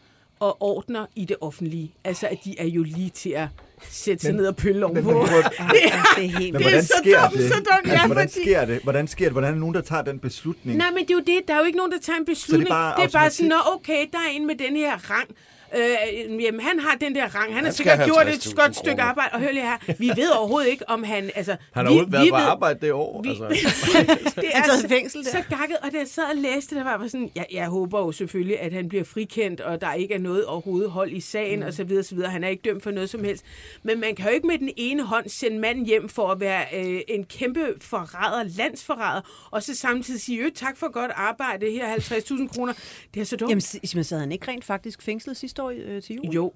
og 0.41 0.63
ordner 0.63 1.07
i 1.17 1.25
det 1.25 1.37
offentlige. 1.41 1.95
Altså, 2.05 2.27
at 2.29 2.39
de 2.45 2.55
er 2.59 2.67
jo 2.67 2.83
lige 2.83 3.11
til 3.11 3.31
at 3.31 3.49
sætte 3.91 4.23
sig 4.25 4.33
Men- 4.35 4.41
ned 4.41 4.47
og 4.49 4.57
pølle 4.57 4.75
Men, 4.81 4.85
ovenpå. 4.85 5.11
hvor- 5.11 5.27
Det 5.27 5.35
er, 5.37 6.03
Det 6.17 6.25
er 6.25 6.29
helt 6.39 6.53
men 6.53 6.55
Det 6.55 6.55
er 6.55 6.61
hvordan 6.63 6.83
så 6.85 6.95
sker 7.05 7.21
dumt, 7.29 7.39
det? 7.39 7.49
så 7.49 7.55
dumt, 7.55 7.87
ja, 7.87 7.91
altså, 7.93 8.07
hvordan 8.07 8.29
fordi- 8.29 8.43
sker 8.45 8.65
det? 8.65 8.81
Hvordan 8.83 9.07
sker 9.09 9.25
det? 9.25 9.33
Hvordan 9.33 9.49
er 9.49 9.53
der 9.55 9.61
nogen, 9.61 9.75
der 9.75 9.81
tager 9.81 10.03
den 10.03 10.19
beslutning? 10.19 10.79
Nej, 10.79 10.91
men 10.91 10.99
det 10.99 11.11
er 11.11 11.15
jo 11.15 11.21
det. 11.27 11.49
Der 11.49 11.55
er 11.55 11.59
jo 11.59 11.65
ikke 11.65 11.77
nogen, 11.77 11.93
der 11.93 11.99
tager 11.99 12.19
en 12.19 12.25
beslutning. 12.25 12.69
bare 12.69 12.97
det 12.97 13.05
er 13.15 13.19
bare 13.19 13.31
sådan? 13.31 13.49
Nå, 13.49 13.57
okay, 13.75 14.07
der 14.13 14.19
er 14.19 14.31
en 14.33 14.47
med 14.47 14.55
den 14.55 14.77
her 14.77 15.11
rang. 15.11 15.29
Øh, 15.77 16.43
jamen, 16.43 16.61
han 16.61 16.79
har 16.81 16.95
den 17.01 17.15
der 17.15 17.25
rang. 17.35 17.47
Han 17.47 17.55
har 17.55 17.63
Han 17.65 17.73
sikkert 17.73 18.05
gjort 18.05 18.29
et 18.29 18.33
50.000 18.33 18.55
godt 18.55 18.77
stykke 18.77 18.91
kroner. 18.97 19.05
arbejde. 19.05 19.31
Og 19.33 19.41
hør 19.41 19.51
lige 19.53 19.63
her, 19.63 19.95
vi 19.99 20.09
ved 20.17 20.29
overhovedet 20.31 20.69
ikke, 20.71 20.89
om 20.89 21.03
han... 21.03 21.31
Altså, 21.35 21.57
Han 21.73 21.87
har 21.87 21.93
vi, 21.93 22.13
været 22.13 22.25
vi 22.25 22.31
på 22.31 22.37
ved- 22.37 22.43
arbejde 22.45 22.79
det 22.81 22.93
år. 22.93 23.23
Vi, 23.23 23.29
Altså. 23.29 23.49
det 24.41 24.51
er 24.53 24.63
sad 24.65 24.79
i 24.79 24.83
så, 24.83 24.89
fængsel 24.89 25.25
der. 25.25 25.31
så 25.31 25.43
gakket, 25.51 25.77
og 25.83 25.93
da 25.93 25.99
jeg 25.99 26.09
sad 26.09 26.25
og 26.25 26.37
læste 26.37 26.75
det, 26.75 26.85
der 26.85 26.91
var 26.91 26.99
bare 26.99 27.09
sådan, 27.09 27.31
jeg, 27.35 27.47
jeg 27.53 27.67
håber 27.67 28.01
jo 28.01 28.13
selvfølgelig, 28.13 28.61
at 28.61 28.73
han 28.73 28.89
bliver 28.89 29.05
frikendt, 29.05 29.61
og 29.61 29.81
der 29.81 29.93
ikke 29.93 30.15
er 30.15 30.19
noget 30.19 30.45
overhovedet 30.45 30.91
hold 30.91 31.13
i 31.13 31.21
sagen, 31.21 31.61
mm. 31.61 31.67
og 31.67 31.75
så 31.75 31.85
videre, 31.85 32.03
så 32.03 32.15
videre. 32.15 32.31
Han 32.31 32.45
er 32.45 32.49
ikke 32.49 32.63
dømt 32.65 32.83
for 32.83 32.91
noget 32.91 33.11
som 33.11 33.25
helst. 33.25 33.45
Men 33.83 34.01
man 34.01 34.15
kan 34.15 34.27
jo 34.27 34.33
ikke 34.35 34.47
med 34.47 34.59
den 34.59 34.71
ene 34.77 35.03
hånd 35.03 35.29
sende 35.29 35.59
manden 35.59 35.87
hjem 35.87 36.09
for 36.09 36.29
at 36.31 36.41
være 36.41 36.65
øh, 36.75 37.01
en 37.09 37.25
kæmpe 37.25 37.67
forræder, 37.81 38.43
landsforræder, 38.57 39.49
og 39.51 39.63
så 39.63 39.75
samtidig 39.77 40.21
sige, 40.21 40.39
øh, 40.45 40.53
tak 40.55 40.77
for 40.77 40.93
godt 40.93 41.11
arbejde, 41.15 41.71
her 41.71 41.87
er 41.87 41.97
50.000 41.97 42.49
kroner. 42.49 42.73
Det 43.15 43.21
er 43.21 43.25
så 43.25 43.37
dumt. 43.37 43.51
Jamen, 43.51 43.61
s- 43.61 43.95
men 43.95 44.05
sad 44.05 44.19
han 44.21 44.33
ikke 44.33 44.49
rent 44.51 44.65
faktisk 44.65 45.03
fængslet 45.03 45.37
sidste 45.37 45.54
år 45.63 45.73
øh, 45.77 46.03
til 46.03 46.17
jul? 46.17 46.35
jo. 46.35 46.53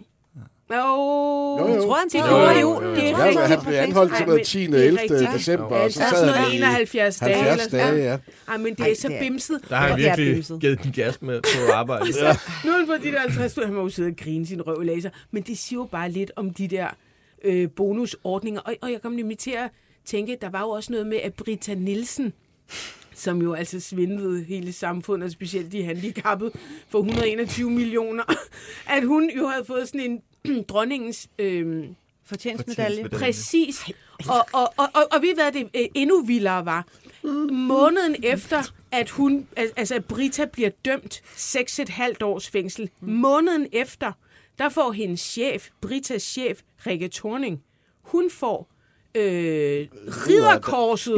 Jo, 0.71 0.77
Jo, 0.77 1.69
jo. 1.69 1.75
Jeg 1.75 1.83
tror, 1.83 1.97
han 1.97 2.31
jo, 2.31 2.37
over 2.37 2.53
jo, 2.53 2.61
jul. 2.61 2.85
jo, 2.85 2.91
jo. 2.91 2.95
Det 2.97 3.11
er 3.11 3.25
rigtigt. 3.25 3.47
han 3.47 3.61
blev 3.67 3.75
anholdt 3.77 4.13
til 4.13 4.21
Ej, 4.23 4.27
noget 4.27 4.39
men 4.39 4.45
10. 4.45 4.67
det 4.67 4.75
er 4.75 4.85
11. 4.85 5.01
rigtigt. 5.03 5.31
december, 5.35 5.77
Ja, 5.77 5.85
og 5.85 5.93
så 5.93 5.99
sad 5.99 6.11
sådan 6.11 6.35
han 6.35 6.53
i 6.53 6.57
71 6.57 7.19
dage. 7.19 7.35
70 7.35 7.53
eller 7.67 7.71
sådan. 7.71 7.95
dage, 7.95 8.11
ja. 8.11 8.19
Ej, 8.49 8.57
men 8.57 8.75
det 8.75 8.91
er 8.91 8.95
så 8.97 9.09
det 9.09 9.17
er- 9.17 9.21
bimset. 9.21 9.61
Der 9.69 9.77
har 9.77 9.89
han 9.89 9.99
virkelig 9.99 10.45
givet 10.61 10.83
den 10.83 10.93
gas 10.93 11.23
med 11.23 11.41
på 11.43 11.73
arbejde. 11.81 12.07
Ja. 12.23 12.37
Nu 12.65 12.71
er 12.73 12.77
han 12.79 12.87
på 12.87 12.93
de 13.05 13.13
der 13.13 13.19
50 13.21 13.55
han 13.65 13.75
må 13.75 13.81
jo 13.83 13.89
sidde 13.89 14.09
og 14.09 14.17
grine 14.17 14.47
sin 14.47 14.63
røv 14.63 14.83
i 14.83 14.87
laser. 14.87 15.11
Men 15.31 15.43
det 15.43 15.59
siger 15.59 15.81
jo 15.81 15.85
bare 15.85 16.11
lidt 16.11 16.31
om 16.37 16.51
de 16.51 16.69
der 16.69 16.87
øh, 17.45 17.69
bonusordninger. 17.77 18.61
Og, 18.61 18.75
og 18.83 18.93
jeg 18.93 19.03
kom 19.03 19.13
nemlig 19.13 19.39
til 19.39 19.51
at 19.51 19.71
tænke, 20.07 20.37
der 20.41 20.51
var 20.51 20.61
jo 20.61 20.69
også 20.71 20.93
noget 20.93 21.07
med, 21.07 21.19
at 21.23 21.35
Britta 21.35 21.75
Nielsen, 21.75 22.33
som 23.19 23.43
jo 23.43 23.55
altså 23.55 23.81
svindlede 23.81 24.45
hele 24.45 24.73
samfundet, 24.73 25.27
og 25.27 25.33
specielt 25.33 25.73
de 25.73 25.85
handicappede, 25.85 26.53
for 26.89 26.99
121 26.99 27.71
millioner, 27.71 28.25
at 28.97 29.05
hun 29.05 29.31
jo 29.31 29.47
havde 29.47 29.65
fået 29.65 29.89
sådan 29.89 30.21
en 30.45 30.65
dronningens... 30.69 31.29
Øh, 31.39 31.85
Fortjenstmedalje. 32.25 33.09
Præcis. 33.09 33.85
Og, 34.29 34.47
og, 34.53 34.73
og, 34.77 34.89
og, 34.95 35.03
og 35.13 35.23
vi 35.23 35.33
hvad 35.35 35.53
det 35.53 35.69
øh, 35.75 35.87
endnu 35.95 36.23
vildere 36.23 36.65
var. 36.65 36.87
Måneden 37.53 38.17
efter, 38.23 38.63
at 38.93 39.11
hun, 39.11 39.47
al- 39.57 39.73
altså 39.77 39.95
at 39.95 40.05
Brita 40.05 40.45
bliver 40.45 40.71
dømt 40.85 41.23
6,5 41.37 42.15
års 42.23 42.51
fængsel, 42.51 42.91
måneden 43.01 43.67
efter, 43.73 44.13
der 44.59 44.69
får 44.69 44.93
hendes 44.93 45.21
chef, 45.21 45.69
Britas 45.81 46.23
chef, 46.23 46.61
Rikke 46.87 47.09
Thorning, 47.09 47.63
hun 48.03 48.31
får 48.31 48.69
øh, 49.15 49.87
ridderkorset. 50.27 51.15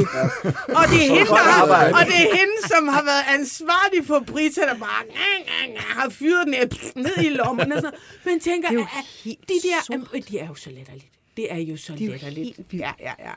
Og 0.78 0.84
det 0.92 1.00
er 1.06 1.14
hende, 1.14 1.26
der 1.26 1.34
har, 1.36 1.62
og 2.00 2.06
det 2.06 2.14
er 2.14 2.36
hende, 2.36 2.56
som 2.68 2.88
har 2.88 3.02
været 3.04 3.24
ansvarlig 3.40 4.06
for 4.06 4.24
Brita, 4.26 4.60
der 4.60 4.74
bare 4.78 5.02
nga, 5.04 5.42
nga, 5.44 5.72
nga, 5.72 5.80
har 5.80 6.08
fyret 6.10 6.46
den 6.46 6.54
ned 7.02 7.16
i 7.24 7.28
lommen. 7.28 7.72
Og 7.72 7.80
sådan. 7.80 7.98
Men 8.24 8.40
tænker, 8.40 8.68
Det 8.68 8.76
er 8.78 8.80
jo 8.80 8.86
at, 8.98 9.38
de 9.48 9.54
der, 9.68 9.82
sort. 9.86 10.14
øh, 10.14 10.22
de 10.28 10.38
er 10.38 10.46
jo 10.48 10.54
så 10.54 10.70
latterligt. 10.70 11.06
Det 11.36 11.52
er 11.52 11.56
jo 11.58 11.76
så 11.76 11.92
Det 11.92 12.00
er 12.00 12.04
jo 12.06 12.12
latterligt. 12.12 12.56
helt 12.56 12.72
vildt. 12.72 12.82
Ja, 12.84 12.92
ja, 13.00 13.12
ja. 13.18 13.32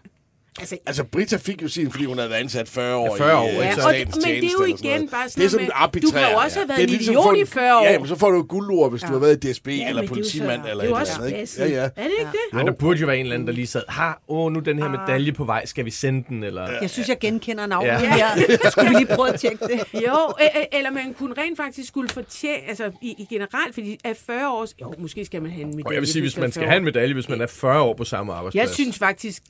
Altså, 0.60 0.78
Altså, 0.86 1.04
Brita 1.04 1.38
fik 1.38 1.62
jo 1.62 1.68
sin, 1.68 1.92
fordi 1.92 2.06
hun 2.06 2.18
havde 2.18 2.30
været 2.30 2.40
ansat 2.40 2.70
40 2.70 2.96
år. 2.96 3.18
Ja, 3.18 3.24
40 3.24 3.38
år, 3.38 3.48
i, 3.48 3.50
øh, 3.50 3.56
Ja, 3.56 3.62
og 3.86 3.94
men 4.16 4.24
det 4.24 4.38
er 4.38 4.42
jo 4.44 4.50
sådan 4.50 4.70
igen 4.70 5.10
bare 5.10 5.24
Det 5.24 5.28
er 5.28 5.30
sådan, 5.30 5.50
sådan 5.50 5.66
med, 5.66 5.72
arbitrær. 5.76 6.08
du 6.08 6.12
kan 6.12 6.32
jo 6.32 6.38
også 6.38 6.60
have 6.60 6.68
været 6.70 6.78
Det 6.80 6.84
er 6.84 6.88
en 6.88 6.98
ligesom 6.98 7.14
idiot 7.14 7.38
i 7.38 7.46
40 7.46 7.80
år. 7.80 7.84
Ja, 7.84 8.00
men 8.00 8.08
så 8.08 8.16
får 8.16 8.32
du 8.32 8.40
et 8.42 8.48
guldord, 8.48 8.92
hvis 8.92 9.02
du 9.02 9.08
har 9.08 9.20
været 9.20 9.46
i 9.46 9.52
DSB 9.52 9.68
Ja, 9.68 9.90
eller 9.90 10.02
er 10.04 10.08
politimand 10.08 10.62
eller 10.62 10.76
det 10.76 10.84
er 10.84 10.90
jo 10.90 10.96
også 10.96 11.14
eller 11.24 11.38
ikke? 11.38 11.52
Ja, 11.58 11.68
ja. 11.68 11.84
Er 11.84 11.90
det 12.04 12.12
ikke 12.20 12.32
det? 12.32 12.54
Nej, 12.54 12.64
der 12.64 12.72
burde 12.72 13.00
jo 13.00 13.06
være 13.06 13.18
en 13.18 13.22
eller 13.22 13.34
anden, 13.36 13.48
der 13.48 13.54
lige 13.54 13.68
sad, 13.68 13.84
har, 13.90 14.22
åh, 14.28 14.52
nu 14.52 14.60
den 14.60 14.80
her 14.80 14.90
medalje 14.90 15.32
på 15.32 15.44
vej, 15.44 15.66
skal 15.66 15.86
vi 15.86 15.92
sende 15.92 16.24
den? 16.30 16.44
Eller... 16.44 16.68
Jeg 16.82 16.90
synes, 16.90 17.10
jeg 17.10 17.20
genkender 17.20 17.66
navnet 17.66 17.88
Ja. 17.90 18.00
ja. 18.04 18.10
her. 18.36 18.70
Skulle 18.72 18.90
vi 18.90 18.96
lige 18.96 19.16
prøve 19.16 19.30
at 19.34 19.40
tjekke 19.40 19.66
det? 19.66 19.80
Jo, 20.08 20.34
eller 20.72 20.92
man 20.92 21.14
kunne 21.20 21.34
rent 21.38 21.58
faktisk 21.58 21.88
skulle 21.88 22.10
fortjene, 22.10 22.58
altså 22.70 22.92
i, 23.02 23.16
i 23.18 23.28
generelt, 23.30 23.74
fordi 23.74 23.98
af 24.04 24.18
40 24.18 24.52
års, 24.54 24.74
jo, 24.82 24.94
måske 25.00 25.26
skal 25.26 25.42
man 25.42 25.52
have 25.52 25.62
en 25.62 25.68
medalje. 25.68 25.86
Og 25.86 25.94
jeg 25.94 26.02
vil 26.02 26.10
sige, 26.10 26.22
hvis 26.22 26.38
man 26.38 26.52
skal 26.52 26.62
40 26.62 26.70
have 26.70 26.78
en 26.78 26.84
medalje, 26.84 27.14
hvis 27.14 27.30
man 27.30 27.42
er 27.42 27.48
40 27.48 27.82
år 27.82 27.94
på 27.94 28.04
samme 28.04 28.34
arbejdsplads. 28.34 28.68
Jeg 28.68 28.74
synes 28.74 28.98
faktisk, 29.00 29.44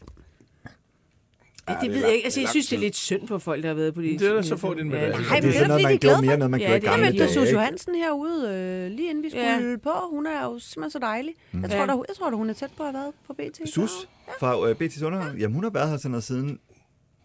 Ja, 1.69 1.73
det, 1.73 1.81
det 1.81 1.91
ved 1.91 2.01
jeg 2.05 2.13
ikke. 2.13 2.25
Altså, 2.25 2.39
jeg 2.39 2.49
synes, 2.49 2.67
det 2.67 2.75
er 2.75 2.79
lidt 2.79 2.95
synd 2.95 3.27
for 3.27 3.37
folk, 3.37 3.61
der 3.63 3.69
har 3.69 3.75
været 3.75 3.93
på 3.93 4.01
det. 4.01 4.19
Det 4.19 4.27
er 4.29 4.33
da, 4.33 4.41
så 4.41 4.57
får 4.57 4.73
de 4.73 4.81
en 4.81 4.89
medalje. 4.89 5.13
Ej, 5.13 5.19
det 5.19 5.29
men 5.29 5.35
er 5.35 5.41
det 5.51 5.61
er 5.61 5.67
noget, 5.67 5.81
man 5.83 5.91
de 5.91 5.95
er 5.95 5.97
gjorde 5.99 6.21
mere, 6.21 6.31
for 6.31 6.37
noget 6.37 6.51
man 6.51 6.59
Ja, 6.59 6.65
gjorde 6.65 6.77
i 6.77 6.81
det 6.81 6.87
er 6.87 6.91
Jeg 6.91 6.99
gamle 6.99 7.05
mødte 7.19 7.19
dage. 7.33 7.33
Sus? 7.47 7.51
Johansen 7.53 7.95
herude, 7.95 8.49
øh, 8.49 8.91
lige 8.97 9.09
inden 9.09 9.23
vi 9.23 9.29
skulle 9.29 9.45
Ja. 9.71 9.77
på. 9.83 9.91
Hun 10.11 10.25
er 10.27 10.43
jo 10.43 10.59
simpelthen 10.59 10.91
så 10.91 10.99
dejlig. 10.99 11.33
Jeg 11.53 11.69
tror, 11.69 11.79
Ja. 11.79 11.85
da, 11.85 11.91
jeg 11.91 12.15
tror 12.17 12.29
da, 12.29 12.35
hun 12.35 12.49
er 12.49 12.53
tæt 12.53 12.69
på 12.77 12.83
at 12.83 12.91
have 12.93 13.01
været 13.01 13.13
på 13.27 13.33
BT. 13.33 13.69
Sus 13.73 13.91
fra 14.39 14.69
øh, 14.69 14.75
BT's 14.81 15.05
underhold. 15.05 15.37
Jamen, 15.37 15.55
hun 15.55 15.63
har 15.63 15.71
været 15.71 15.89
her 15.89 15.97
sådan 15.97 16.11
noget 16.11 16.23
siden... 16.23 16.59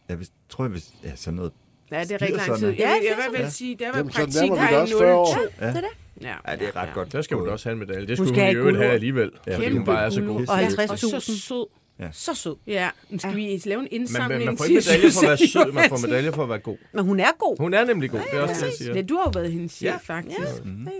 Jeg 0.08 0.16
hvis, 0.16 0.28
tror, 0.48 0.64
jeg, 0.64 0.70
hvis, 0.70 0.90
ja, 1.04 1.10
sådan 1.16 1.36
noget... 1.36 1.52
Ja, 1.90 2.00
det 2.04 2.10
er 2.12 2.22
rigtig 2.22 2.36
lang 2.36 2.50
80'erne. 2.50 2.58
tid. 2.58 2.70
Ja, 2.70 2.88
jeg 2.88 2.98
vil 3.16 3.22
80'erne. 3.38 3.42
vel 3.42 3.50
sige, 3.52 3.76
der 3.78 3.92
var 3.92 4.02
praktik 4.02 4.50
der 4.50 4.70
i 4.70 4.74
også 4.74 4.98
40 4.98 5.14
år. 5.16 5.26
02. 5.34 5.40
Ja, 5.60 5.66
det 5.68 5.76
er 5.76 5.80
det. 5.80 5.88
Ja, 6.22 6.34
Ja, 6.48 6.56
det 6.56 6.68
er 6.68 6.76
ret 6.76 6.88
godt. 6.94 7.12
Der 7.12 7.22
skal 7.22 7.36
hun 7.36 7.48
også 7.48 7.68
have 7.68 7.72
en 7.72 7.78
medalje. 7.78 8.06
Det 8.06 8.16
skulle 8.16 8.28
skal 8.34 8.44
hun 8.46 8.52
i 8.52 8.56
øvrigt 8.56 8.78
have 8.78 8.90
alligevel. 8.92 9.30
Ja, 9.46 9.54
fordi 9.54 9.64
Kæmpe 9.64 9.78
hun 9.78 9.86
bare 9.86 10.04
er 10.06 10.10
så 10.10 10.20
god. 10.20 10.46
Og 10.48 10.60
Ja, 10.60 10.68
50.000. 10.68 11.74
Og 11.98 12.08
så 12.12 12.34
sød. 12.34 12.54
Ja, 12.66 12.88
skal 13.18 13.36
vi 13.36 13.62
lave 13.66 13.78
en 13.78 13.82
Man, 13.82 13.88
indsamling 14.00 14.44
man 14.44 14.56
får 14.58 14.64
til 14.64 14.76
ikke 14.76 14.86
medalje 14.90 15.10
for 15.12 15.20
at 15.22 15.28
være 15.28 15.48
sød, 15.48 15.72
man 15.72 15.88
får 15.88 16.06
medalje 16.06 16.32
for 16.32 16.42
at 16.42 16.48
være 16.48 16.58
god. 16.58 16.76
Men 16.92 17.04
hun 17.04 17.20
er 17.20 17.30
god. 17.38 17.56
Hun 17.60 17.74
er 17.74 17.84
nemlig 17.84 18.10
god, 18.10 18.20
det 18.30 18.38
er 18.38 18.42
også 18.42 18.54
det, 18.54 18.62
jeg 18.62 18.72
siger. 18.78 18.94
Ja, 18.94 19.02
du 19.02 19.16
har 19.16 19.24
jo 19.24 19.30
været 19.40 19.52
hendes 19.52 19.72
chef, 19.72 19.84
Ja. 19.84 19.96
faktisk. 20.14 20.38
Det 20.38 20.46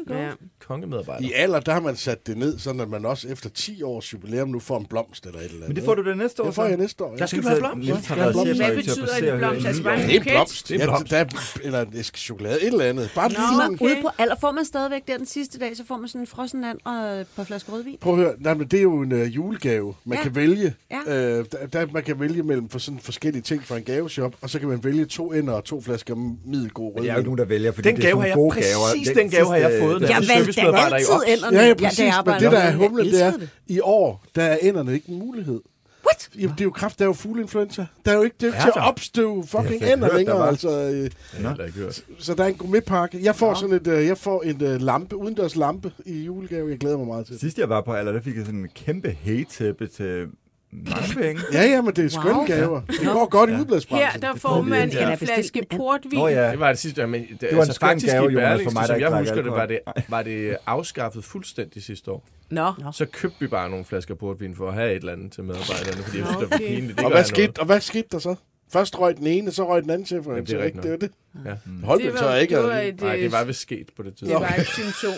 er 0.08 0.14
jo 0.14 0.20
Ja. 0.22 0.26
godt. 0.26 0.38
Kongemedarbejder. 0.66 1.28
I 1.28 1.32
alder, 1.32 1.60
der 1.60 1.72
har 1.72 1.80
man 1.80 1.96
sat 1.96 2.26
det 2.26 2.36
ned, 2.36 2.58
sådan 2.58 2.80
at 2.80 2.88
man 2.90 3.04
også 3.04 3.28
efter 3.28 3.50
10 3.50 3.82
års 3.82 4.12
jubilæum 4.12 4.48
nu 4.48 4.58
får 4.60 4.78
en 4.78 4.86
blomst 4.86 5.26
eller 5.26 5.38
et 5.38 5.44
eller 5.44 5.56
andet. 5.56 5.68
Men 5.68 5.76
det 5.76 5.84
får 5.84 5.94
du 5.94 6.04
det 6.04 6.16
næste 6.16 6.42
år, 6.42 6.46
Det 6.46 6.54
får 6.54 6.64
jeg 6.64 6.76
næste 6.76 7.04
år. 7.04 7.12
Ja. 7.12 7.16
Der 7.18 7.26
skal 7.26 7.42
du 7.42 7.48
have 7.48 7.60
blomst. 7.60 7.88
Ja, 7.88 7.94
Hvad 7.94 8.76
betyder 8.76 9.32
en 9.32 9.38
blomst? 9.38 9.66
Altså 9.66 9.82
bare 9.82 9.94
en 10.02 10.08
Det 10.08 10.14
er 10.14 10.18
en 10.18 10.20
buket? 10.20 10.32
blomst. 10.32 10.68
Det 10.68 10.74
er 10.74 10.78
en 10.78 10.80
Ja, 10.80 10.86
blomst. 10.96 11.10
der 11.10 11.16
er, 11.18 11.58
eller 11.64 11.80
en 11.80 11.92
æske 11.96 12.18
chokolade, 12.18 12.62
et 12.62 12.66
eller 12.66 12.84
andet. 12.84 13.10
Bare 13.14 13.28
Nå. 13.68 13.74
Okay. 13.74 13.84
Ude 13.84 13.96
på 14.02 14.08
alder 14.18 14.34
får 14.40 14.52
man 14.52 14.64
stadigvæk 14.64 15.02
der 15.08 15.16
den 15.16 15.26
sidste 15.26 15.58
dag, 15.58 15.76
så 15.76 15.84
får 15.86 15.96
man 15.96 16.08
sådan 16.08 16.20
en 16.20 16.26
frossen 16.26 16.64
and 16.64 16.78
og 16.84 16.92
et 17.20 17.26
par 17.36 17.44
flasker 17.44 17.72
rødvin. 17.72 17.96
Prøv 18.00 18.12
at 18.12 18.18
høre, 18.18 18.34
nej, 18.40 18.54
men 18.54 18.66
det 18.68 18.78
er 18.78 18.82
jo 18.82 19.00
en 19.00 19.12
uh, 19.12 19.36
julegave. 19.36 19.94
Man 20.04 20.18
Ja. 20.18 20.22
kan 20.22 20.34
vælge, 20.34 20.74
Ja. 20.90 21.00
øh, 21.38 21.44
der, 21.52 21.66
der, 21.66 21.86
man 21.92 22.02
kan 22.02 22.20
vælge 22.20 22.42
mellem 22.42 22.68
for 22.68 22.78
sådan 22.78 23.00
forskellige 23.00 23.42
ting 23.42 23.62
fra 23.64 23.76
en 23.76 23.82
gaveshop, 23.82 24.34
og 24.40 24.50
så 24.50 24.58
kan 24.58 24.68
man 24.68 24.84
vælge 24.84 25.04
to 25.06 25.32
ender 25.32 25.52
og 25.52 25.64
to 25.64 25.80
flasker 25.80 26.14
middelgod 26.46 26.84
Men 26.84 26.92
rødvin. 26.94 27.02
det 27.04 27.10
er 27.10 27.14
jo 27.14 27.18
ikke 27.18 27.26
nogen, 27.28 27.38
der 27.38 27.44
vælger, 27.44 27.72
fordi 27.72 27.88
Den 27.88 27.96
det 27.96 28.04
er 28.04 28.06
gave 28.08 28.12
sådan 28.12 28.20
har 28.20 28.26
jeg 28.26 28.34
gode 28.36 28.50
præcis 28.54 29.08
gaver. 29.08 29.14
den 29.22 29.30
gave 29.30 29.46
har 29.46 29.56
jeg 29.56 29.80
fået, 29.82 29.94
den 30.00 30.02
jeg 30.02 30.10
Jeg 30.10 30.16
er 30.16 30.36
valgte 30.36 30.60
i 30.60 30.64
altid 30.94 31.34
enderne. 31.36 31.58
Ja, 31.58 31.66
ja, 31.66 31.74
præcis. 31.74 31.98
jeg 31.98 32.06
men 32.06 32.12
arbejdede 32.14 32.44
det, 32.44 32.52
der 32.52 32.58
er 32.58 32.76
humlen, 32.76 33.06
det 33.06 33.22
er, 33.24 33.30
det. 33.36 33.48
i 33.66 33.80
år, 33.80 34.24
der 34.34 34.42
er 34.42 34.56
enderne 34.62 34.94
ikke 34.94 35.08
en 35.12 35.18
mulighed. 35.18 35.60
What? 36.06 36.28
Jamen, 36.38 36.50
det 36.54 36.60
er 36.60 36.64
jo 36.64 36.70
kraft, 36.70 36.98
der 36.98 37.04
er 37.04 37.08
jo 37.08 37.12
fugleinfluenza. 37.12 37.86
Der 38.04 38.10
er 38.12 38.16
jo 38.16 38.22
ikke 38.22 38.36
det 38.40 38.46
jo 38.46 38.52
Ja, 38.52 38.60
til 38.60 38.68
at 38.68 38.74
der. 38.74 38.80
opstøve 38.80 39.44
fucking 39.46 39.68
Det 39.80 39.86
jeg 39.86 39.92
ender 39.92 40.08
der 40.08 40.16
længere. 40.16 40.38
var. 40.38 40.46
Altså, 40.46 40.70
øh, 40.70 41.10
Jeg 41.42 41.70
hørt. 41.74 42.04
så 42.18 42.34
der 42.34 42.44
er 42.44 42.48
en 42.48 42.54
gourmetpakke. 42.54 43.18
Jeg 43.22 43.36
får 43.36 43.54
sådan 43.54 43.74
et, 43.76 43.86
øh, 43.86 44.06
jeg 44.06 44.18
får 44.18 44.42
en 44.42 44.62
øh, 44.64 44.80
lampe, 44.80 45.16
udendørs 45.16 45.56
lampe 45.56 45.92
i 46.06 46.22
julegave. 46.22 46.70
Jeg 46.70 46.78
glæder 46.78 46.96
mig 46.98 47.06
meget 47.06 47.26
til. 47.26 47.38
Sidst 47.38 47.58
jeg 47.58 47.68
var 47.68 47.80
på 47.80 47.92
alder, 47.92 48.12
der 48.12 48.20
fik 48.20 48.36
jeg 48.36 48.44
sådan 48.46 48.60
en 48.60 48.68
kæmpe 48.74 49.16
hægetæppe 49.20 49.86
til 49.86 50.26
mange 50.72 51.14
penge. 51.14 51.42
Ja, 51.52 51.62
ja, 51.64 51.82
men 51.82 51.94
det 51.96 52.04
er 52.04 52.08
skønne 52.08 52.34
Wow. 52.34 52.46
gaver. 52.46 52.80
Det 52.80 52.98
går 53.12 53.28
godt 53.28 53.50
i 53.50 53.52
udbladsbranchen. 53.52 54.10
Her 54.12 54.18
der 54.20 54.32
Det 54.32 54.40
får 54.40 54.62
man 54.62 54.84
ikke. 54.88 54.96
Kan 54.98 55.12
en 55.12 55.18
flaske 55.18 55.58
en 55.58 55.78
portvin. 55.78 56.18
Nå 56.18 56.28
ja, 56.28 56.50
Det 56.50 56.60
var 56.60 56.68
det 56.68 56.78
sidste, 56.78 57.06
men 57.06 57.22
det, 57.22 57.40
det 57.40 57.42
var 57.42 57.48
en 57.52 57.58
altså, 57.58 57.72
skøn 57.72 57.88
faktisk 57.88 58.12
gave, 58.12 58.30
i 58.30 58.34
Jonas, 58.34 58.62
for 58.64 58.70
mig, 58.70 58.88
der 58.88 58.94
som 58.94 59.00
jeg 59.00 59.18
husker 59.18 59.42
det, 59.42 59.52
var 59.52 59.66
det, 59.66 59.78
var 60.08 60.22
det 60.22 60.56
afskaffet 60.66 61.24
fuldstændig 61.24 61.82
sidste 61.84 62.10
år. 62.10 62.26
Nå. 62.50 62.72
Så 62.92 63.06
købte 63.12 63.36
vi 63.40 63.46
bare 63.46 63.70
nogle 63.70 63.84
flasker 63.84 64.14
portvin 64.14 64.56
for 64.56 64.68
at 64.68 64.74
have 64.74 64.90
et 64.90 64.96
eller 64.96 65.12
andet 65.12 65.32
til 65.32 65.44
medarbejderne, 65.44 66.02
fordi 66.02 66.18
jeg 66.18 66.26
synes, 66.26 66.38
det 66.40 66.50
var 66.50 66.56
Okay. 66.56 66.66
pinligt. 66.68 66.96
Det 66.98 67.04
Og 67.04 67.10
hvad, 67.10 67.24
skete, 67.24 67.58
og 67.60 67.66
hvad 67.66 67.80
skete 67.80 68.08
der 68.12 68.18
så? 68.18 68.34
Først 68.72 68.98
røg 69.00 69.16
den 69.16 69.26
ene, 69.26 69.50
så 69.52 69.68
røg 69.68 69.82
den 69.82 69.90
anden 69.90 70.06
chef. 70.06 70.26
Jamen, 70.26 70.46
det 70.46 70.52
er 70.60 70.64
rigtigt 70.64 70.82
det 70.82 70.90
var 70.90 70.96
det. 70.96 71.10
Ja. 71.46 71.50
Holdt 71.84 72.02
Det 72.04 72.12
det 72.12 72.20
var- 72.20 72.32
så 72.32 72.36
ikke? 72.38 72.56
det 72.56 72.64
var 72.64 72.78
et, 72.78 73.00
Nej, 73.00 73.16
det 73.16 73.24
øh, 73.24 73.32
var 73.32 73.44
vist 73.44 73.60
sket 73.60 73.86
på 73.96 74.02
det 74.02 74.10
Det 74.10 74.18
tidspunkt. 74.18 74.46
var 74.48 74.54
et 74.58 74.66
symptom. 74.66 75.12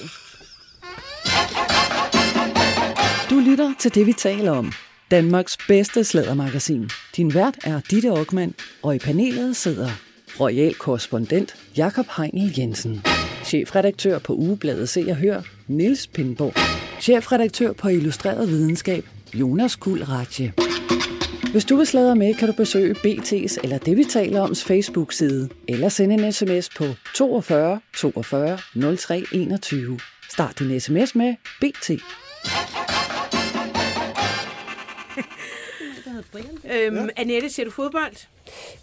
Du 3.30 3.38
lytter 3.50 3.72
til 3.78 3.94
det, 3.94 4.06
vi 4.06 4.12
taler 4.12 4.50
om. 4.52 4.72
Danmarks 5.10 5.56
bedste 5.68 6.04
slædermagasin. 6.04 6.90
Din 7.16 7.34
vært 7.34 7.54
er 7.64 7.80
Ditte 7.90 8.08
Aukmann, 8.08 8.54
og 8.82 8.94
i 8.94 8.98
panelet 8.98 9.56
sidder 9.56 9.90
royal 10.40 10.74
korrespondent 10.74 11.56
Jakob 11.76 12.06
Heinel 12.16 12.58
Jensen. 12.58 13.02
Chefredaktør 13.44 14.18
på 14.18 14.34
Ugebladet 14.34 14.88
Se 14.88 15.04
og 15.08 15.16
Hør, 15.16 15.42
Niels 15.66 16.06
Pindborg. 16.06 16.52
Chefredaktør 17.00 17.72
på 17.72 17.88
Illustreret 17.88 18.48
Videnskab, 18.48 19.04
Jonas 19.34 19.76
Kuld 19.76 20.08
Ratje. 20.08 20.52
Hvis 21.52 21.64
du 21.64 21.76
vil 21.76 21.86
sladre 21.86 22.16
med, 22.16 22.34
kan 22.34 22.48
du 22.48 22.54
besøge 22.54 22.94
BT's 22.94 23.56
eller 23.62 23.78
det, 23.78 23.96
vi 23.96 24.04
taler 24.04 24.40
oms 24.40 24.64
Facebook-side, 24.64 25.48
eller 25.68 25.88
sende 25.88 26.14
en 26.14 26.32
sms 26.32 26.68
på 26.76 26.84
42 27.14 27.80
42 27.96 28.58
03 28.96 29.24
21. 29.32 29.98
Start 30.30 30.58
din 30.58 30.80
sms 30.80 31.14
med 31.14 31.34
BT. 31.60 31.90
Øhm, 36.74 37.08
Annette, 37.16 37.50
ser 37.50 37.64
du 37.64 37.70
fodbold? 37.70 38.26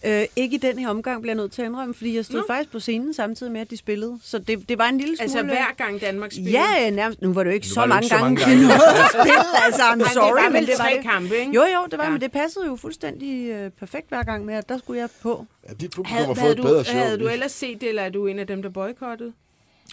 Øh, 0.05 0.25
ikke 0.36 0.55
i 0.55 0.60
den 0.60 0.79
her 0.79 0.89
omgang, 0.89 1.21
bliver 1.21 1.33
jeg 1.36 1.41
nødt 1.43 1.51
til 1.51 1.62
at 1.62 1.65
indrømme, 1.67 1.93
fordi 1.93 2.15
jeg 2.15 2.25
stod 2.25 2.39
Nå. 2.39 2.43
faktisk 2.47 2.71
på 2.71 2.79
scenen 2.79 3.13
samtidig 3.13 3.51
med, 3.51 3.62
at 3.62 3.69
de 3.69 3.77
spillede. 3.77 4.19
Så 4.23 4.38
det, 4.39 4.69
det 4.69 4.77
var 4.77 4.88
en 4.88 4.97
lille 4.97 5.17
smule... 5.17 5.23
Altså 5.23 5.43
hver 5.43 5.73
gang 5.77 6.01
Danmark 6.01 6.31
spiller? 6.31 6.51
Ja, 6.51 6.89
nærmest. 6.89 7.21
Nu 7.21 7.33
var 7.33 7.43
det 7.43 7.49
jo 7.49 7.55
ikke 7.55 7.67
så 7.67 7.79
var 7.79 7.86
mange 7.88 8.05
ikke 8.05 8.15
så 8.15 8.21
gange, 8.21 8.39
mange 8.47 8.67
gange. 8.67 8.73
at 8.73 9.10
spille. 9.19 9.65
Altså, 9.65 9.81
I'm 9.81 9.86
Ej, 9.91 9.95
det 9.95 10.07
sorry, 10.13 10.43
var 10.43 10.49
men 10.49 10.62
det 10.65 10.69
var 10.77 10.86
tre 10.86 10.93
det. 10.95 11.03
kampe, 11.03 11.38
ikke? 11.38 11.51
Jo, 11.51 11.62
jo, 11.62 11.86
det 11.91 11.97
var, 11.97 12.03
Ja. 12.03 12.03
ja. 12.03 12.10
men 12.12 12.21
det 12.21 12.31
passede 12.31 12.65
jo 12.65 12.75
fuldstændig 12.75 13.49
øh, 13.49 13.71
perfekt 13.71 14.07
hver 14.10 14.23
gang 14.23 14.45
med, 14.45 14.55
at 14.55 14.69
der 14.69 14.77
skulle 14.77 14.99
jeg 14.99 15.10
på. 15.21 15.45
Ja, 15.69 15.73
dit 15.73 15.91
publikum 15.91 16.05
Havde, 16.05 16.27
har 16.27 16.33
fået 16.33 16.51
et 16.51 16.57
bedre 16.65 16.79
du, 16.79 16.83
show. 16.83 16.97
havde 16.99 17.17
du 17.19 17.27
ellers 17.27 17.51
set 17.51 17.81
det, 17.81 17.89
eller 17.89 18.01
er 18.03 18.10
du 18.10 18.27
en 18.27 18.39
af 18.39 18.47
dem, 18.47 18.62
der 18.62 18.69
boykottede? 18.69 19.33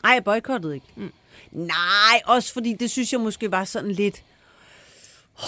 Nej, 0.02 0.12
jeg 0.12 0.24
boykottede 0.24 0.74
ikke. 0.74 0.86
Mm. 0.96 1.12
Nej, 1.52 2.20
også 2.24 2.52
fordi 2.52 2.72
det 2.80 2.90
synes 2.90 3.12
jeg 3.12 3.20
måske 3.20 3.50
var 3.50 3.64
sådan 3.64 3.90
lidt... 3.92 4.22
Oh, 5.38 5.44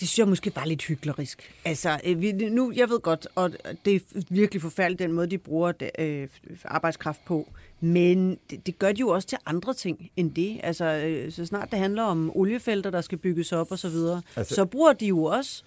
det 0.00 0.08
synes 0.08 0.18
jeg 0.18 0.28
måske 0.28 0.50
bare 0.50 0.68
lidt 0.68 0.82
hyklerisk. 0.82 1.54
Altså, 1.64 2.00
øh, 2.04 2.20
vi, 2.20 2.32
nu, 2.32 2.72
jeg 2.76 2.88
ved 2.88 3.00
godt, 3.00 3.28
og 3.34 3.52
det 3.84 3.94
er 3.94 4.00
virkelig 4.28 4.62
forfærdeligt, 4.62 4.98
den 4.98 5.12
måde, 5.12 5.26
de 5.26 5.38
bruger 5.38 5.72
øh, 5.98 6.28
arbejdskraft 6.64 7.24
på. 7.24 7.48
Men 7.80 8.38
det, 8.50 8.66
det 8.66 8.78
gør 8.78 8.92
de 8.92 9.00
jo 9.00 9.08
også 9.08 9.28
til 9.28 9.38
andre 9.46 9.74
ting 9.74 10.10
end 10.16 10.30
det. 10.34 10.60
Altså, 10.62 10.84
øh, 10.84 11.32
så 11.32 11.46
snart 11.46 11.70
det 11.70 11.78
handler 11.78 12.02
om 12.02 12.30
oliefelter, 12.36 12.90
der 12.90 13.00
skal 13.00 13.18
bygges 13.18 13.52
op 13.52 13.70
og 13.72 13.78
så 13.78 13.88
videre, 13.88 14.22
Altså- 14.36 14.54
så 14.54 14.64
bruger 14.64 14.92
de 14.92 15.06
jo 15.06 15.22
også 15.24 15.62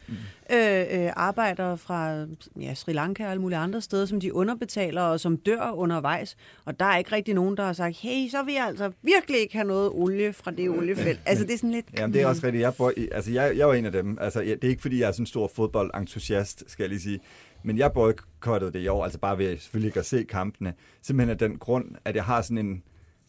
øh, 0.53 0.81
øh, 0.91 1.11
arbejdere 1.15 1.77
fra 1.77 2.25
ja, 2.61 2.73
Sri 2.75 2.93
Lanka 2.93 3.23
og 3.25 3.31
alle 3.31 3.41
mulige 3.41 3.57
andre 3.59 3.81
steder, 3.81 4.05
som 4.05 4.19
de 4.19 4.33
underbetaler 4.33 5.01
og 5.01 5.19
som 5.19 5.37
dør 5.37 5.71
undervejs. 5.71 6.37
Og 6.65 6.79
der 6.79 6.85
er 6.85 6.97
ikke 6.97 7.11
rigtig 7.11 7.33
nogen, 7.33 7.57
der 7.57 7.65
har 7.65 7.73
sagt, 7.73 7.97
hey, 7.97 8.29
så 8.29 8.43
vil 8.43 8.53
jeg 8.53 8.65
altså 8.67 8.91
virkelig 9.01 9.39
ikke 9.39 9.53
have 9.55 9.67
noget 9.67 9.89
olie 9.93 10.33
fra 10.33 10.51
det 10.51 10.69
oliefelt. 10.69 11.19
Altså, 11.25 11.43
det 11.45 11.53
er 11.53 11.57
sådan 11.57 11.71
lidt... 11.71 11.85
Jamen, 11.97 12.13
det 12.13 12.21
er 12.21 12.27
også 12.27 12.41
rigtigt. 12.45 12.61
Jeg, 12.61 12.73
bor, 12.73 12.93
i- 12.97 13.07
altså, 13.11 13.31
jeg, 13.31 13.57
jeg 13.57 13.67
var 13.67 13.73
en 13.73 13.85
af 13.85 13.91
dem. 13.91 14.17
Altså, 14.21 14.41
jeg, 14.41 14.55
det 14.61 14.63
er 14.67 14.69
ikke, 14.69 14.81
fordi 14.81 14.99
jeg 14.99 15.07
er 15.07 15.11
sådan 15.11 15.21
en 15.23 15.27
stor 15.27 15.51
fodboldentusiast, 15.55 16.63
skal 16.67 16.83
jeg 16.83 16.89
lige 16.89 17.01
sige. 17.01 17.19
Men 17.63 17.77
jeg 17.77 17.91
boykottede 17.93 18.71
det 18.73 18.79
i 18.79 18.87
år, 18.87 19.03
altså 19.03 19.19
bare 19.19 19.37
ved 19.37 19.57
selvfølgelig 19.57 19.87
ikke 19.87 19.99
at 19.99 20.05
se 20.05 20.23
kampene. 20.23 20.73
Simpelthen 21.01 21.29
af 21.29 21.37
den 21.37 21.57
grund, 21.57 21.85
at 22.05 22.15
jeg 22.15 22.23
har 22.23 22.41
sådan 22.41 22.57
en... 22.57 22.83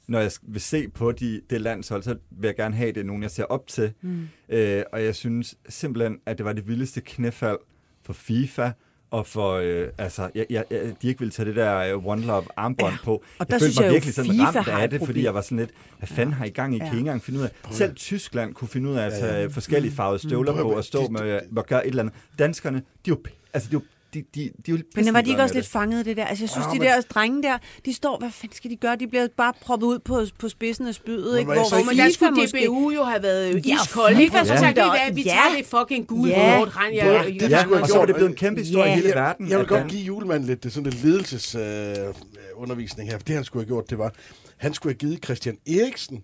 Når 0.08 0.20
jeg 0.20 0.30
vil 0.42 0.60
se 0.60 0.88
på 0.88 1.12
de, 1.12 1.40
det 1.50 1.60
landshold, 1.60 2.02
så 2.02 2.16
vil 2.30 2.48
jeg 2.48 2.56
gerne 2.56 2.74
have, 2.74 2.92
det 2.92 3.00
er 3.00 3.04
nogen, 3.04 3.22
jeg 3.22 3.30
ser 3.30 3.44
op 3.44 3.66
til. 3.66 3.92
Mm. 4.02 4.28
Øh, 4.48 4.82
og 4.92 5.04
jeg 5.04 5.14
synes 5.14 5.54
simpelthen, 5.68 6.18
at 6.26 6.38
det 6.38 6.46
var 6.46 6.52
det 6.52 6.68
vildeste 6.68 7.00
knæfald 7.00 7.58
for 8.02 8.12
FIFA, 8.12 8.70
og 9.10 9.26
for, 9.26 9.52
øh, 9.52 9.88
altså, 9.98 10.30
jeg, 10.34 10.46
jeg, 10.50 10.64
jeg, 10.70 10.94
de 11.02 11.08
ikke 11.08 11.18
ville 11.20 11.32
tage 11.32 11.46
det 11.48 11.56
der 11.56 11.78
øh, 11.78 12.06
One 12.06 12.22
Love 12.22 12.44
armbånd 12.56 12.92
Ja, 12.92 12.98
på. 13.04 13.22
og 13.38 13.50
der 13.50 13.54
jeg 13.54 13.60
synes 13.60 13.74
følte 13.76 13.80
mig 13.80 13.84
jeg 13.84 13.88
jo, 13.90 13.92
virkelig 13.94 14.14
sådan 14.14 14.30
FIFA 14.30 14.58
ramt 14.60 14.68
af 14.68 14.84
et 14.84 14.90
det, 14.90 15.02
fordi 15.06 15.24
jeg 15.24 15.34
var 15.34 15.40
sådan 15.40 15.58
lidt, 15.58 15.70
hvad 15.98 16.08
fanden 16.08 16.32
har 16.32 16.44
I 16.44 16.48
gang 16.48 16.74
i? 16.74 16.78
Kan 16.78 16.86
I 16.86 16.88
Ja. 16.88 16.92
ikke 16.92 16.98
engang 16.98 17.22
finde 17.22 17.38
ud 17.40 17.44
af? 17.44 17.50
Selv 17.70 17.94
Tyskland 17.94 18.54
kunne 18.54 18.68
finde 18.68 18.90
ud 18.90 18.94
af 18.96 19.06
at 19.06 19.12
tage 19.12 19.50
forskellige 19.50 19.92
farvede 19.92 20.18
støvler 20.18 20.52
Mm. 20.52 20.58
på 20.58 20.72
og 20.72 20.84
stå 20.84 21.08
med 21.08 21.40
og 21.56 21.66
gøre 21.66 21.86
et 21.86 21.90
eller 21.90 22.02
andet. 22.02 22.14
Danskerne, 22.38 22.76
de 22.78 22.82
er 23.10 23.14
jo, 23.14 23.20
p- 23.28 23.50
altså, 23.54 23.70
de 23.70 23.76
er 23.76 23.80
jo, 23.80 23.84
de, 24.14 24.22
de, 24.34 24.40
de 24.40 24.50
er 24.72 24.76
jo 24.76 24.78
Men 24.96 25.14
var 25.14 25.20
de 25.20 25.30
ikke 25.30 25.42
også 25.42 25.54
lidt 25.54 25.66
fanget 25.68 26.06
det 26.06 26.16
der? 26.16 26.24
Altså, 26.24 26.44
jeg 26.44 26.50
synes, 26.50 26.66
Ja, 26.66 26.72
de 26.72 26.78
men- 26.78 26.88
der 26.88 27.00
drenge 27.00 27.42
der, 27.42 27.58
de 27.84 27.92
står, 27.92 28.18
hvad 28.18 28.30
fanden 28.30 28.56
skal 28.56 28.70
de 28.70 28.76
gøre? 28.76 28.96
De 28.96 29.06
bliver 29.08 29.26
bare 29.36 29.52
proppet 29.60 29.86
ud 29.86 29.98
på, 29.98 30.22
på 30.38 30.48
spidsen 30.48 30.86
af 30.86 30.94
spydet, 30.94 31.38
ikke? 31.38 31.48
må 31.48 31.54
jeg 31.54 31.66
så 31.66 31.74
Hvor, 31.76 31.84
men 31.84 31.96
der 31.98 32.10
skulle 32.10 32.30
måske- 32.32 32.64
DBU 32.66 32.90
jo 32.90 33.02
have 33.02 33.22
været 33.22 33.66
Ja, 33.66 33.74
iskold, 33.82 34.18
ikke? 34.18 34.38
Og 34.40 34.46
så 34.46 34.56
skulle 34.56 35.14
vi, 35.14 35.22
ja. 35.22 35.30
tager 35.30 35.56
det 35.56 35.66
fucking 35.66 36.06
gule 36.06 36.30
Ja. 36.30 36.56
kort, 36.58 36.72
Ja, 36.92 37.06
jeg. 37.06 37.24
det 37.40 37.50
Ja, 37.50 37.60
skulle 37.60 37.74
jeg 37.76 37.82
og 37.82 37.88
så 37.88 37.94
var 37.94 38.00
gjort. 38.00 38.08
det 38.08 38.16
blevet 38.16 38.30
en 38.30 38.36
kæmpe 38.36 38.60
historie 38.60 38.90
Ja. 38.90 38.96
i 38.96 39.00
hele 39.00 39.14
verden. 39.14 39.48
jeg 39.48 39.58
vil 39.58 39.62
at 39.62 39.68
godt 39.68 39.80
han- 39.80 39.90
give 39.90 40.02
julemanden 40.02 40.48
lidt 40.48 40.64
det, 40.64 40.72
sådan 40.72 40.90
lidt 40.90 41.04
ledelsesundervisning 41.04 43.08
øh, 43.08 43.12
her. 43.12 43.18
Det 43.18 43.34
han 43.34 43.44
skulle 43.44 43.62
have 43.62 43.68
gjort, 43.68 43.90
det 43.90 43.98
var, 43.98 44.12
han 44.56 44.74
skulle 44.74 44.92
have 44.92 44.98
givet 44.98 45.24
Christian 45.24 45.56
Eriksen 45.66 46.22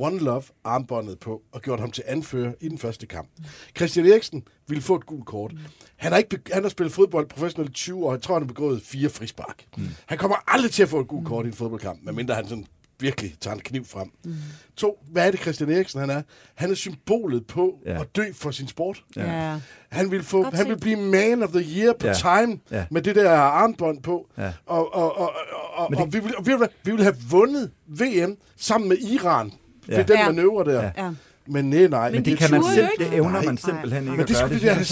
One 0.00 0.18
Love 0.18 0.42
armbåndet 0.64 1.18
på 1.18 1.42
og 1.52 1.62
gjort 1.62 1.80
ham 1.80 1.90
til 1.90 2.04
anfører 2.06 2.52
i 2.60 2.68
den 2.68 2.78
første 2.78 3.06
kamp. 3.06 3.28
Christian 3.76 4.06
Eriksen 4.06 4.42
ville 4.68 4.82
få 4.82 4.94
et 4.94 5.06
gult 5.06 5.26
kort. 5.26 5.52
Han 5.96 6.12
har, 6.12 6.18
ikke, 6.18 6.30
be- 6.38 6.52
han 6.54 6.62
har 6.62 6.70
spillet 6.70 6.92
fodbold 6.94 7.26
professionelt 7.28 7.70
i 7.70 7.72
20 7.74 8.06
år. 8.06 8.12
Jeg 8.12 8.22
tror, 8.22 8.34
han 8.34 8.42
har 8.42 8.48
begået 8.48 8.82
fire 8.82 9.08
frispark. 9.08 9.64
Mm. 9.76 9.88
Han 10.06 10.18
kommer 10.18 10.36
aldrig 10.46 10.70
til 10.70 10.82
at 10.82 10.88
få 10.88 11.00
et 11.00 11.08
gult 11.08 11.26
kort 11.28 11.44
i 11.44 11.48
en 11.48 11.54
fodboldkamp, 11.54 11.98
medmindre 12.02 12.34
han 12.34 12.48
sådan 12.48 12.66
virkelig 13.00 13.34
tager 13.40 13.54
en 13.54 13.60
kniv 13.60 13.84
frem. 13.84 14.10
Mm. 14.24 14.34
To, 14.76 14.98
hvad 15.10 15.26
er 15.26 15.30
det 15.30 15.40
Christian 15.40 15.70
Eriksen 15.70 16.00
han 16.00 16.10
er? 16.10 16.22
Han 16.54 16.70
er 16.70 16.74
symbolet 16.74 17.46
på 17.46 17.78
Ja. 17.86 18.00
at 18.00 18.16
dø 18.16 18.22
for 18.34 18.50
sin 18.50 18.68
sport. 18.68 19.04
Ja. 19.16 19.58
Han 19.88 20.10
vil, 20.10 20.22
få, 20.22 20.42
Godt 20.42 20.54
han 20.54 20.68
vil 20.68 20.80
blive 20.80 20.96
man 20.96 21.42
of 21.42 21.48
the 21.50 21.78
year 21.80 21.92
på 21.92 22.06
Ja. 22.06 22.12
time 22.14 22.58
Ja. 22.70 22.84
med 22.90 23.02
det 23.02 23.14
der 23.16 23.30
armbånd 23.30 24.02
på. 24.02 24.28
Ja. 24.38 24.52
Og, 24.66 24.94
og, 24.94 25.16
og, 25.18 25.32
og, 25.74 25.90
og, 25.90 25.96
det- 25.96 26.14
vi, 26.14 26.18
vil, 26.20 26.36
og 26.36 26.46
vi, 26.46 26.54
vil, 26.54 26.68
vi 26.84 26.90
vil 26.92 27.02
have 27.02 27.16
vundet 27.30 27.70
VM 27.86 28.36
sammen 28.56 28.88
med 28.88 28.98
Iran 28.98 29.52
Ja. 29.88 29.96
ved 29.96 30.04
den 30.04 30.16
Ja. 30.16 30.26
manøvre 30.26 30.64
der. 30.72 30.82
Ja. 30.82 30.90
Ja. 31.04 31.10
Men 31.46 31.64
nej, 31.70 31.86
nej. 31.88 32.10
Men 32.10 32.24
det, 32.24 32.26
det 32.26 32.38
kan 32.38 32.50
man 32.50 32.62
ikke. 32.78 32.88
det 32.98 33.14
evner 33.14 33.30
man 33.42 33.44
Nej. 33.44 33.56
simpelthen 33.56 34.02
ikke 34.02 34.16
Men 34.16 34.26
det 34.26 34.36
skulle 34.36 34.58
synes 34.58 34.72
have 34.72 34.80
er 34.80 34.84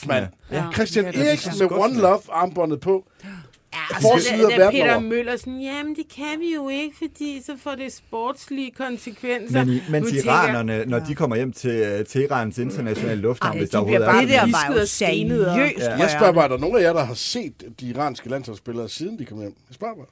set, 0.00 0.08
mand. 0.08 0.26
Ja. 0.52 0.64
Christian 0.74 1.04
det 1.04 1.16
er 1.16 1.28
Eriksen 1.28 1.52
så 1.52 1.58
med 1.64 1.70
One 1.72 1.80
skuffende. 1.82 2.00
Love 2.02 2.20
armbåndet 2.32 2.80
på. 2.80 3.04
Altså, 3.90 4.08
Forside 4.08 4.42
da, 4.50 4.56
da 4.64 4.70
Peter. 4.70 4.98
Møller 5.00 5.36
sådan, 5.36 5.60
jamen 5.60 5.94
det 5.94 6.04
kan 6.16 6.40
vi 6.40 6.54
jo 6.54 6.68
ikke, 6.68 6.96
fordi 6.98 7.42
så 7.46 7.52
får 7.62 7.74
det 7.74 7.92
sportslige 7.92 8.70
konsekvenser. 8.70 9.64
Men 9.64 9.74
i, 9.74 9.82
mens 9.90 10.04
Nu 10.04 10.10
tænker- 10.10 10.30
iranerne, 10.32 10.84
når 10.86 10.98
de 10.98 11.14
kommer 11.14 11.36
hjem 11.36 11.52
til 11.52 11.70
øh, 11.70 12.04
Teherans 12.06 12.58
internationale 12.58 13.20
lufthavn, 13.20 13.58
hvis 13.58 13.68
de 13.68 13.72
der 13.72 13.78
overhovedet 13.78 14.08
er 14.08 14.20
det 14.20 14.28
der 14.28 14.40
var 14.40 14.74
jo 14.80 14.86
seriøst. 14.86 15.78
Ja. 15.78 15.96
Jeg 15.96 16.10
spørger 16.10 16.32
bare, 16.32 16.44
er 16.44 16.48
der 16.48 16.58
nogen 16.58 16.76
af 16.76 16.80
jer, 16.82 16.92
der 16.92 17.04
har 17.04 17.14
set 17.14 17.52
de 17.80 17.86
iranske 17.86 18.28
landsholdsspillere, 18.28 18.88
siden 18.88 19.18
de 19.18 19.24
kom 19.24 19.38
hjem? 19.38 19.54
Jeg 19.68 19.74
spørger 19.74 19.94
bare. 19.94 20.06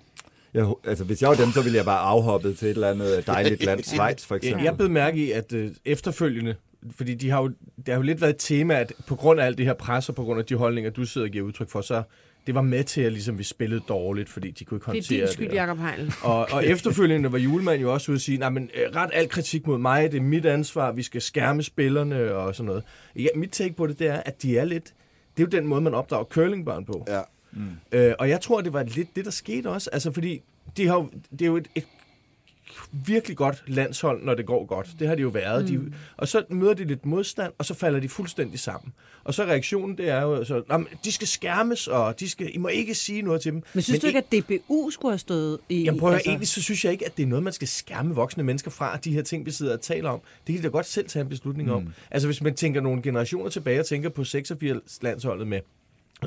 Jeg, 0.55 0.67
altså, 0.85 1.05
hvis 1.05 1.23
jeg 1.23 1.29
var 1.29 1.37
dem, 1.37 1.51
så 1.53 1.63
ville 1.63 1.77
jeg 1.77 1.85
bare 1.85 1.99
afhoppet 1.99 2.59
til 2.59 2.67
et 2.69 2.71
eller 2.75 2.91
andet 2.91 3.27
dejligt 3.27 3.65
land, 3.65 3.83
Schweiz 3.95 4.25
for 4.27 4.35
Jeg, 4.35 4.39
eksempel. 4.39 4.65
jeg 4.65 4.77
blev 4.77 4.91
mærke 4.91 5.19
i, 5.27 5.31
at 5.33 5.53
øh, 5.53 5.71
efterfølgende, 5.85 6.55
fordi 6.97 7.15
de 7.15 7.31
har 7.31 7.43
jo, 7.43 7.49
det 7.77 7.89
har 7.89 7.95
jo 7.95 8.03
lidt 8.03 8.21
været 8.21 8.31
et 8.31 8.37
tema, 8.39 8.75
at 8.75 8.93
på 9.07 9.15
grund 9.15 9.41
af 9.41 9.47
alt 9.47 9.59
det 9.59 9.67
her 9.67 9.75
pres, 9.75 10.09
og 10.09 10.15
på 10.15 10.23
grund 10.25 10.39
af 10.41 10.47
de 10.47 10.55
holdninger, 10.55 10.91
du 10.91 11.05
sidder 11.05 11.27
og 11.27 11.31
giver 11.31 11.45
udtryk 11.47 11.71
for, 11.71 11.81
så 11.81 12.03
det 12.47 12.55
var 12.55 12.63
med 12.63 12.85
til, 12.85 13.01
at 13.01 13.13
ligesom, 13.13 13.39
vi 13.39 13.45
spillede 13.45 13.83
dårligt, 13.89 14.29
fordi 14.29 14.51
de 14.51 14.65
kunne 14.65 14.77
ikke 14.77 14.85
Det 14.87 14.91
er 14.91 14.95
håndtere 14.97 15.21
din 15.27 15.33
skyld, 15.33 15.49
og- 15.49 15.55
Jacob 15.55 15.79
Heinl. 15.79 16.13
Og, 16.23 16.49
og 16.53 16.67
efterfølgende 16.67 17.33
var 17.33 17.39
julemand 17.39 17.81
jo 17.81 17.93
også 17.93 18.13
ude 18.13 18.17
at 18.17 18.23
sige, 18.23 18.39
nej, 18.39 18.49
men 18.51 18.71
øh, 18.75 18.97
ret 18.97 19.11
al 19.13 19.29
kritik 19.29 19.67
mod 19.67 19.79
mig, 19.79 20.13
det 20.13 20.19
er 20.19 20.23
mit 20.23 20.47
ansvar, 20.47 20.93
vi 20.93 21.03
skal 21.03 21.21
skærme 21.21 21.63
spillerne 21.63 22.35
og 22.35 22.55
sådan 22.55 22.67
noget. 22.67 22.83
Ja, 23.17 23.27
mit 23.37 23.51
take 23.51 23.75
på 23.77 23.87
det, 23.87 23.99
det 23.99 24.07
er, 24.07 24.17
at 24.27 24.43
de 24.43 24.59
er 24.59 24.65
lidt, 24.65 24.85
det 25.37 25.43
er 25.43 25.47
jo 25.53 25.59
den 25.61 25.67
måde, 25.67 25.81
man 25.81 25.95
opdrager 25.95 26.25
curlingbørn 26.25 26.85
på. 26.85 27.05
Ja. 27.09 27.21
Øh, 27.93 28.15
og 28.19 28.29
jeg 28.29 28.41
tror, 28.41 28.61
det 28.61 28.73
var 28.73 28.83
lidt 28.83 29.17
det, 29.17 29.25
der 29.25 29.31
skete 29.31 29.67
også. 29.71 29.91
Altså, 29.93 30.13
fordi 30.13 30.43
de 30.77 30.87
har, 30.87 30.95
jo- 30.95 31.11
det 31.33 31.43
er 31.43 31.47
jo 31.47 31.57
et, 31.57 31.69
et 31.75 31.85
virkelig 32.93 33.37
godt 33.37 33.63
landshold, 33.67 34.25
når 34.25 34.35
det 34.35 34.47
går 34.47 34.67
godt. 34.67 34.89
Det 34.99 35.09
har 35.09 35.15
de 35.15 35.23
jo 35.23 35.29
været. 35.29 35.73
Mm. 35.73 35.91
De, 35.91 35.93
og 36.17 36.29
så 36.29 36.45
møder 36.51 36.75
de 36.75 36.85
lidt 36.85 37.07
modstand, 37.07 37.53
og 37.59 37.65
så 37.65 37.75
falder 37.75 38.01
de 38.01 38.09
fuldstændig 38.09 38.59
sammen. 38.61 38.93
Og 39.25 39.35
så 39.35 39.45
reaktionen, 39.45 39.97
det 39.99 40.09
er 40.09 40.23
jo, 40.23 40.45
så, 40.45 40.63
"Nå, 40.69 40.77
men 40.79 40.87
de 41.05 41.13
skal 41.13 41.27
skærmes, 41.29 41.87
og 41.89 42.21
de 42.21 42.29
skal, 42.29 42.55
I 42.55 42.59
må 42.59 42.69
ikke 42.69 42.95
sige 42.95 43.23
noget 43.23 43.41
til 43.41 43.53
dem. 43.53 43.63
Men 43.75 43.83
synes 43.83 44.01
du 44.01 44.07
ikke, 44.07 44.19
at 44.19 44.33
DBU 44.33 44.91
skulle 44.91 45.13
have 45.13 45.19
stået 45.19 45.59
i... 45.69 45.83
Jamen 45.83 46.01
prøv 46.01 46.13
altså- 46.13 46.31
egentlig 46.31 46.49
så 46.49 46.63
synes 46.63 46.85
jeg 46.85 46.93
ikke, 46.93 47.07
at 47.07 47.17
det 47.17 47.23
er 47.23 47.27
noget, 47.27 47.43
man 47.43 47.53
skal 47.53 47.69
skærme 47.69 48.15
voksne 48.15 48.43
mennesker 48.43 48.71
fra, 48.71 48.97
de 48.97 49.13
her 49.13 49.23
ting, 49.23 49.47
vi 49.47 49.51
sidder 49.51 49.73
og 49.73 49.81
taler 49.81 50.11
om. 50.11 50.21
Det 50.47 50.55
kan 50.55 50.57
de 50.57 50.63
da 50.69 50.73
godt 50.73 50.87
selv 50.87 51.09
tage 51.09 51.23
en 51.23 51.29
beslutning 51.29 51.69
mm. 51.69 51.75
om. 51.75 51.93
Altså 52.11 52.29
hvis 52.29 52.43
man 52.43 52.55
tænker 52.55 52.81
nogle 52.81 53.03
generationer 53.03 53.51
tilbage 53.51 53.81
og 53.81 53.87
tænker 53.87 54.09
på 54.09 54.23
86-landsholdet 54.23 55.47
med 55.49 55.61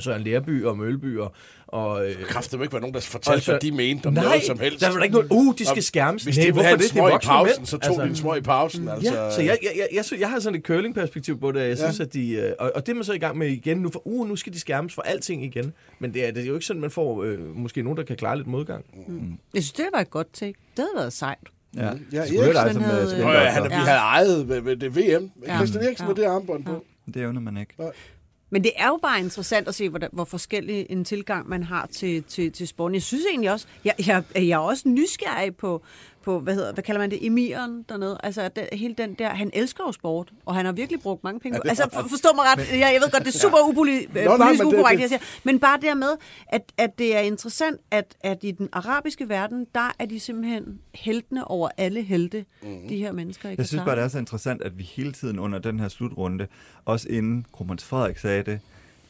Søren 0.01 0.21
Lærby 0.23 0.63
og 0.65 0.77
Mølby 0.77 1.17
og... 1.17 1.33
og 1.67 2.09
øh, 2.09 2.23
Kræfter 2.23 2.61
ikke 2.61 2.73
være 2.73 2.81
nogen, 2.81 2.93
der 2.93 2.99
fortalte, 3.01 3.41
så- 3.45 3.51
hvad 3.51 3.59
de 3.59 3.71
mente 3.71 4.07
om 4.07 4.13
nej, 4.13 4.23
noget 4.23 4.43
som 4.43 4.59
helst. 4.59 4.79
der 4.81 4.89
var 4.91 4.97
da 4.97 5.03
ikke 5.03 5.15
noget, 5.15 5.31
uh, 5.31 5.55
de 5.57 5.65
skal 5.65 5.83
skærmes. 5.83 6.23
Hvis 6.23 6.35
de 6.35 6.41
ville 6.41 6.63
have 6.63 6.73
en 6.73 6.79
det? 6.79 6.83
Det 6.83 6.89
er 6.89 6.93
smøg 6.99 7.09
i 7.09 7.11
voksne 7.11 7.29
pausen, 7.29 7.55
mænd. 7.59 7.65
så 7.65 7.77
tog 7.77 7.87
Altså- 7.89 8.03
de 8.03 8.07
en 8.09 8.15
smøg 8.15 8.37
i 8.37 8.41
pausen. 8.41 8.87
Altså, 8.87 9.13
Ja, 9.13 9.31
så 9.31 9.41
jeg, 9.41 9.57
jeg, 9.63 9.71
jeg, 9.75 9.87
jeg, 9.93 10.05
synes, 10.05 10.21
jeg 10.21 10.29
har 10.29 10.39
sådan 10.39 10.59
et 10.59 10.65
curling-perspektiv 10.65 11.39
på 11.39 11.51
det, 11.51 11.61
og 11.61 11.67
jeg 11.69 11.77
Ja. 11.77 11.83
synes, 11.83 11.99
at 11.99 12.13
de... 12.13 12.31
Øh, 12.31 12.51
og, 12.59 12.71
og 12.75 12.85
det 12.85 12.91
er 12.91 12.95
man 12.95 13.03
så 13.03 13.13
i 13.13 13.17
gang 13.17 13.37
med 13.37 13.47
igen 13.47 13.77
nu, 13.77 13.89
for 13.93 14.07
uh, 14.07 14.29
nu 14.29 14.35
skal 14.35 14.53
de 14.53 14.59
skærmes 14.59 14.93
for 14.93 15.01
alting 15.01 15.43
igen. 15.45 15.73
Men 15.99 16.13
det 16.13 16.27
er, 16.27 16.31
det 16.31 16.43
er 16.43 16.47
jo 16.47 16.53
ikke 16.53 16.65
sådan, 16.65 16.81
man 16.81 16.91
får 16.91 17.23
øh, 17.23 17.39
måske 17.57 17.81
nogen, 17.83 17.97
der 17.97 18.03
kan 18.03 18.15
klare 18.15 18.35
lidt 18.37 18.47
modgang. 18.47 18.85
Jeg 19.53 19.63
synes, 19.63 19.71
det 19.71 19.85
var 19.93 19.99
et 19.99 20.09
godt 20.09 20.27
take. 20.33 20.53
Det 20.77 20.79
havde 20.79 20.89
været 20.95 21.13
sejt. 21.13 21.37
Ja, 21.77 21.81
Ja, 21.85 21.89
dig 22.11 22.17
Eriksen 22.37 22.73
som 22.73 22.81
havde- 22.81 23.15
øh, 23.19 23.25
han, 23.25 23.63
vi 23.63 23.69
havde 23.73 23.97
ejet 23.99 24.47
ved, 24.49 24.59
ved 24.61 24.75
det 24.75 24.95
VM. 24.95 25.31
Ja. 25.47 25.55
Christian 25.55 25.83
Eriksen 25.83 26.03
Ja. 26.03 26.07
med 26.07 26.15
det 26.15 26.23
armbånd 26.29 26.65
på. 26.65 26.83
Det 27.13 27.15
evner 27.21 27.41
man 27.41 27.57
ikke. 27.57 27.73
Men 28.53 28.63
det 28.63 28.71
er 28.75 28.87
jo 28.87 28.99
bare 29.01 29.19
interessant 29.19 29.67
at 29.67 29.75
se, 29.75 29.89
hvor, 29.89 29.99
hvor 30.11 30.23
forskellig 30.23 30.85
en 30.89 31.05
tilgang 31.05 31.49
man 31.49 31.63
har 31.63 31.85
til, 31.85 32.23
til, 32.23 32.51
til 32.51 32.67
sporten. 32.67 32.93
Jeg 32.93 33.01
synes 33.01 33.23
egentlig 33.29 33.51
også, 33.51 33.67
jeg, 33.85 33.95
jeg, 34.07 34.23
jeg 34.35 34.49
er 34.49 34.57
også 34.57 34.89
nysgerrig 34.89 35.55
på, 35.55 35.81
på 36.23 36.39
hvad, 36.39 36.53
hedder, 36.55 36.73
hvad 36.73 36.83
kalder 36.83 37.01
man 37.01 37.11
det, 37.11 37.25
emiren 37.25 37.85
dernede. 37.89 38.17
Altså 38.23 38.49
den, 38.55 38.65
hele 38.73 38.93
den 38.97 39.13
der, 39.13 39.29
han 39.29 39.49
elsker 39.53 39.83
jo 39.87 39.91
sport, 39.91 40.31
og 40.45 40.55
han 40.55 40.65
har 40.65 40.71
virkelig 40.73 41.01
brugt 41.01 41.23
mange 41.23 41.39
penge. 41.39 41.57
på- 41.59 41.67
Altså 41.69 41.89
for, 41.93 42.01
forstå 42.09 42.29
mig 42.35 42.45
ret, 42.45 42.71
jeg, 42.71 42.79
jeg 42.79 43.01
ved 43.03 43.11
godt, 43.11 43.25
det 43.25 43.35
er 43.35 43.39
super 43.39 43.57
upoli- 43.57 44.23
Nå, 44.25 44.37
nej, 44.37 44.47
politisk 44.47 44.63
men 44.63 44.73
ukorrekt, 44.75 45.01
jeg 45.01 45.09
siger. 45.09 45.19
Men 45.43 45.59
bare 45.59 45.79
dermed, 45.81 46.09
at, 46.47 46.61
at 46.77 46.97
det 46.99 47.15
er 47.15 47.19
interessant, 47.19 47.81
at, 47.91 48.15
at 48.21 48.37
i 48.43 48.51
den 48.51 48.69
arabiske 48.73 49.29
verden, 49.29 49.65
der 49.75 49.95
er 49.99 50.05
de 50.05 50.19
simpelthen 50.19 50.79
heltene 50.95 51.47
over 51.47 51.69
alle 51.77 52.01
helte, 52.01 52.45
mm. 52.61 52.87
de 52.89 52.97
her 52.97 53.11
mennesker. 53.11 53.49
i 53.49 53.55
Jeg 53.57 53.67
synes 53.67 53.83
bare, 53.83 53.95
det 53.95 54.03
er 54.03 54.07
så 54.07 54.19
interessant, 54.19 54.61
at 54.61 54.77
vi 54.77 54.83
hele 54.83 55.11
tiden 55.11 55.39
under 55.39 55.59
den 55.59 55.79
her 55.79 55.87
slutrunde, 55.87 56.47
også 56.85 57.07
inden 57.09 57.45
Kronprins 57.53 57.83
Frederik 57.83 58.17
sagde 58.17 58.43
det, 58.43 58.59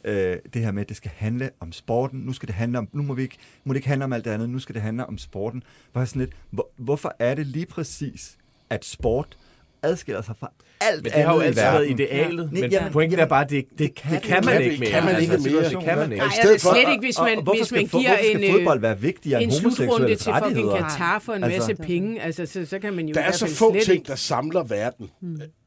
øh, 0.06 0.38
det 0.54 0.62
her 0.62 0.72
med, 0.72 0.82
at 0.82 0.90
det 0.90 0.98
skal 0.98 1.12
handle 1.16 1.50
om 1.60 1.72
sporten. 1.72 2.20
Nu 2.20 2.34
skal 2.34 2.48
det 2.48 2.56
handle 2.56 2.78
om, 2.78 2.88
nu 2.94 3.04
må, 3.04 3.14
vi 3.14 3.22
ikke, 3.22 3.38
må 3.64 3.74
det 3.74 3.78
ikke 3.78 3.88
handle 3.88 4.06
om 4.06 4.14
alt 4.14 4.26
det 4.26 4.32
andet, 4.32 4.50
nu 4.50 4.60
skal 4.60 4.76
det 4.76 4.82
handle 4.82 5.06
om 5.06 5.18
sporten. 5.18 5.64
Bare 5.94 6.06
sådan 6.06 6.20
lidt, 6.20 6.32
hvor, 6.52 6.70
hvorfor 6.78 7.16
er 7.20 7.36
det 7.36 7.48
lige 7.48 7.66
præcis, 7.66 8.38
at 8.70 8.86
sport 8.86 9.38
adskiller 9.84 10.22
sig 10.22 10.36
fra 10.40 10.52
alt 10.82 11.04
Men 11.04 11.12
det 11.12 11.24
har 11.24 11.34
jo 11.34 11.40
andet 11.42 11.56
i 11.56 11.60
altid 11.60 11.62
været 11.72 11.90
idealet. 11.90 12.50
Ja. 12.56 12.62
Men 12.62 12.72
Jamen, 12.72 12.92
pointen 12.94 13.20
er 13.20 13.22
jamen, 13.22 13.30
bare, 13.30 13.44
at 13.44 13.50
det, 13.50 13.66
det, 13.70 13.80
det, 13.80 13.96
kan 13.96 14.12
det 14.14 14.22
kan 14.22 14.38
det 14.38 14.46
man 14.46 14.62
ikke. 14.62 14.80
mere. 14.80 14.90
Kan 14.90 15.04
man 15.04 15.22
ikke 15.22 15.34
Altså, 15.34 15.50
mere. 15.50 15.64
Det 15.70 15.84
kan 15.84 15.98
man 15.98 16.12
ikke. 16.12 16.26
Nej, 16.26 16.34
det 16.44 16.54
er 16.54 16.58
slet 16.58 16.92
ikke, 16.92 17.00
hvis 17.06 17.20
man, 17.20 17.48
hvis 17.58 17.72
man 17.72 17.86
giver 17.86 18.18
en, 18.18 18.44
øh, 18.44 18.52
fodbold 18.52 18.80
være 18.80 19.00
vigtigere 19.00 19.44
en 19.44 19.52
slutrunde 19.52 20.16
til 20.16 20.34
fucking? 20.44 20.70
Katar 20.72 21.20
for 21.20 21.34
en 21.34 21.44
Altså- 21.44 21.58
masse 21.72 21.84
penge. 21.84 22.22
Altså, 22.22 22.46
så, 22.46 22.66
så 22.66 22.80
kan 22.80 22.94
man 22.94 23.08
jo 23.08 23.14
Der 23.14 23.22
er 23.22 23.32
så 23.32 23.48
få 23.56 23.76
ting, 23.86 24.08
der 24.08 24.16
samler 24.16 24.64
verden. 24.64 25.10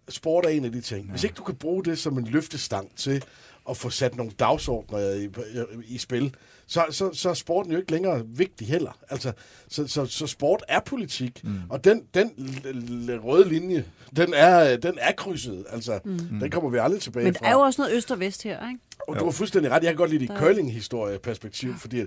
Sport 0.08 0.44
er 0.44 0.48
en 0.48 0.64
af 0.64 0.72
de 0.72 0.80
ting. 0.80 1.10
Hvis 1.10 1.24
ikke 1.24 1.34
du 1.34 1.42
kan 1.42 1.54
bruge 1.54 1.84
det 1.84 1.98
som 1.98 2.18
en 2.18 2.24
løftestang 2.24 2.96
til 2.96 3.22
at 3.70 3.76
få 3.76 3.90
sat 3.90 4.16
nogle 4.16 4.32
dagsordner 4.38 4.98
i, 5.14 5.28
i 5.86 5.98
spil, 5.98 6.34
så, 6.66 6.84
så, 6.90 7.10
så 7.12 7.30
er 7.30 7.34
sporten 7.34 7.72
jo 7.72 7.78
ikke 7.78 7.92
længere 7.92 8.22
vigtig 8.26 8.66
heller. 8.66 8.98
Altså, 9.10 9.32
så, 9.68 9.86
så, 9.86 10.06
så 10.06 10.26
sport 10.26 10.64
er 10.68 10.80
politik, 10.80 11.40
mm. 11.44 11.60
og 11.68 11.84
den, 11.84 12.02
den 12.14 12.30
l- 12.38 12.66
l- 12.66 13.26
røde 13.26 13.48
linje, 13.48 13.84
den 14.16 14.34
er, 14.34 14.76
den 14.76 14.94
er 15.00 15.12
krydset. 15.12 15.64
Altså, 15.70 15.98
mm. 16.04 16.18
den 16.40 16.50
kommer 16.50 16.70
vi 16.70 16.78
aldrig 16.78 17.00
tilbage 17.02 17.24
Men 17.24 17.34
fra. 17.34 17.44
der 17.44 17.50
er 17.50 17.54
jo 17.54 17.60
også 17.60 17.82
noget 17.82 17.96
øst 17.96 18.10
og 18.10 18.20
vest 18.20 18.42
her, 18.42 18.68
ikke? 18.68 18.80
Og 19.08 19.20
du 19.20 19.24
har 19.24 19.32
fuldstændig 19.32 19.72
ret. 19.72 19.82
Jeg 19.82 19.90
kan 19.90 19.96
godt 19.96 20.10
lide 20.10 20.26
det 20.26 20.36
curling-historie-perspektiv, 20.38 21.74
fordi 21.78 22.02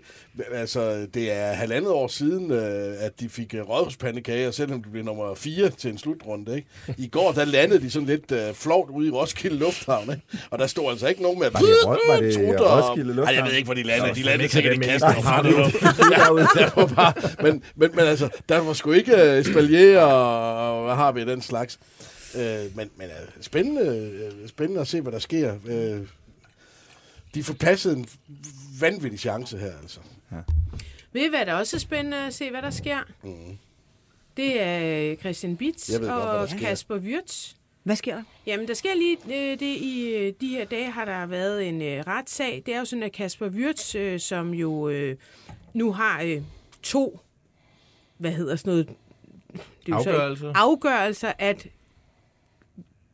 altså, 0.51 1.07
det 1.13 1.31
er 1.31 1.51
halvandet 1.51 1.91
år 1.91 2.07
siden, 2.07 2.51
øh, 2.51 2.93
at 2.99 3.19
de 3.19 3.29
fik 3.29 3.53
øh, 3.53 3.61
rådhuspandekager, 3.61 4.51
selvom 4.51 4.83
de 4.83 4.89
blev 4.89 5.03
nummer 5.03 5.35
4 5.35 5.69
til 5.69 5.89
en 5.89 5.97
slutrunde. 5.97 6.55
Ikke? 6.55 6.67
I 6.97 7.07
går, 7.07 7.31
der 7.31 7.45
landede 7.45 7.81
de 7.81 7.91
sådan 7.91 8.07
lidt 8.07 8.31
øh, 8.31 8.53
flovt 8.53 8.89
ude 8.89 9.07
i 9.07 9.11
Roskilde 9.11 9.57
Lufthavn, 9.57 10.11
ikke? 10.11 10.21
og 10.49 10.59
der 10.59 10.67
stod 10.67 10.91
altså 10.91 11.07
ikke 11.07 11.21
nogen 11.21 11.39
med... 11.39 11.51
Var 11.51 11.59
det 11.59 11.69
var 12.09 12.19
det 12.19 12.33
trutter 12.33 12.89
Roskilde 12.89 13.13
Lufthavn? 13.13 13.27
Ej, 13.27 13.35
jeg 13.35 13.45
ved 13.45 13.53
ikke, 13.53 13.65
hvor 13.65 13.73
de 13.73 13.83
landede. 13.83 14.15
De 14.15 14.23
landede 14.23 14.43
ikke 14.43 14.53
sikkert 14.53 14.75
i 14.75 14.77
det 14.77 14.85
kassen. 14.85 15.09
ja, 15.15 15.15
der 15.15 16.75
var 16.75 16.85
bare, 16.95 17.13
men, 17.43 17.63
men, 17.75 17.89
men 17.93 18.05
altså, 18.05 18.29
der 18.49 18.59
var 18.59 18.73
sgu 18.73 18.91
ikke 18.91 19.13
uh, 19.13 19.19
Espalier 19.19 19.99
og, 19.99 20.77
og 20.77 20.85
hvad 20.85 20.95
har 20.95 21.11
vi 21.11 21.25
den 21.25 21.41
slags. 21.41 21.79
Uh, 22.35 22.41
men 22.41 22.89
men 22.97 23.07
uh, 23.07 23.41
spændende, 23.41 24.11
uh, 24.43 24.49
spændende 24.49 24.81
at 24.81 24.87
se, 24.87 25.01
hvad 25.01 25.11
der 25.11 25.19
sker. 25.19 25.53
Uh, 25.53 26.07
de 27.33 27.43
får 27.43 27.53
passet 27.53 27.97
en 27.97 28.07
vanvittig 28.79 29.19
chance 29.19 29.57
her, 29.57 29.77
altså. 29.81 29.99
Ved 31.13 31.25
I, 31.25 31.29
hvad 31.29 31.45
der 31.45 31.53
også 31.53 31.77
er 31.77 31.79
spændende 31.79 32.17
at 32.17 32.33
se, 32.33 32.49
hvad 32.51 32.61
der 32.61 32.69
sker? 32.69 32.97
Mm. 33.23 33.57
Det 34.37 34.61
er 34.61 35.15
Christian 35.15 35.57
Bitz 35.57 35.91
godt, 35.99 36.11
og 36.11 36.49
sker. 36.49 36.59
Kasper 36.59 36.95
Wirtz. 36.97 37.53
Hvad 37.83 37.95
sker 37.95 38.15
der? 38.15 38.23
Jamen, 38.45 38.67
der 38.67 38.73
sker 38.73 38.95
lige 38.95 39.17
øh, 39.25 39.59
det 39.59 39.77
i 39.77 40.15
øh, 40.15 40.33
de 40.41 40.47
her 40.47 40.65
dage, 40.65 40.91
har 40.91 41.05
der 41.05 41.25
været 41.25 41.67
en 41.67 41.81
øh, 41.81 42.03
retssag. 42.07 42.63
Det 42.65 42.73
er 42.73 42.79
jo 42.79 42.85
sådan, 42.85 43.03
at 43.03 43.11
Kasper 43.11 43.49
Wirtz, 43.49 43.95
øh, 43.95 44.19
som 44.19 44.53
jo 44.53 44.89
øh, 44.89 45.17
nu 45.73 45.91
har 45.91 46.21
øh, 46.21 46.41
to, 46.83 47.19
hvad 48.17 48.31
hedder 48.31 48.55
sådan 48.55 48.71
noget? 48.71 48.87
Det 49.85 49.91
er 49.93 49.97
jo 49.97 50.03
så 50.03 50.09
Afgørelser. 50.09 50.53
afgørelser, 50.55 51.33
at 51.37 51.67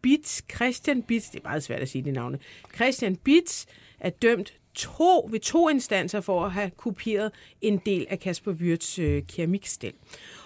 Bitz, 0.01 0.41
Christian 0.55 1.03
Bitz, 1.03 1.29
det 1.31 1.39
er 1.39 1.43
meget 1.43 1.63
svært 1.63 1.81
at 1.81 1.89
sige 1.89 2.03
de 2.03 2.11
navne, 2.11 2.39
Christian 2.75 3.15
Bitz 3.15 3.65
er 3.99 4.09
dømt 4.09 4.53
to, 4.75 5.29
ved 5.31 5.39
to 5.39 5.69
instanser 5.69 6.21
for 6.21 6.45
at 6.45 6.51
have 6.51 6.69
kopieret 6.77 7.31
en 7.61 7.81
del 7.85 8.05
af 8.09 8.19
Kasper 8.19 8.51
Wirts 8.51 8.99
øh, 8.99 9.23
keramikstel. 9.27 9.93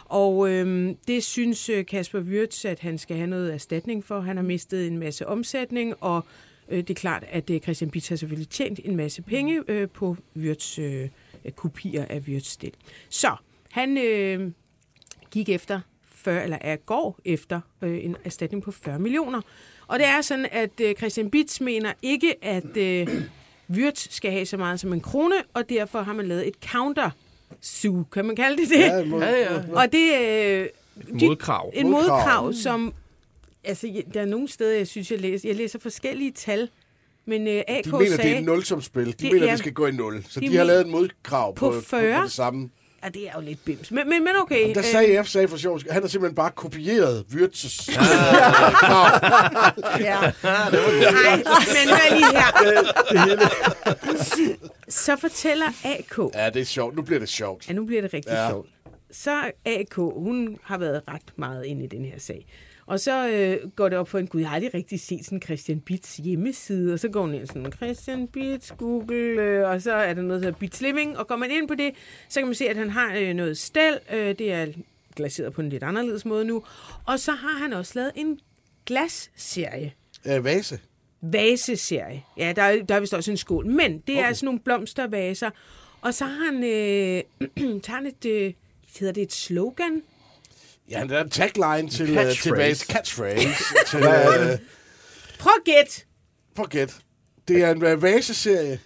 Og 0.06 0.50
øhm, 0.50 0.98
det 1.08 1.24
synes 1.24 1.70
øh, 1.70 1.86
Kasper 1.86 2.20
Wirtz, 2.20 2.66
at 2.66 2.80
han 2.80 2.98
skal 2.98 3.18
have 3.18 3.28
noget 3.28 3.54
erstatning 3.54 4.06
for. 4.06 4.20
Han 4.20 4.36
har 4.36 4.44
mistet 4.44 4.88
en 4.88 4.98
masse 4.98 5.28
omsætning, 5.28 5.94
og 6.00 6.26
øh, 6.70 6.78
det 6.78 6.90
er 6.90 6.94
klart, 6.94 7.24
at 7.30 7.50
øh, 7.50 7.60
Christian 7.60 7.92
Bitz 7.92 8.10
har 8.10 8.16
selvfølgelig 8.16 8.50
tjent 8.50 8.80
en 8.84 8.96
masse 8.96 9.22
penge 9.22 9.64
øh, 9.68 9.90
på 9.90 10.18
Wirtz 10.36 10.80
øh, 10.80 11.10
kopier 11.56 12.06
af 12.10 12.20
Wirtz 12.20 12.48
stil. 12.48 12.74
Så 13.10 13.36
han 13.72 13.98
øh, 13.98 14.52
gik 15.32 15.50
efter 15.50 15.82
40, 16.06 16.44
eller 16.44 16.58
er 16.62 16.76
går 16.76 17.20
efter 17.26 17.62
øh, 17.82 18.06
en 18.06 18.16
erstatning 18.24 18.64
på 18.64 18.72
40 18.72 19.00
millioner. 19.00 19.42
Og 19.88 20.00
det 20.00 20.08
er 20.08 20.22
sådan, 20.22 20.48
at 20.52 20.82
øh, 20.82 20.96
Christian 20.96 21.32
Bits 21.32 21.62
mener 21.62 21.94
ikke, 22.02 22.46
at 22.46 22.78
øh, 22.78 23.08
Wirtz 23.70 24.08
skal 24.16 24.32
have 24.32 24.46
så 24.46 24.58
meget 24.58 24.80
som 24.80 24.94
en 24.94 25.02
krone, 25.02 25.36
og 25.54 25.70
derfor 25.70 26.02
har 26.02 26.14
man 26.14 26.28
lavet 26.28 26.48
et 26.48 26.54
counter 26.72 27.10
sue, 27.62 28.06
kan 28.14 28.26
man 28.26 28.36
kalde 28.36 28.58
det 28.62 28.70
det? 28.70 28.80
Ja, 28.80 29.04
må, 29.04 29.20
Ja, 29.22 29.54
ja. 29.54 29.62
Og 29.74 29.92
det 29.92 30.16
er 30.16 30.62
øh, 30.62 30.68
Modkrav. 31.22 31.72
en 31.76 31.90
Modkrav. 31.90 32.16
modkrav, 32.44 32.54
som... 32.54 32.94
Altså, 33.64 34.04
der 34.14 34.22
er 34.22 34.26
nogle 34.26 34.48
steder, 34.48 34.78
jeg 34.78 34.88
synes, 34.88 35.12
jeg 35.12 35.20
læser, 35.20 35.50
jeg 35.50 35.56
læser 35.56 35.80
forskellige 35.80 36.32
tal, 36.32 36.70
men 37.26 37.48
øh, 37.48 37.62
AK 37.68 37.86
de 37.86 37.92
mener, 37.92 38.06
sagde, 38.08 38.24
det 38.24 38.36
er 38.36 38.40
et 38.40 38.46
nulsumspil. 38.46 39.06
De 39.06 39.12
Det- 39.12 39.32
mener, 39.34 39.46
ja. 39.46 39.52
det 39.52 39.60
skal 39.60 39.74
gå 39.74 39.86
i 39.88 39.92
nul. 39.92 40.26
Så 40.30 40.40
De 40.40 40.48
de, 40.48 40.58
har 40.58 40.64
lavet 40.64 40.82
et 40.82 40.88
modkrav 40.88 41.56
på, 41.56 41.66
På 41.66 41.72
på, 41.72 41.80
på, 41.80 41.86
40. 41.86 42.18
på 42.18 42.24
det 42.24 42.32
samme. 42.32 42.70
At 43.02 43.14
det 43.14 43.28
er 43.28 43.32
jo 43.36 43.42
lidt 43.42 43.66
bims. 43.66 43.92
Men, 43.92 44.10
men, 44.10 44.24
men 44.24 44.34
okay. 44.42 44.70
Der 44.74 44.78
øh, 44.80 44.84
sagde 44.86 45.24
F 45.24 45.28
sagde 45.28 45.48
for 45.48 45.58
sjov, 45.58 45.80
han 45.90 46.02
har 46.04 46.10
simpelthen 46.10 46.36
bare 46.36 46.52
kopieret 46.52 47.26
Wirtz's 47.32 47.92
Ja. 50.00 50.20
Nej, 50.44 50.70
men 50.70 50.80
hør 51.90 52.16
lige 52.16 52.32
her. 52.32 53.50
Så 54.90 55.16
fortæller 55.16 55.66
AK, 55.86 56.18
Ja, 56.36 56.50
det 56.50 56.62
er 56.62 56.66
sjovt. 56.66 56.96
Nu 56.96 57.02
bliver 57.02 57.20
det 57.20 57.30
sjovt. 57.30 57.68
ja, 57.68 57.74
nu 57.74 57.86
bliver 57.86 58.02
det 58.02 58.14
rigtig 58.14 58.32
Ja. 58.32 58.44
ja. 58.44 58.50
sjovt. 58.50 58.70
Så 59.12 59.52
AK, 59.66 59.94
hun 59.96 60.58
har 60.64 60.78
været 60.78 61.02
ret 61.08 61.22
meget 61.36 61.66
inde 61.66 61.84
i 61.84 61.88
den 61.88 62.06
her 62.06 62.20
sag. 62.20 62.46
Og 62.90 63.00
så 63.00 63.30
øh, 63.30 63.70
går 63.72 63.90
det 63.90 63.98
op 63.98 64.10
for 64.10 64.20
en, 64.20 64.28
gud, 64.28 64.42
jeg 64.42 64.50
har 64.50 64.56
aldrig 64.56 64.74
rigtig 64.74 65.00
set 65.00 65.26
sådan 65.26 65.42
Christian 65.42 65.80
Bits 65.80 66.18
hjemmeside, 66.18 66.94
og 66.94 67.00
så 67.00 67.10
går 67.10 67.22
hun 67.22 67.34
ind 67.34 67.48
sådan, 67.48 67.72
Christian 67.72 68.28
Bits, 68.28 68.74
Google, 68.78 69.42
øh, 69.42 69.70
og 69.70 69.82
så 69.82 69.94
er 69.94 70.14
der 70.14 70.22
noget, 70.22 70.42
der 70.42 70.48
hedder 70.48 70.60
Bits 70.60 70.82
Living, 70.82 71.18
og 71.18 71.28
går 71.28 71.36
man 71.36 71.52
ind 71.52 71.68
på 71.68 71.76
det, 71.76 71.92
så 72.30 72.40
kan 72.40 72.48
man 72.48 72.56
se, 72.56 72.70
at 72.70 72.78
han 72.78 72.90
har 72.90 73.16
øh, 73.16 73.34
noget 73.34 73.58
stel, 73.58 74.00
øh, 74.14 74.36
det 74.40 74.52
er 74.54 74.68
glaseret 75.16 75.54
på 75.54 75.62
en 75.62 75.70
lidt 75.70 75.84
anderledes 75.84 76.26
måde 76.26 76.46
nu, 76.46 76.64
og 77.06 77.20
så 77.20 77.32
har 77.32 77.60
han 77.60 77.74
også 77.74 77.92
lavet 77.96 78.12
en 78.16 78.40
glasserie, 78.86 79.94
Øh, 80.26 80.44
vase. 80.44 80.80
vaseserie. 81.22 82.24
Ja, 82.38 82.54
der 82.56 82.62
er, 82.62 82.84
der 82.84 82.96
er 82.96 83.00
vist 83.00 83.14
også 83.14 83.32
en 83.32 83.38
skål. 83.38 83.66
Men 83.68 83.92
det 84.08 84.16
okay. 84.16 84.30
er 84.30 84.34
sådan 84.34 84.46
nogle 84.46 84.60
blomstervaser. 84.60 85.50
Og 86.02 86.14
så 86.14 86.26
har 86.26 86.46
han, 86.46 86.56
øh, 86.64 87.80
tager 87.84 87.96
han 87.96 88.06
et, 88.06 88.26
øh, 88.26 88.54
hedder 89.00 89.14
det 89.14 89.24
et 89.24 89.34
slogan? 89.34 90.02
Ja, 90.90 91.06
der 91.10 91.18
er 91.18 91.24
en 91.24 91.30
tagline 91.30 91.90
til, 91.90 92.04
uh, 92.04 92.08
til 92.10 92.16
Catchphrase. 92.16 92.56
vase. 92.58 92.86
Catchphrase. 92.86 93.48
til, 93.90 94.00
uh, 94.00 94.60
Prøv 95.40 95.52
at 95.58 95.64
gæt. 95.66 96.06
forget. 96.56 97.00
Det 97.48 97.64
er 97.64 97.72
en 97.72 97.84
uh, 97.94 98.02
vaseserie, 98.04 98.80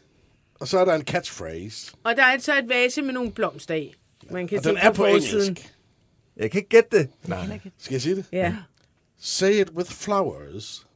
og 0.60 0.68
så 0.68 0.80
er 0.80 0.86
der 0.86 0.94
en 0.96 1.02
catchphrase. 1.06 1.92
Og 2.04 2.16
der 2.16 2.24
er 2.24 2.38
så 2.40 2.58
et 2.58 2.70
vase 2.70 3.02
med 3.02 3.14
nogle 3.14 3.32
blomster 3.32 3.76
i. 3.76 3.94
Man 4.32 4.48
kan 4.48 4.58
Og 4.58 4.64
se 4.64 4.70
den 4.70 4.78
er 4.78 4.90
på 4.90 4.96
forsiden. 4.96 5.42
engelsk. 5.50 5.74
Jeg 6.38 6.52
kan 6.52 6.58
ikke 6.60 6.70
gætte 6.70 6.98
det. 6.98 7.10
Nej. 7.24 7.60
Skal 7.78 7.94
jeg 7.94 8.02
sige 8.02 8.16
det? 8.16 8.26
Ja. 8.32 8.56
Say 9.20 9.52
it 9.62 9.70
with 9.70 9.92
flowers. 9.92 10.88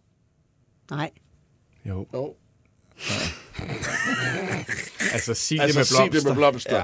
Nej. 0.92 1.10
Jo. 1.86 2.08
Jo. 2.14 2.36
Altså, 5.14 5.34
sig 5.34 5.62
Altså, 5.62 5.80
det 5.80 5.86
med 5.86 5.86
blomster. 5.86 6.20
det 6.20 6.24
med 6.24 6.36
blomster. 6.36 6.76
Ja. 6.76 6.84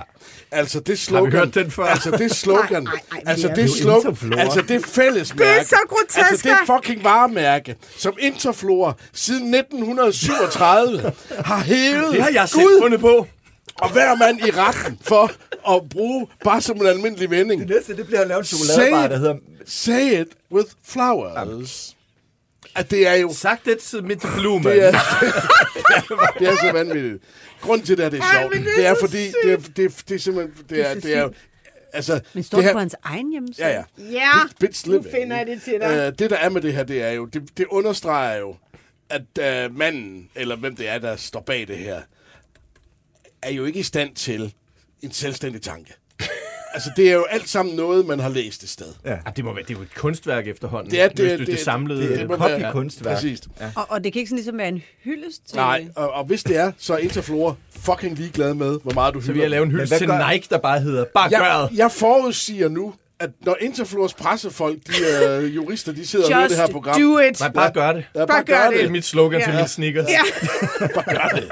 Altså, 0.52 0.80
det 0.80 0.88
Har 0.88 0.96
slogan... 0.96 1.32
vi 1.32 1.38
hørt 1.38 1.56
den 1.56 1.72
før? 1.72 1.84
Altså, 1.84 2.12
det 2.12 2.36
slogan... 2.36 2.84
Nej, 2.84 2.94
nej, 2.94 3.02
nej, 3.12 3.22
altså, 3.26 3.48
det 3.48 3.64
er 3.64 3.68
slogan... 3.68 4.40
Altså, 4.40 4.62
det 4.62 4.86
fællesmærke... 4.86 5.52
Det 5.52 5.60
er 5.60 5.64
så 5.64 5.78
grotesk, 5.90 6.18
Altså, 6.18 6.50
det 6.50 6.58
fucking 6.84 7.04
varemærke, 7.04 7.76
som 7.98 8.14
Interflora 8.20 8.94
siden 9.14 9.54
1937 9.54 11.12
har 11.46 11.60
hævet... 11.60 12.14
Det 12.14 12.24
har 12.24 12.30
jeg 12.34 12.50
selv 12.50 12.62
Gud 12.62 12.82
fundet 12.82 13.00
på. 13.00 13.28
og 13.76 13.92
hver 13.92 14.16
mand 14.16 14.40
i 14.40 14.52
retten 14.52 15.00
for 15.02 15.32
at 15.76 15.90
bruge 15.90 16.28
bare 16.44 16.62
som 16.62 16.78
en 16.78 16.86
almindelig 16.88 17.30
vending. 17.30 17.62
Det 17.62 17.70
næste, 17.70 17.98
det 17.98 18.06
bliver 18.06 18.22
at 18.22 18.28
lave 18.28 18.40
en 18.40 18.46
chokoladebar, 18.46 19.08
der 19.08 19.18
hedder... 19.18 19.36
Say 19.66 20.22
it 20.22 20.28
with 20.52 20.68
flowers. 20.86 21.96
At 22.76 22.92
det 22.92 23.08
er 23.08 23.14
jo... 23.14 23.34
Sagt 23.34 23.66
det 23.66 23.80
til 23.80 24.04
mit 24.04 24.24
blue, 24.38 24.64
Det 24.64 24.86
er, 24.86 24.92
det 26.40 26.48
er 26.48 26.56
så 26.56 26.70
vanvittigt. 26.74 27.24
Grunden 27.62 27.86
til, 27.86 28.02
at 28.02 28.12
det 28.12 28.20
er 28.20 28.24
Ej, 28.24 28.42
sjovt, 28.42 28.54
men 28.56 28.64
det 28.64 28.72
er 28.72 28.76
det 28.78 28.88
er 28.88 28.96
fordi, 29.00 29.26
det 29.44 29.54
er, 29.54 29.58
det, 29.58 29.86
er, 29.86 29.90
det 30.08 30.16
er 30.16 30.20
simpelthen... 30.20 30.66
Det 30.70 30.88
er, 30.90 30.94
det 30.94 31.16
er, 31.18 31.22
jo- 31.22 31.34
altså, 31.94 32.20
Men 32.34 32.44
står 32.44 32.58
det 32.58 32.64
det, 32.64 32.70
her, 32.70 32.74
på 32.74 32.80
hans 32.80 32.96
egen 33.04 33.32
hjemmeside? 33.32 33.68
Ja, 33.68 33.74
ja. 33.74 33.84
Ja, 34.12 34.32
Bits 34.60 34.88
nu 34.88 35.04
finder 35.12 35.38
jeg 35.38 35.48
det 35.48 35.62
til 35.62 35.74
dig. 35.74 35.88
Øh, 36.08 36.20
det, 36.20 36.30
der 36.30 36.36
er 36.38 36.50
med 36.50 36.62
det 36.62 36.74
her, 36.74 36.84
det 36.84 37.02
er 37.04 37.12
jo... 37.12 37.26
Det, 37.26 37.58
det 37.58 37.66
understreger 37.66 38.40
jo, 38.40 38.56
at 39.10 39.66
uh, 39.68 39.76
manden, 39.78 40.30
eller 40.36 40.56
hvem 40.56 40.76
det 40.76 40.90
er, 40.90 40.98
der 41.00 41.16
står 41.16 41.40
bag 41.40 41.68
det 41.68 41.78
her, 41.78 42.02
er 43.42 43.52
jo 43.52 43.66
ikke 43.66 43.80
i 43.80 43.84
stand 43.84 44.16
til 44.16 44.54
en 45.02 45.12
selvstændig 45.12 45.62
tanke. 45.62 45.94
Altså, 46.74 46.90
det 46.96 47.10
er 47.10 47.14
jo 47.14 47.24
alt 47.30 47.50
sammen 47.50 47.76
noget, 47.76 48.06
man 48.06 48.20
har 48.20 48.30
læst 48.30 48.64
et 48.64 48.70
sted. 48.70 48.86
Ah, 49.06 49.18
det, 49.36 49.46
må 49.46 49.54
være, 49.54 49.64
det 49.64 49.70
er 49.74 49.78
jo 49.78 49.82
et 49.84 49.96
kunstværk 49.96 50.48
efterhånden. 50.48 50.92
Det 50.92 51.02
er- 51.02 51.08
det- 51.08 51.20
hvis 51.20 51.32
du, 51.32 51.38
det- 51.38 51.48
det, 51.48 51.60
samlede... 51.60 52.02
det 52.10 52.20
Det 52.20 52.28
må 52.28 52.34
et 52.34 52.40
være- 52.40 52.62
copy-kunstværk. 52.62 53.16
Præcis. 53.16 53.40
Og, 53.76 53.86
og 53.92 54.04
det 54.04 54.14
kan 54.14 54.20
ikke 54.20 54.30
sådan 54.30 54.38
ligesom 54.38 54.58
være 54.58 54.68
en 54.68 54.82
hyldest 55.04 55.48
til... 55.48 55.56
Nej, 55.56 55.88
og, 55.96 56.12
og 56.12 56.26
hvis 56.26 56.44
det 56.44 56.58
er, 56.58 56.72
så 56.78 56.94
er 56.94 56.98
Interflora 56.98 57.56
fucking 57.80 58.18
ligeglad 58.18 58.54
med, 58.54 58.80
hvor 58.84 58.94
meget 58.94 59.14
du 59.14 59.22
så 59.22 59.32
vil 59.32 59.42
jeg 59.42 59.50
lave 59.50 59.64
en 59.64 59.72
hyldest 59.72 59.94
til 59.98 60.08
gør- 60.08 60.32
Nike, 60.32 60.48
der 60.50 60.58
bare 60.58 60.80
hedder, 60.80 61.06
bare 61.14 61.30
gør 61.30 61.38
jeg, 61.38 61.68
det. 61.72 61.78
jeg 61.78 61.92
forudsiger 61.92 62.70
nu, 62.70 62.94
at 63.20 63.30
når 63.42 63.58
Interflors 63.62 64.14
pressefolk, 64.14 64.78
de 64.88 64.94
uh, 65.44 65.56
jurister, 65.56 65.92
de 65.92 66.08
sidder 66.08 66.26
og 66.26 66.34
hører 66.34 66.48
det 66.48 66.58
her 66.58 66.64
Just 66.64 66.72
program. 66.74 67.02
do 67.02 67.20
it. 67.20 67.40
Nej, 67.40 67.52
bare 67.52 67.72
gør 67.74 67.94
det. 67.94 68.06
Ja, 68.16 68.26
Bare 68.26 68.44
gør 68.44 68.70
Det 68.70 68.78
er 68.80 68.82
det. 68.84 68.92
mit 68.92 69.06
slogan 69.06 69.42
til 69.42 69.50
Ja. 69.52 69.56
mine 69.58 69.68
sneakers. 69.68 70.08
Ja. 70.10 70.22
Bare 70.96 71.16
gør 71.16 71.40
det. 71.40 71.50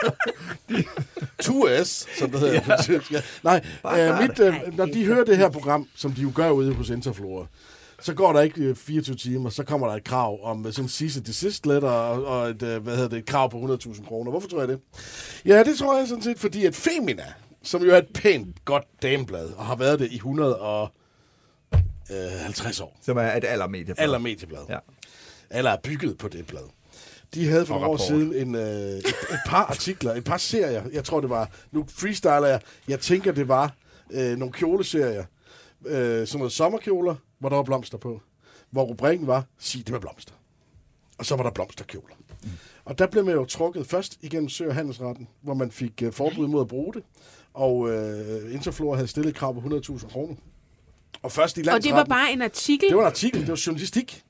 2S, 1.43 2.19
som 2.19 2.31
det 2.31 2.39
hedder 2.39 2.53
ja. 2.53 2.61
på 2.77 2.83
tysk. 2.83 3.11
Ja. 3.11 3.21
Nej, 3.43 3.61
øh, 3.85 4.21
mit, 4.21 4.39
øh, 4.39 4.53
når 4.77 4.85
de 4.85 5.05
hører 5.05 5.23
det 5.25 5.37
her 5.37 5.49
program, 5.49 5.87
som 5.95 6.11
de 6.13 6.21
jo 6.21 6.31
gør 6.35 6.49
ude 6.49 6.73
hos 6.73 6.89
Interflora, 6.89 7.45
så 8.01 8.13
går 8.13 8.33
der 8.33 8.41
ikke 8.41 8.61
øh, 8.61 8.75
24 8.75 9.15
timer, 9.15 9.49
så 9.49 9.63
kommer 9.63 9.87
der 9.87 9.95
et 9.95 10.03
krav 10.03 10.39
om 10.43 10.65
øh, 10.65 10.73
sådan 10.73 10.85
en 10.85 10.89
cease 10.89 11.21
desist 11.21 11.65
letter 11.65 11.89
og, 11.89 12.25
og 12.25 12.49
et, 12.49 12.63
øh, 12.63 12.83
hvad 12.83 12.93
hedder 12.95 13.09
det, 13.09 13.17
et 13.19 13.25
krav 13.25 13.51
på 13.51 13.57
100.000 13.57 14.07
kroner. 14.07 14.31
Hvorfor 14.31 14.47
tror 14.47 14.59
jeg 14.59 14.67
det? 14.67 14.79
Ja, 15.45 15.63
det 15.63 15.77
tror 15.77 15.97
jeg 15.97 16.07
sådan 16.07 16.23
set, 16.23 16.39
fordi 16.39 16.65
at 16.65 16.75
Femina, 16.75 17.23
som 17.63 17.83
jo 17.83 17.91
er 17.91 17.97
et 17.97 18.07
pænt, 18.13 18.65
godt 18.65 18.83
dameblad, 19.01 19.49
og 19.57 19.65
har 19.65 19.75
været 19.75 19.99
det 19.99 20.11
i 20.11 20.17
150 22.11 22.79
år, 22.81 22.97
Som 23.01 23.17
er 23.17 23.21
et 23.21 23.43
allermedie. 23.45 23.95
aller 23.97 24.17
medieblad, 24.17 24.59
Ja. 24.69 24.77
eller 25.51 25.71
er 25.71 25.77
bygget 25.83 26.17
på 26.17 26.27
det 26.27 26.47
blad. 26.47 26.63
De 27.33 27.47
havde 27.47 27.65
for 27.65 27.73
Og 27.73 27.81
nogle 27.81 27.93
år 27.93 28.07
siden 28.07 28.33
en, 28.35 28.55
øh, 28.55 28.61
et, 28.61 29.05
et 29.07 29.39
par 29.47 29.65
artikler, 29.65 30.13
et 30.13 30.23
par 30.23 30.37
serier. 30.37 30.83
Jeg 30.93 31.03
tror, 31.03 31.21
det 31.21 31.29
var... 31.29 31.49
Nu 31.71 31.85
freestyler 31.89 32.45
jeg. 32.47 32.61
Jeg 32.87 32.99
tænker, 32.99 33.31
det 33.31 33.47
var 33.47 33.73
øh, 34.11 34.37
nogle 34.37 34.53
kjoleserier. 34.53 35.25
Øh, 35.85 36.27
sådan 36.27 36.37
noget 36.39 36.51
sommerkjoler, 36.51 37.15
hvor 37.39 37.49
der 37.49 37.55
var 37.55 37.63
blomster 37.63 37.97
på. 37.97 38.21
Hvor 38.71 38.83
rubrikken 38.83 39.27
var, 39.27 39.45
sig 39.59 39.81
det 39.85 39.89
med 39.91 39.99
blomster. 39.99 40.33
Og 41.17 41.25
så 41.25 41.35
var 41.35 41.43
der 41.43 41.51
blomsterkjoler. 41.51 42.15
Mm. 42.43 42.49
Og 42.85 42.97
der 42.99 43.07
blev 43.07 43.25
man 43.25 43.33
jo 43.33 43.45
trukket 43.45 43.87
først 43.87 44.17
igennem 44.21 44.49
Sø- 44.49 44.67
og 44.67 44.75
Handelsretten, 44.75 45.27
hvor 45.41 45.53
man 45.53 45.71
fik 45.71 46.01
øh, 46.03 46.11
forbud 46.13 46.47
mod 46.47 46.61
at 46.61 46.67
bruge 46.67 46.93
det. 46.93 47.03
Og 47.53 47.89
øh, 47.89 48.53
Interflora 48.53 48.95
havde 48.95 49.07
stillet 49.07 49.29
et 49.29 49.35
krav 49.35 49.61
på 49.61 49.75
100.000 49.75 50.09
kroner. 50.11 50.35
Og 51.23 51.31
først 51.31 51.57
i 51.57 51.59
Og 51.59 51.65
det 51.65 51.73
var 51.73 51.79
landsretten... 51.79 52.09
bare 52.09 52.31
en 52.31 52.41
artikel. 52.41 52.89
Det 52.89 52.97
var 52.97 53.03
en 53.03 53.07
artikel, 53.07 53.41
det 53.41 53.49
var 53.49 53.61
journalistik. 53.67 54.23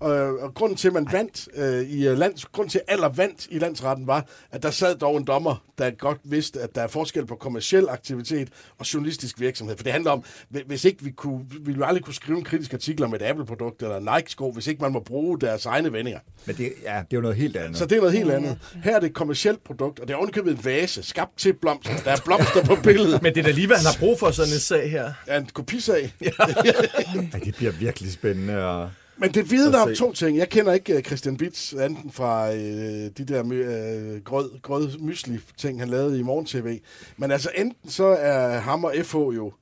Og, 0.00 0.38
og 0.38 0.54
grunden 0.54 0.76
til, 0.76 0.88
at 0.88 0.94
man 0.94 1.06
vandt 1.12 1.48
øh, 1.56 1.82
i 1.82 2.08
øh, 2.08 2.18
lands, 2.18 2.44
grunden 2.44 2.70
til, 2.70 2.78
at 2.78 2.84
aller 2.94 3.08
vandt 3.08 3.46
i 3.50 3.58
landsretten, 3.58 4.06
var, 4.06 4.26
at 4.52 4.62
der 4.62 4.70
sad 4.70 4.94
dog 4.96 5.16
en 5.16 5.24
dommer, 5.24 5.64
der 5.78 5.90
godt 5.90 6.18
vidste, 6.24 6.60
at 6.60 6.74
der 6.74 6.82
er 6.82 6.86
forskel 6.88 7.26
på 7.26 7.34
kommersiel 7.36 7.88
aktivitet 7.88 8.48
og 8.78 8.94
journalistisk 8.94 9.40
virksomhed. 9.40 9.76
For 9.76 9.84
det 9.84 9.92
handler 9.92 10.10
om, 10.10 10.24
hvi- 10.50 10.66
hvis 10.66 10.84
ikke 10.84 11.04
vi 11.04 11.10
kunne, 11.10 11.44
vi 11.50 11.56
ville 11.60 11.86
aldrig 11.86 12.04
kunne 12.04 12.14
skrive 12.14 12.38
en 12.38 12.44
kritisk 12.44 12.74
artikel 12.74 13.04
om 13.04 13.14
et 13.14 13.22
Apple-produkt 13.22 13.82
eller 13.82 13.96
en 13.96 14.08
Nike-sko, 14.16 14.50
hvis 14.50 14.66
ikke 14.66 14.82
man 14.82 14.92
må 14.92 15.00
bruge 15.00 15.40
deres 15.40 15.66
egne 15.66 15.92
vendinger. 15.92 16.20
Men 16.46 16.56
det, 16.56 16.72
ja, 16.82 16.88
det 16.88 16.96
er 16.98 17.04
jo 17.12 17.20
noget 17.20 17.36
helt 17.36 17.56
andet. 17.56 17.78
Så 17.78 17.86
det 17.86 17.96
er 17.96 18.00
noget 18.00 18.14
helt 18.18 18.30
andet. 18.30 18.58
Her 18.84 18.96
er 18.96 19.00
det 19.00 19.06
et 19.06 19.14
kommersielt 19.14 19.64
produkt, 19.64 20.00
og 20.00 20.08
det 20.08 20.14
er 20.14 20.18
ovenikøbet 20.18 20.52
en 20.52 20.64
vase, 20.64 21.02
skabt 21.02 21.38
til 21.38 21.52
blomster. 21.52 21.96
Der 22.04 22.10
er 22.10 22.20
blomster 22.24 22.64
på 22.64 22.76
billedet. 22.82 23.22
Men 23.22 23.34
det 23.34 23.40
er 23.40 23.44
da 23.44 23.50
lige, 23.50 23.66
hvad 23.66 23.76
han 23.76 23.86
har 23.86 23.96
brug 23.98 24.18
for 24.18 24.30
sådan 24.30 24.52
en 24.52 24.58
sag 24.60 24.90
her. 24.90 25.12
er 25.26 25.38
en 25.40 25.46
kopisag. 25.54 26.14
Ej, 26.20 27.40
det 27.44 27.54
bliver 27.56 27.72
virkelig 27.72 28.12
spændende. 28.12 28.64
Og... 28.66 28.90
Men 29.18 29.34
det 29.34 29.50
vidner 29.50 29.78
om 29.78 29.94
to 29.94 30.12
ting. 30.12 30.38
Jeg 30.38 30.48
kender 30.48 30.72
ikke 30.72 30.96
uh, 30.96 31.02
Christian 31.02 31.36
Bits, 31.36 31.72
enten 31.72 32.10
fra 32.12 32.50
uh, 32.50 32.56
de 32.56 33.10
der 33.28 33.42
uh, 33.42 34.22
grød, 34.22 34.62
grød 34.62 34.98
mysli 34.98 35.38
ting 35.56 35.80
han 35.80 35.88
lavede 35.88 36.18
i 36.18 36.22
Morgen 36.22 36.46
TV. 36.46 36.80
Men 37.16 37.30
altså, 37.30 37.50
enten 37.56 37.90
så 37.90 38.04
er 38.04 38.58
ham 38.58 38.84
og 38.84 38.94
FH 39.04 39.14
jo 39.14 39.52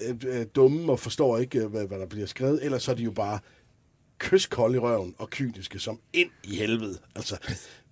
uh, 0.00 0.10
uh, 0.10 0.42
dumme 0.56 0.92
og 0.92 1.00
forstår 1.00 1.38
ikke, 1.38 1.64
uh, 1.64 1.70
hvad, 1.70 1.86
hvad 1.86 1.98
der 1.98 2.06
bliver 2.06 2.26
skrevet, 2.26 2.64
eller 2.64 2.78
så 2.78 2.90
er 2.90 2.94
de 2.94 3.02
jo 3.02 3.10
bare 3.10 3.38
kyskolde 4.18 4.76
i 4.76 4.78
røven 4.78 5.14
og 5.18 5.30
kyniske 5.30 5.78
som 5.78 5.98
ind 6.12 6.30
i 6.44 6.56
helvede. 6.56 6.98
Altså, 7.16 7.36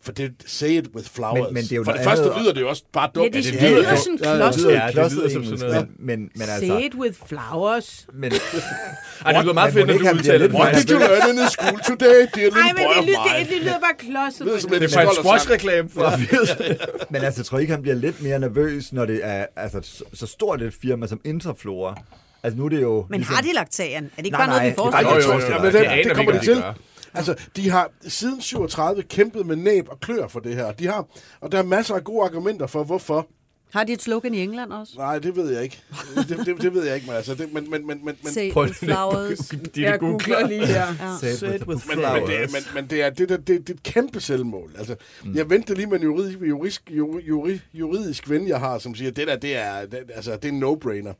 for 0.02 0.12
det 0.12 0.32
say 0.46 0.68
it 0.68 0.88
with 0.94 1.08
flowers. 1.10 1.44
Men- 1.44 1.54
men 1.54 1.62
det 1.62 1.72
er 1.72 1.76
jo 1.76 1.84
for 1.84 1.92
det 1.92 2.04
første 2.04 2.24
andet- 2.24 2.42
lyder 2.42 2.52
det 2.52 2.60
jo 2.60 2.68
også 2.68 2.82
bare 2.92 3.10
dumt. 3.14 3.34
Ja, 3.34 3.38
det 3.40 3.44
det 3.44 3.54
lyder 3.54 3.70
lyder 3.70 3.96
sådan 3.96 4.18
klodset. 4.18 4.54
Det 4.54 4.64
lyder 4.64 4.80
Ja, 4.80 4.86
det 4.86 4.94
klodset 4.94 5.18
lyder 5.18 5.30
som 5.32 5.44
sådan 5.44 5.58
noget. 5.72 5.88
men, 5.98 6.06
men, 6.06 6.30
men 6.34 6.46
Say 6.46 6.52
altså... 6.54 6.78
it 6.78 6.94
with 6.94 7.16
flowers. 7.26 8.06
Men, 8.14 8.32
Ej, 9.26 9.32
det 9.32 9.42
lyder 9.42 9.54
meget 9.54 9.72
fedt, 9.72 9.86
når 9.86 9.94
du 9.98 10.00
udtaler 10.18 10.38
lidt 10.38 10.52
det. 10.52 10.60
What 10.60 10.74
did 10.76 10.90
you 10.90 10.98
learn 10.98 11.30
in 11.30 11.36
the 11.36 11.48
school 11.56 11.78
today, 11.90 12.20
dear 12.34 12.50
little 12.56 12.74
boy 12.76 12.92
det, 12.92 12.98
of 12.98 13.04
mine? 13.04 13.40
det, 13.40 13.48
det 13.50 13.60
lyder 13.62 13.80
bare 13.86 13.96
klodset. 13.98 14.38
Det 14.38 14.46
lyder 14.46 14.58
som 14.60 14.70
men- 14.70 14.76
en 14.76 14.82
Det 14.82 14.96
er 14.96 15.84
fra 15.94 16.14
80'erne. 16.16 16.86
men 17.12 17.22
altså, 17.24 17.40
jeg 17.40 17.46
tror 17.46 17.58
ikke, 17.58 17.72
han 17.72 17.82
bliver 17.82 17.96
lidt 17.96 18.22
mere 18.22 18.38
nervøs, 18.38 18.92
når 18.92 19.04
det 19.04 19.20
er 19.22 19.46
altså, 19.56 19.80
så, 20.14 20.26
stort 20.26 20.62
et 20.62 20.74
firma 20.82 21.06
som 21.06 21.20
Interflora 21.24 21.94
Altså 22.42 22.58
nu 22.58 22.64
er 22.64 22.68
det 22.68 22.82
jo... 22.82 23.06
Men 23.10 23.22
har 23.22 23.42
de 23.42 23.48
laktagen? 23.54 24.04
Er 24.04 24.08
det 24.16 24.24
ikke 24.24 24.30
Nej, 24.30 24.46
bare 24.46 24.46
noget, 24.48 24.62
nej, 24.62 24.66
vi 24.66 24.70
det 24.70 24.78
er 24.78 24.82
forestiller 24.82 25.10
os? 25.10 25.24
jo, 25.24 25.30
jo, 25.32 25.38
jo, 25.38 25.54
jo, 25.54 25.62
men 25.62 25.72
det 25.72 25.80
det, 25.90 26.04
det 26.04 26.16
kommer 26.16 26.32
ikke, 26.32 26.46
det 26.46 26.56
om 26.66 26.74
til. 26.74 26.82
Altså, 27.14 27.34
de 27.56 27.70
har 27.70 27.90
siden 28.08 28.40
37 28.40 29.02
kæmpet 29.02 29.46
med 29.46 29.56
næb 29.56 29.88
og 29.88 30.00
klør 30.00 30.28
for 30.28 30.40
det 30.40 30.54
her. 30.54 30.72
De 30.72 30.86
har, 30.86 31.06
og 31.40 31.52
der 31.52 31.58
er 31.58 31.62
masser 31.62 31.94
af 31.94 32.04
gode 32.04 32.24
argumenter 32.24 32.66
for, 32.66 32.84
hvorfor. 32.84 33.28
Har 33.72 33.84
de 33.84 33.92
et 33.92 34.02
slogan 34.02 34.34
i 34.34 34.42
England 34.42 34.72
også? 34.72 34.92
Nej, 34.96 35.18
det 35.18 35.36
ved 35.36 35.52
jeg 35.52 35.62
ikke. 35.62 35.82
Det, 36.28 36.46
det, 36.46 36.62
det 36.62 36.74
ved 36.74 36.84
jeg 36.84 36.94
ikke, 36.94 37.06
men 37.06 37.16
altså, 37.16 37.34
det, 37.34 37.52
men, 37.52 37.70
men, 37.70 37.86
men, 37.86 38.06
men, 38.06 38.16
men, 38.22 38.32
Say 38.32 38.52
Prøv 38.52 38.68
flowers. 38.68 39.52
Jeg 39.76 39.84
er 39.84 39.96
googler 39.96 40.46
lige 40.46 40.66
her. 40.66 40.86
Ja. 41.00 41.16
With 41.22 41.66
men, 41.66 41.66
men, 41.68 41.78
det, 41.78 41.80
flowers. 41.82 42.52
men, 42.52 42.62
men 42.74 42.90
det, 42.90 43.02
er, 43.02 43.10
det, 43.10 43.28
det, 43.28 43.38
det, 43.38 43.48
det 43.48 43.70
er 43.70 43.74
et 43.74 43.82
kæmpe 43.82 44.20
selvmål. 44.20 44.74
Altså, 44.78 44.96
mm. 45.24 45.34
Jeg 45.34 45.50
venter 45.50 45.74
lige 45.74 45.86
med 45.86 45.96
en 45.96 46.02
juridisk, 46.02 46.38
juridisk, 46.40 46.90
juridisk, 47.28 47.64
juridisk 47.74 48.30
ven, 48.30 48.48
jeg 48.48 48.58
har, 48.58 48.78
som 48.78 48.94
siger, 48.94 49.10
det 49.10 49.26
der, 49.26 49.36
det 49.36 49.56
er, 49.56 49.86
det, 49.86 49.98
altså, 50.14 50.36
det 50.36 50.44
er 50.44 50.48
en 50.48 50.64
no-brainer. 50.64 51.14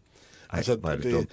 Ej, 0.53 0.63
hvor 0.81 0.89
er 0.89 0.97
det 0.97 1.13
dumt. 1.13 1.31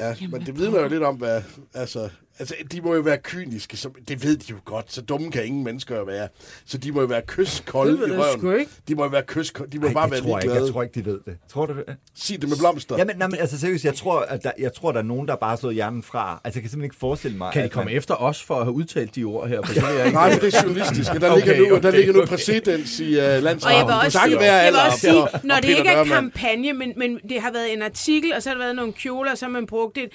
Ja, 0.00 0.14
men 0.30 0.46
det 0.46 0.58
vidner 0.58 0.80
jo 0.80 0.88
lidt 0.88 1.02
om, 1.02 1.16
hvad... 1.16 1.42
Altså, 1.74 2.08
altså, 2.38 2.54
de 2.72 2.80
må 2.80 2.94
jo 2.94 3.00
være 3.00 3.18
kyniske. 3.18 3.76
Så, 3.76 3.90
det 4.08 4.24
ved 4.24 4.36
de 4.36 4.44
jo 4.50 4.56
godt. 4.64 4.92
Så 4.92 5.00
dumme 5.02 5.30
kan 5.30 5.44
ingen 5.46 5.64
mennesker 5.64 5.96
jo 5.96 6.04
være. 6.04 6.28
Så 6.66 6.78
de 6.78 6.92
må 6.92 7.00
jo 7.00 7.06
være 7.06 7.22
kyskolde 7.26 7.92
Det 7.92 8.08
i 8.08 8.12
røven. 8.12 8.38
sgu 8.40 8.50
ikke. 8.52 8.70
De 8.88 8.94
må 8.94 9.02
jo 9.02 9.08
være 9.08 9.22
kyskolde. 9.26 9.72
De 9.72 9.78
må 9.78 9.86
Ej, 9.86 9.92
bare 9.92 10.04
det 10.04 10.12
være 10.12 10.20
tror 10.20 10.38
jeg 10.38 10.44
ikke. 10.44 10.54
Jeg 10.64 10.72
tror 10.72 10.82
ikke, 10.82 10.94
de 11.00 11.04
ved 11.04 11.20
det. 11.24 11.36
Tror 11.52 11.66
du 11.66 11.74
det? 11.76 11.84
Sig 12.14 12.40
det 12.40 12.48
med 12.48 12.56
blomster. 12.58 12.98
Jamen, 12.98 13.16
nej, 13.16 13.28
men 13.28 13.38
altså 13.40 13.58
seriøst, 13.60 13.84
jeg 13.84 13.94
tror, 13.94 14.20
at 14.20 14.42
der, 14.44 14.50
jeg 14.58 14.72
tror, 14.74 14.92
der 14.92 14.98
er 14.98 15.02
nogen, 15.02 15.28
der 15.28 15.36
bare 15.36 15.50
har 15.50 15.56
slået 15.56 15.74
hjernen 15.74 16.02
fra. 16.02 16.40
Altså, 16.44 16.58
jeg 16.58 16.62
kan 16.62 16.70
simpelthen 16.70 16.84
ikke 16.84 16.96
forestille 16.96 17.36
mig, 17.38 17.52
Kan 17.52 17.64
de 17.64 17.68
komme 17.68 17.90
man... 17.90 17.96
efter 17.96 18.14
os 18.14 18.42
for 18.42 18.54
at 18.56 18.64
have 18.64 18.74
udtalt 18.74 19.14
de 19.16 19.24
ord 19.24 19.48
her? 19.48 19.62
For 19.62 19.72
det 19.74 19.82
er 19.82 19.88
ikke. 20.04 20.14
Nej, 20.16 20.30
men 20.30 20.38
det 20.40 20.54
er 20.54 20.62
journalistisk. 20.64 21.10
og 21.14 21.20
Der 21.20 21.30
Okay, 21.30 21.46
ligger 21.46 21.68
nu, 21.68 21.70
der 21.70 21.88
okay, 21.88 21.96
ligger 21.98 22.12
nu 22.12 22.18
okay. 22.18 22.28
præcedens 22.28 23.00
i 23.00 23.02
uh, 23.02 23.08
Og 23.18 23.22
jeg 23.24 23.34
vil 23.34 23.42
landsretten. 23.42 23.90
også 24.04 24.18
sige, 24.26 24.38
være 24.38 24.54
jeg 24.54 24.72
vil 24.72 24.80
også 24.80 24.92
og- 24.92 24.98
sige 24.98 25.22
og 25.22 25.40
når 25.44 25.54
det 25.54 25.64
Peter 25.64 25.76
ikke 25.78 25.90
er 25.90 26.04
kampagne, 26.04 26.72
men, 26.72 26.92
men 26.96 27.18
det 27.28 27.40
har 27.40 27.52
været 27.52 27.72
en 27.72 27.82
artikel, 27.82 28.32
og 28.32 28.42
så 28.42 28.48
har 28.48 28.54
der 28.54 28.64
været 28.64 28.76
nogle 28.76 28.92
kjoler, 28.92 29.30
og 29.30 29.38
så 29.38 29.44
har 29.44 29.50
man 29.50 29.66
brugt 29.66 29.96
det, 29.96 30.08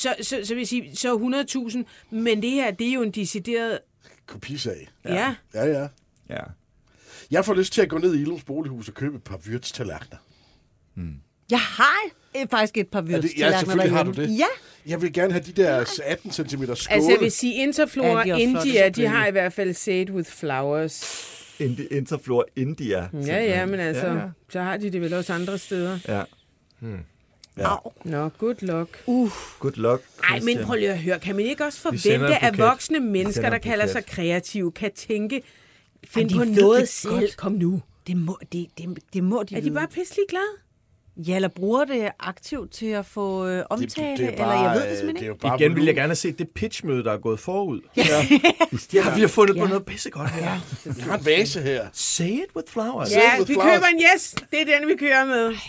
så, 0.00 0.14
så, 0.22 0.36
så 0.44 0.54
vil 0.54 0.66
sige, 0.66 0.96
så 0.96 1.08
100.000, 1.58 1.61
men 2.10 2.42
det 2.42 2.50
her, 2.50 2.70
det 2.70 2.88
er 2.88 2.92
jo 2.92 3.02
en 3.02 3.10
decideret, 3.10 3.78
Kopisag. 4.26 4.88
ja. 5.04 5.14
ja. 5.14 5.34
Ja, 5.54 5.64
ja. 5.80 5.88
Ja. 6.30 6.40
Jeg 7.30 7.44
får 7.44 7.54
lyst 7.54 7.72
til 7.72 7.82
at 7.82 7.88
gå 7.88 7.98
ned 7.98 8.14
i 8.14 8.20
Ilums 8.22 8.42
bolighus 8.44 8.88
og 8.88 8.94
købe 8.94 9.16
et 9.16 9.22
par 9.24 9.36
vyrtstallerkener. 9.36 10.16
Jeg 11.50 11.60
har 11.60 11.96
øh, 12.36 12.46
faktisk 12.50 12.76
et 12.78 12.88
par 12.88 13.00
vyrs 13.00 13.24
ja, 13.38 13.58
selvfølgelig 13.58 13.92
har 13.96 14.02
du 14.02 14.10
det. 14.10 14.38
Ja, 14.38 14.46
Jeg 14.86 15.02
vil 15.02 15.12
gerne 15.12 15.32
have 15.32 15.44
de 15.44 15.52
der 15.62 16.00
18 16.04 16.30
cm 16.32 16.44
skåle. 16.44 16.70
Altså 16.90 17.10
jeg 17.10 17.20
vil 17.20 17.30
sige, 17.32 17.54
Interflora 17.54 18.26
Ja, 18.26 18.36
India, 18.36 18.88
de 18.88 19.06
har 19.06 19.26
i 19.26 19.30
hvert 19.30 19.52
fald 19.52 19.88
It 19.88 20.10
With 20.10 20.30
Flowers. 20.30 21.02
Indi- 21.60 21.88
Interflor 21.96 22.46
India. 22.56 23.08
Ja, 23.12 23.44
ja, 23.44 23.66
men 23.66 23.80
altså, 23.80 24.06
Ja, 24.06 24.14
ja. 24.14 24.28
så 24.52 24.60
har 24.60 24.76
de 24.76 24.90
det 24.90 25.00
vel 25.00 25.14
også 25.14 25.32
andre 25.32 25.58
steder. 25.58 25.98
Ja. 26.08 26.22
Ja. 27.58 27.68
Nå, 28.04 28.28
good 28.38 28.54
luck. 28.60 29.02
Good 29.58 29.72
luck, 29.76 30.02
Ej, 30.28 30.34
men 30.34 30.42
Christian. 30.42 30.64
prøv 30.66 30.76
lige 30.76 30.90
at 30.90 30.98
høre, 30.98 31.18
kan 31.20 31.36
man 31.36 31.44
ikke 31.44 31.64
også 31.64 31.80
forvente, 31.80 32.14
en 32.14 32.22
at 32.40 32.58
voksne 32.58 33.00
mennesker, 33.00 33.50
der 33.50 33.58
kalder 33.58 33.86
sig 33.86 34.06
kreative, 34.06 34.72
kan 34.72 34.90
tænke, 34.94 35.42
find 36.06 36.30
på 36.30 36.44
noget 36.44 36.80
det 36.80 36.88
selv. 36.88 37.12
godt. 37.14 37.36
Kom 37.36 37.52
nu. 37.52 37.82
det 38.06 38.16
må 38.16 38.38
det, 38.52 38.66
det, 38.78 38.98
det 39.12 39.24
må 39.24 39.42
de 39.42 39.54
Er 39.54 39.58
de 39.60 39.64
vide. 39.64 39.74
bare 39.74 39.88
pisselig 39.88 40.24
glade? 40.28 40.44
Ja, 41.16 41.34
eller 41.36 41.48
bruger 41.48 41.84
det 41.84 42.08
aktivt 42.20 42.70
til 42.72 42.86
at 42.86 43.06
få 43.06 43.46
øh, 43.46 43.64
omtale, 43.70 44.16
det, 44.16 44.32
eller 44.32 44.52
jeg 44.62 44.74
ved 44.74 44.88
det 44.90 44.98
simpelthen 44.98 45.06
det 45.08 45.08
er 45.08 45.16
ikke. 45.16 45.26
jo 45.26 45.34
bare 45.34 45.56
Igen 45.60 45.76
vil 45.76 45.84
jeg 45.84 45.94
gerne 45.94 46.08
have 46.08 46.14
set 46.16 46.38
det 46.38 46.48
pitchmøde, 46.50 47.04
der 47.04 47.12
er 47.12 47.18
gået 47.18 47.40
forud. 47.40 47.80
Ja. 47.96 48.02
Ja, 48.92 49.14
vi 49.14 49.20
har 49.20 49.28
fundet 49.28 49.56
på 49.56 49.62
Ja. 49.62 49.68
noget 49.68 49.84
pissegodt 49.86 50.30
her. 50.30 50.60
Jeg 50.84 50.94
har 51.04 51.18
en 51.18 51.26
vase 51.26 51.60
her. 51.62 51.86
Say 51.92 52.28
it 52.30 52.44
with 52.56 52.72
flowers. 52.72 53.10
Ja, 53.12 53.34
it 53.34 53.38
with 53.38 53.48
vi 53.48 53.54
flowers. 53.54 53.74
køber 53.74 53.86
en 53.86 54.02
yes. 54.14 54.34
Det 54.50 54.60
er 54.60 54.78
den, 54.78 54.88
vi 54.88 54.96
kører 54.96 55.24
med. 55.24 55.54
Say 55.54 55.60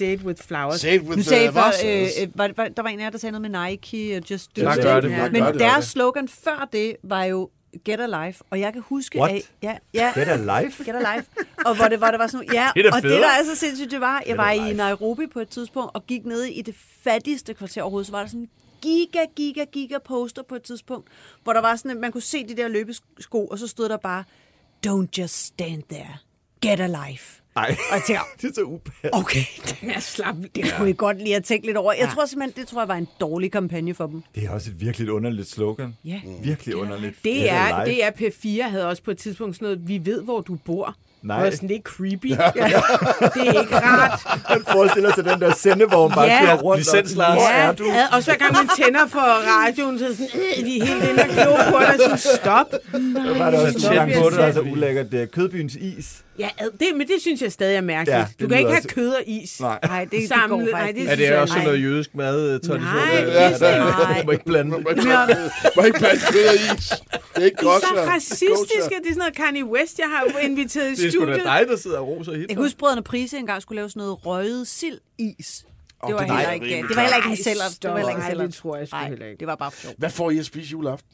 It 0.00 0.22
With 0.24 0.42
Flowers. 0.42 0.84
It 0.84 1.02
with 1.02 1.16
Nu 1.16 1.22
sagde 1.22 1.52
før, 1.52 1.60
vases. 1.60 2.16
øh, 2.18 2.22
øh, 2.22 2.38
var, 2.38 2.50
var, 2.56 2.68
der 2.68 2.82
var 2.82 2.90
en 2.90 3.00
af 3.00 3.04
jer, 3.04 3.10
der 3.10 3.18
sagde 3.18 3.40
noget 3.40 3.50
med 3.50 3.70
Nike 3.70 4.16
og 4.16 4.22
Just 4.30 4.56
Do 4.56 4.70
It. 4.70 4.82
gør 4.82 5.00
det, 5.00 5.10
Ja. 5.10 5.30
Men 5.30 5.42
gør 5.42 5.50
det, 5.52 5.60
deres 5.60 5.84
slogan 5.84 6.28
før 6.28 6.68
det 6.72 6.96
var 7.02 7.24
jo 7.24 7.50
Get 7.84 8.00
Alive, 8.00 8.34
og 8.50 8.60
jeg 8.60 8.72
kan 8.72 8.82
huske, 8.86 9.18
What? 9.20 9.30
at... 9.34 9.50
Ja, 9.62 9.76
ja, 9.94 10.12
Get 10.14 10.28
Alive? 10.28 10.72
Get 10.84 10.88
Alive. 10.96 11.24
Og 11.66 11.76
hvor 11.76 11.84
det, 11.84 11.98
hvor 11.98 12.06
det 12.08 12.18
var 12.18 12.26
sådan, 12.26 12.52
ja, 12.52 12.70
Det 12.76 12.86
og 12.86 13.02
det 13.02 13.10
der 13.10 13.26
er 13.28 13.44
så 13.44 13.54
sindssygt, 13.56 13.90
det 13.90 14.00
var, 14.00 14.22
jeg 14.26 14.36
var 14.36 14.50
i. 14.50 14.72
Nairobi 14.72 15.26
på 15.26 15.40
et 15.40 15.48
tidspunkt, 15.48 15.90
og 15.94 16.06
gik 16.06 16.24
ned 16.24 16.42
i 16.44 16.62
det 16.62 16.74
fattigste 17.04 17.54
kvarter 17.54 17.82
overhovedet, 17.82 18.06
så 18.06 18.12
var 18.12 18.20
der 18.20 18.26
sådan 18.26 18.40
en 18.40 18.48
giga, 18.82 19.18
giga, 19.36 19.64
giga 19.72 19.98
poster 20.04 20.42
på 20.42 20.54
et 20.54 20.62
tidspunkt, 20.62 21.08
hvor 21.42 21.52
der 21.52 21.60
var 21.60 21.76
sådan, 21.76 21.90
at 21.90 21.96
man 21.96 22.12
kunne 22.12 22.20
se 22.22 22.44
de 22.48 22.56
der 22.56 22.68
løbesko, 22.68 23.46
og 23.46 23.58
så 23.58 23.66
stod 23.66 23.88
der 23.88 23.96
bare, 23.96 24.24
don't 24.86 25.06
just 25.18 25.46
stand 25.46 25.82
there, 25.90 26.16
get 26.62 26.80
alive. 26.80 27.20
Nej, 27.56 27.76
Og 27.90 27.94
jeg 27.96 28.02
tænker, 28.06 28.22
det 28.42 28.48
er 28.50 28.54
så 28.54 28.62
upassende. 28.62 29.10
okay, 29.12 29.40
Ja, 29.82 30.00
slap. 30.00 30.34
det 30.54 30.74
kunne 30.76 30.90
I 30.90 30.94
godt 30.96 31.18
lige 31.18 31.32
have 31.32 31.40
tænkt 31.42 31.66
lidt 31.66 31.76
over. 31.76 31.92
Jeg 31.92 32.08
tror 32.14 32.26
simpelthen, 32.26 32.62
det 32.62 32.68
tror 32.68 32.80
jeg 32.80 32.88
var 32.88 32.94
en 32.94 33.08
dårlig 33.20 33.52
kampagne 33.52 33.94
for 33.94 34.06
dem. 34.06 34.22
Det 34.34 34.44
er 34.44 34.50
også 34.50 34.70
et 34.70 34.80
virkelig 34.80 35.10
underligt 35.12 35.50
slogan. 35.50 35.96
Ja. 36.04 36.20
Virkelig 36.42 36.76
underligt. 36.76 37.14
Det 37.24 37.32
Get 37.34 37.50
er, 37.52 37.84
det 37.84 38.04
er 38.04 38.10
P4 38.10 38.62
havde 38.70 38.88
også 38.88 39.02
på 39.02 39.10
et 39.10 39.18
tidspunkt 39.18 39.56
sådan 39.56 39.66
noget, 39.66 39.88
vi 39.88 40.00
ved, 40.04 40.22
hvor 40.22 40.40
du 40.40 40.54
bor. 40.66 40.94
Nej. 41.22 41.36
Det 41.36 41.44
var 41.44 41.50
sådan, 41.50 41.70
er 41.70 41.80
creepy. 41.84 42.30
Ja. 42.30 42.36
Det 43.34 43.48
er 43.48 43.60
ikke 43.60 43.76
rart. 43.78 44.20
Man 44.50 44.64
forestiller 44.72 45.14
sig 45.14 45.24
den 45.24 45.40
der 45.40 45.52
sendevogn 45.54 46.12
bare 46.14 46.24
Ja. 46.24 46.40
kører 46.40 46.56
rundt. 46.56 46.78
Licens, 46.80 47.12
og- 47.12 47.18
Lars. 47.18 47.34
Hvor 47.34 47.48
Ja, 47.50 47.62
er 47.62 47.72
du? 47.72 47.84
ad- 47.84 48.16
også 48.16 48.30
hver 48.30 48.38
gang 48.38 48.52
man 48.52 48.68
tænder 48.84 49.06
for 49.06 49.20
radioen, 49.20 49.98
så 49.98 50.04
er 50.06 50.12
sådan, 50.12 50.28
øh, 50.34 50.64
de 50.64 50.78
er 50.78 50.84
helt 50.84 51.04
inde 51.10 51.22
og 51.22 51.28
klo 51.28 51.70
på 51.72 51.78
dig, 51.80 51.94
sådan, 51.98 52.18
stop. 52.18 52.70
Der 52.92 53.38
var 53.38 53.50
det 53.50 53.60
også 53.60 53.80
Så 53.80 53.88
hvor 53.88 54.22
på 54.22 54.30
det 54.30 54.38
var 54.38 54.44
det. 54.46 54.54
så 54.54 54.60
ulækkert. 54.60 55.12
Det 55.12 55.22
er 55.22 55.26
kødbyens 55.26 55.74
is. 55.74 56.24
Ja, 56.38 56.48
det, 56.80 56.88
men 56.96 57.08
det 57.08 57.16
synes 57.20 57.42
jeg 57.42 57.52
stadig 57.52 57.76
er 57.76 57.80
mærkeligt. 57.80 58.18
Ja, 58.18 58.26
det 58.30 58.40
du 58.40 58.48
kan 58.48 58.58
ikke 58.58 58.70
have 58.70 58.78
også- 58.78 58.88
kød 58.88 59.08
og 59.08 59.22
is. 59.26 59.60
Nej. 59.60 59.78
Nej, 59.84 60.04
det, 60.04 60.12
det 60.12 60.28
går 60.48 60.58
faktisk 60.58 60.72
nej, 60.72 60.92
det. 60.92 61.10
Er 61.10 61.14
det 61.16 61.24
jeg 61.24 61.38
også 61.38 61.52
sådan 61.52 61.64
nej. 61.66 61.72
noget 61.72 61.82
jødisk 61.84 62.14
mad-tradition? 62.14 62.80
Nej, 62.80 63.14
Ja, 63.14 63.26
det 63.26 63.60
ja, 63.60 63.76
ja. 63.76 63.78
nej. 63.84 64.22
Må 64.24 64.32
ikke 64.32 64.44
blande 64.44 64.76
det. 64.76 64.82
Må 64.84 64.90
ikke 64.90 65.02
blande- 65.02 65.50
må 65.76 65.82
ikke 65.82 65.98
blande 65.98 66.20
kød 66.32 66.46
og 66.48 66.54
is. 66.54 66.88
Det 67.34 67.42
er 67.42 67.44
ikke 67.44 67.56
De 67.60 67.66
er 67.66 67.70
godt, 67.70 67.82
så 67.82 67.88
racistiske. 68.06 68.48
Det 68.78 68.90
er 68.90 68.94
sådan 69.04 69.16
noget 69.18 69.34
Kanye 69.36 69.64
West, 69.64 69.98
jeg 69.98 70.06
har 70.08 70.38
inviteret 70.38 70.86
i 70.86 70.94
Det 70.94 71.06
er 71.06 71.10
sgu 71.10 71.20
da 71.20 71.24
studiet. 71.24 71.44
dig, 71.44 71.64
der 71.68 71.76
sidder 71.76 71.98
og 71.98 72.08
roser 72.08 72.32
hit. 72.32 72.40
Jeg 72.40 72.48
kan 72.48 72.56
huske, 72.64 72.78
brødrene 72.78 73.02
Prise 73.02 73.36
engang 73.38 73.62
skulle 73.62 73.76
lave 73.76 73.90
sådan 73.90 74.00
noget 74.00 74.26
røget 74.26 74.68
Det 76.06 76.14
var, 76.14 76.20
det 76.20 76.36
heller 76.36 76.52
ikke, 76.52 76.88
det 76.88 76.96
var 76.96 77.02
heller 77.02 77.16
ikke 77.16 77.28
en 77.30 77.36
celler. 77.36 77.64
Det 77.82 77.90
var 77.90 77.96
heller 77.96 78.10
ikke 78.10 78.32
en. 78.32 78.40
Ej, 78.40 78.46
det 78.46 78.54
tror 78.54 78.76
jeg 78.76 78.88
sgu 78.88 78.96
Nej, 78.96 79.08
heller 79.08 79.26
ikke. 79.26 79.40
det 79.40 79.46
var 79.46 79.54
bare 79.56 79.70
for 79.70 79.80
sjov. 79.80 79.92
Hvad 79.98 80.10
får 80.10 80.30
I 80.30 80.38
at 80.38 80.46
spise 80.46 80.70
juleaften? 80.70 81.10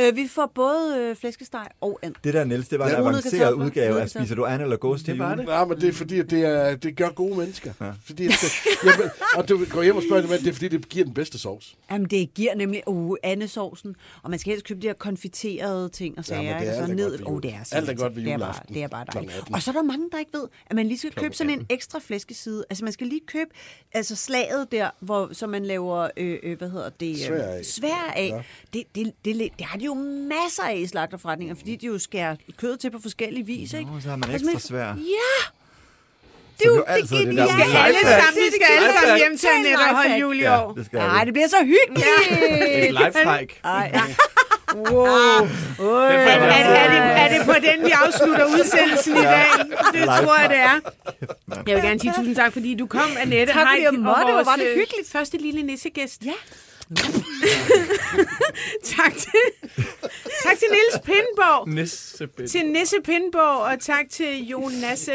Øh, 0.00 0.16
vi 0.16 0.28
får 0.28 0.52
både 0.54 0.98
øh, 0.98 1.16
flæskesteg 1.16 1.66
og 1.80 1.98
and. 2.02 2.14
Det 2.24 2.34
der, 2.34 2.44
Niels, 2.44 2.68
det 2.68 2.78
var 2.78 2.84
en 2.86 2.90
Ja, 2.92 3.00
uden 3.00 3.08
avanceret 3.14 3.52
udgave 3.52 4.00
af 4.00 4.10
Spiser 4.10 4.34
du 4.34 4.44
an 4.44 4.60
eller 4.60 4.76
ghost 4.80 5.04
til 5.04 5.16
jul? 5.16 5.38
det. 5.38 5.46
Nej, 5.46 5.64
men 5.64 5.80
det 5.80 5.88
er 5.88 5.92
fordi, 5.92 6.18
at 6.20 6.30
det, 6.30 6.44
er, 6.44 6.76
det 6.76 6.96
gør 6.96 7.08
gode 7.08 7.38
mennesker. 7.38 7.72
Ja. 7.80 7.90
Fordi, 8.04 8.26
at 8.26 8.32
det, 8.42 8.52
jamen, 8.84 9.10
og 9.36 9.48
du 9.48 9.64
går 9.70 9.82
hjem 9.82 9.96
og 9.96 10.02
spørger 10.02 10.22
dem, 10.22 10.32
at 10.32 10.40
det 10.40 10.48
er 10.48 10.52
fordi, 10.52 10.68
det 10.68 10.88
giver 10.88 11.04
den 11.04 11.14
bedste 11.14 11.38
sovs. 11.38 11.74
Jamen, 11.90 12.06
det 12.10 12.34
giver 12.34 12.54
nemlig 12.54 12.82
uh, 12.86 13.16
andesovsen, 13.22 13.96
og 14.22 14.30
man 14.30 14.38
skal 14.38 14.50
helst 14.50 14.66
købe 14.66 14.80
de 14.80 14.86
her 14.86 14.94
konfiterede 14.94 15.88
ting 15.88 16.18
og 16.18 16.24
sager. 16.24 16.42
men 16.54 16.62
det 16.62 16.68
er 16.68 16.74
så 16.86 16.92
er 16.92 16.94
ned. 16.94 17.10
godt 17.10 17.20
ved 17.20 17.26
Oh, 17.26 17.32
jul. 17.34 17.42
det 17.42 17.50
er 17.54 17.74
Alt 17.76 17.88
er 17.90 17.94
godt 17.94 18.16
ved 18.16 18.22
det 18.24 18.32
er 18.32 18.38
bare, 18.38 18.46
juleaften 18.46 18.74
det 18.74 18.82
er 18.82 18.88
bare 18.88 19.04
dejligt. 19.12 19.30
klokken 19.32 19.38
18. 19.40 19.54
Og 19.54 19.62
så 19.62 19.70
er 19.70 19.72
der 19.74 19.82
mange, 19.82 20.10
der 20.12 20.18
ikke 20.18 20.30
ved, 20.34 20.48
at 20.66 20.76
man 20.76 20.86
lige 20.86 20.98
skal 20.98 21.12
købe 21.12 21.34
sådan 21.34 21.50
en 21.60 21.66
ekstra 21.70 21.98
flæskeside. 21.98 22.64
Altså, 22.70 22.84
man 22.84 22.92
skal 22.92 23.06
lige 23.06 23.20
købe 23.26 23.50
altså 23.92 24.13
slaget 24.14 24.72
der, 24.72 24.90
hvor, 25.00 25.28
så 25.32 25.46
man 25.46 25.64
laver, 25.66 26.08
øh, 26.16 26.38
øh, 26.42 26.58
hvad 26.58 26.70
hedder 26.70 26.88
det? 26.90 27.10
øh, 27.10 27.16
Svær 27.26 27.44
af. 27.44 27.64
Svær 27.64 28.12
af. 28.16 28.28
Ja. 28.28 28.42
Det, 28.72 28.84
det, 28.94 29.06
det, 29.24 29.34
det, 29.36 29.50
det 29.58 29.66
har 29.66 29.78
de 29.78 29.84
jo 29.84 29.94
masser 30.28 30.62
af 30.62 30.76
i 30.76 30.86
slagterforretninger, 30.86 31.54
fordi 31.54 31.76
de 31.76 31.86
jo 31.86 31.98
skærer 31.98 32.36
kød 32.56 32.76
til 32.76 32.90
på 32.90 32.98
forskellige 33.02 33.46
vis, 33.46 33.72
ikke? 33.72 33.90
Nå, 33.90 34.00
så 34.00 34.08
har 34.08 34.16
man 34.16 34.30
Altså, 34.30 34.50
ekstra 34.50 34.68
svær. 34.68 34.86
Ja! 34.86 35.44
Det 36.58 36.64
er 36.64 36.70
jo 36.70 36.74
det 36.76 36.84
er 36.86 36.92
altid 36.92 37.16
det 37.16 37.26
der 37.26 37.46
genialt. 37.46 37.56
Vi 37.56 37.56
med 37.56 37.66
skal 37.70 37.82
alle 37.84 37.98
sammen, 38.22 38.42
vi 38.46 38.50
skal 38.56 38.66
alle 38.76 38.90
sammen 39.00 39.16
hjem 39.18 39.38
til 39.38 39.48
Annette 39.56 39.82
og 39.90 39.96
holde 39.96 40.16
jul 40.20 40.36
i 40.36 40.40
Ja, 40.40 40.60
år. 40.64 40.72
det 40.72 40.92
Nej, 40.92 41.24
det 41.24 41.32
bliver 41.34 41.48
så 41.48 41.56
hyggeligt! 41.72 42.06
Et 42.88 42.92
lifehack. 43.00 43.50
Wow. 44.74 45.06
Er, 45.06 46.10
er, 46.10 46.38
er, 46.40 46.88
det, 46.90 47.00
er 47.22 47.38
det 47.38 47.46
på 47.46 47.52
den, 47.52 47.86
vi 47.86 47.90
afslutter 47.90 48.44
udsendelsen 48.44 49.16
i 49.16 49.20
dag? 49.20 49.46
Det 49.92 50.04
tror 50.04 50.40
jeg, 50.40 50.50
det 50.50 50.58
er. 50.58 50.80
Jeg 51.66 51.74
vil 51.76 51.84
gerne 51.84 52.00
sige 52.00 52.12
tusind 52.16 52.36
tak, 52.36 52.52
fordi 52.52 52.74
du 52.74 52.86
kom, 52.86 53.10
Annette. 53.18 53.52
Tak, 53.52 53.66
fordi 53.68 53.82
jeg 53.82 53.92
måtte. 53.92 54.32
Hvor 54.32 54.44
var 54.44 54.56
det 54.56 54.66
øh, 54.66 54.76
hyggeligt. 54.76 55.10
Første 55.12 55.36
lille 55.38 55.62
nissegæst. 55.62 56.22
Ja. 56.24 56.32
tak 58.96 59.12
til, 59.12 59.40
tak 60.44 60.58
til 60.58 60.68
Niels 60.70 61.00
Pindborg. 61.04 61.68
Nissebænd. 61.68 62.48
til 62.48 62.66
Nisse 62.66 62.96
Pindborg, 63.04 63.72
og 63.72 63.80
tak 63.80 64.04
til 64.10 64.48
Jonas. 64.48 65.10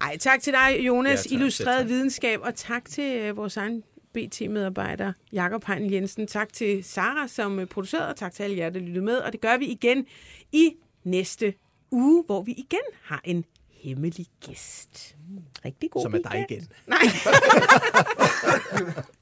Ej, 0.00 0.16
tak 0.16 0.42
til 0.42 0.52
dig, 0.52 0.78
Jonas, 0.80 1.10
Ja, 1.10 1.16
tak, 1.28 1.32
Illustreret 1.32 1.78
tak. 1.78 1.88
Videnskab, 1.88 2.40
og 2.42 2.54
tak 2.54 2.84
til 2.84 3.16
øh, 3.16 3.36
vores 3.36 3.56
egen 3.56 3.82
BT-medarbejder, 4.14 5.12
Jakob 5.32 5.64
Heinl 5.66 5.92
Jensen. 5.92 6.26
Tak 6.26 6.52
til 6.52 6.84
Sara, 6.84 7.28
som 7.28 7.58
øh, 7.58 7.66
producerede, 7.66 8.08
og 8.08 8.16
tak 8.16 8.32
til 8.32 8.42
alle 8.42 8.56
jer, 8.56 8.70
der 8.70 8.80
lyttede 8.80 9.04
med. 9.04 9.16
Og 9.16 9.32
det 9.32 9.40
gør 9.40 9.56
vi 9.56 9.66
igen 9.66 10.06
i 10.52 10.70
næste 11.04 11.54
uge, 11.90 12.24
hvor 12.26 12.42
vi 12.42 12.52
igen 12.52 12.78
har 13.02 13.20
en 13.24 13.44
hemmelig 13.70 14.26
gæst. 14.46 15.16
Rigtig 15.64 15.90
god 15.90 16.02
Som 16.02 16.14
er 16.14 16.18
dig 16.18 16.46
igen. 16.50 16.68
Nej. 16.86 16.98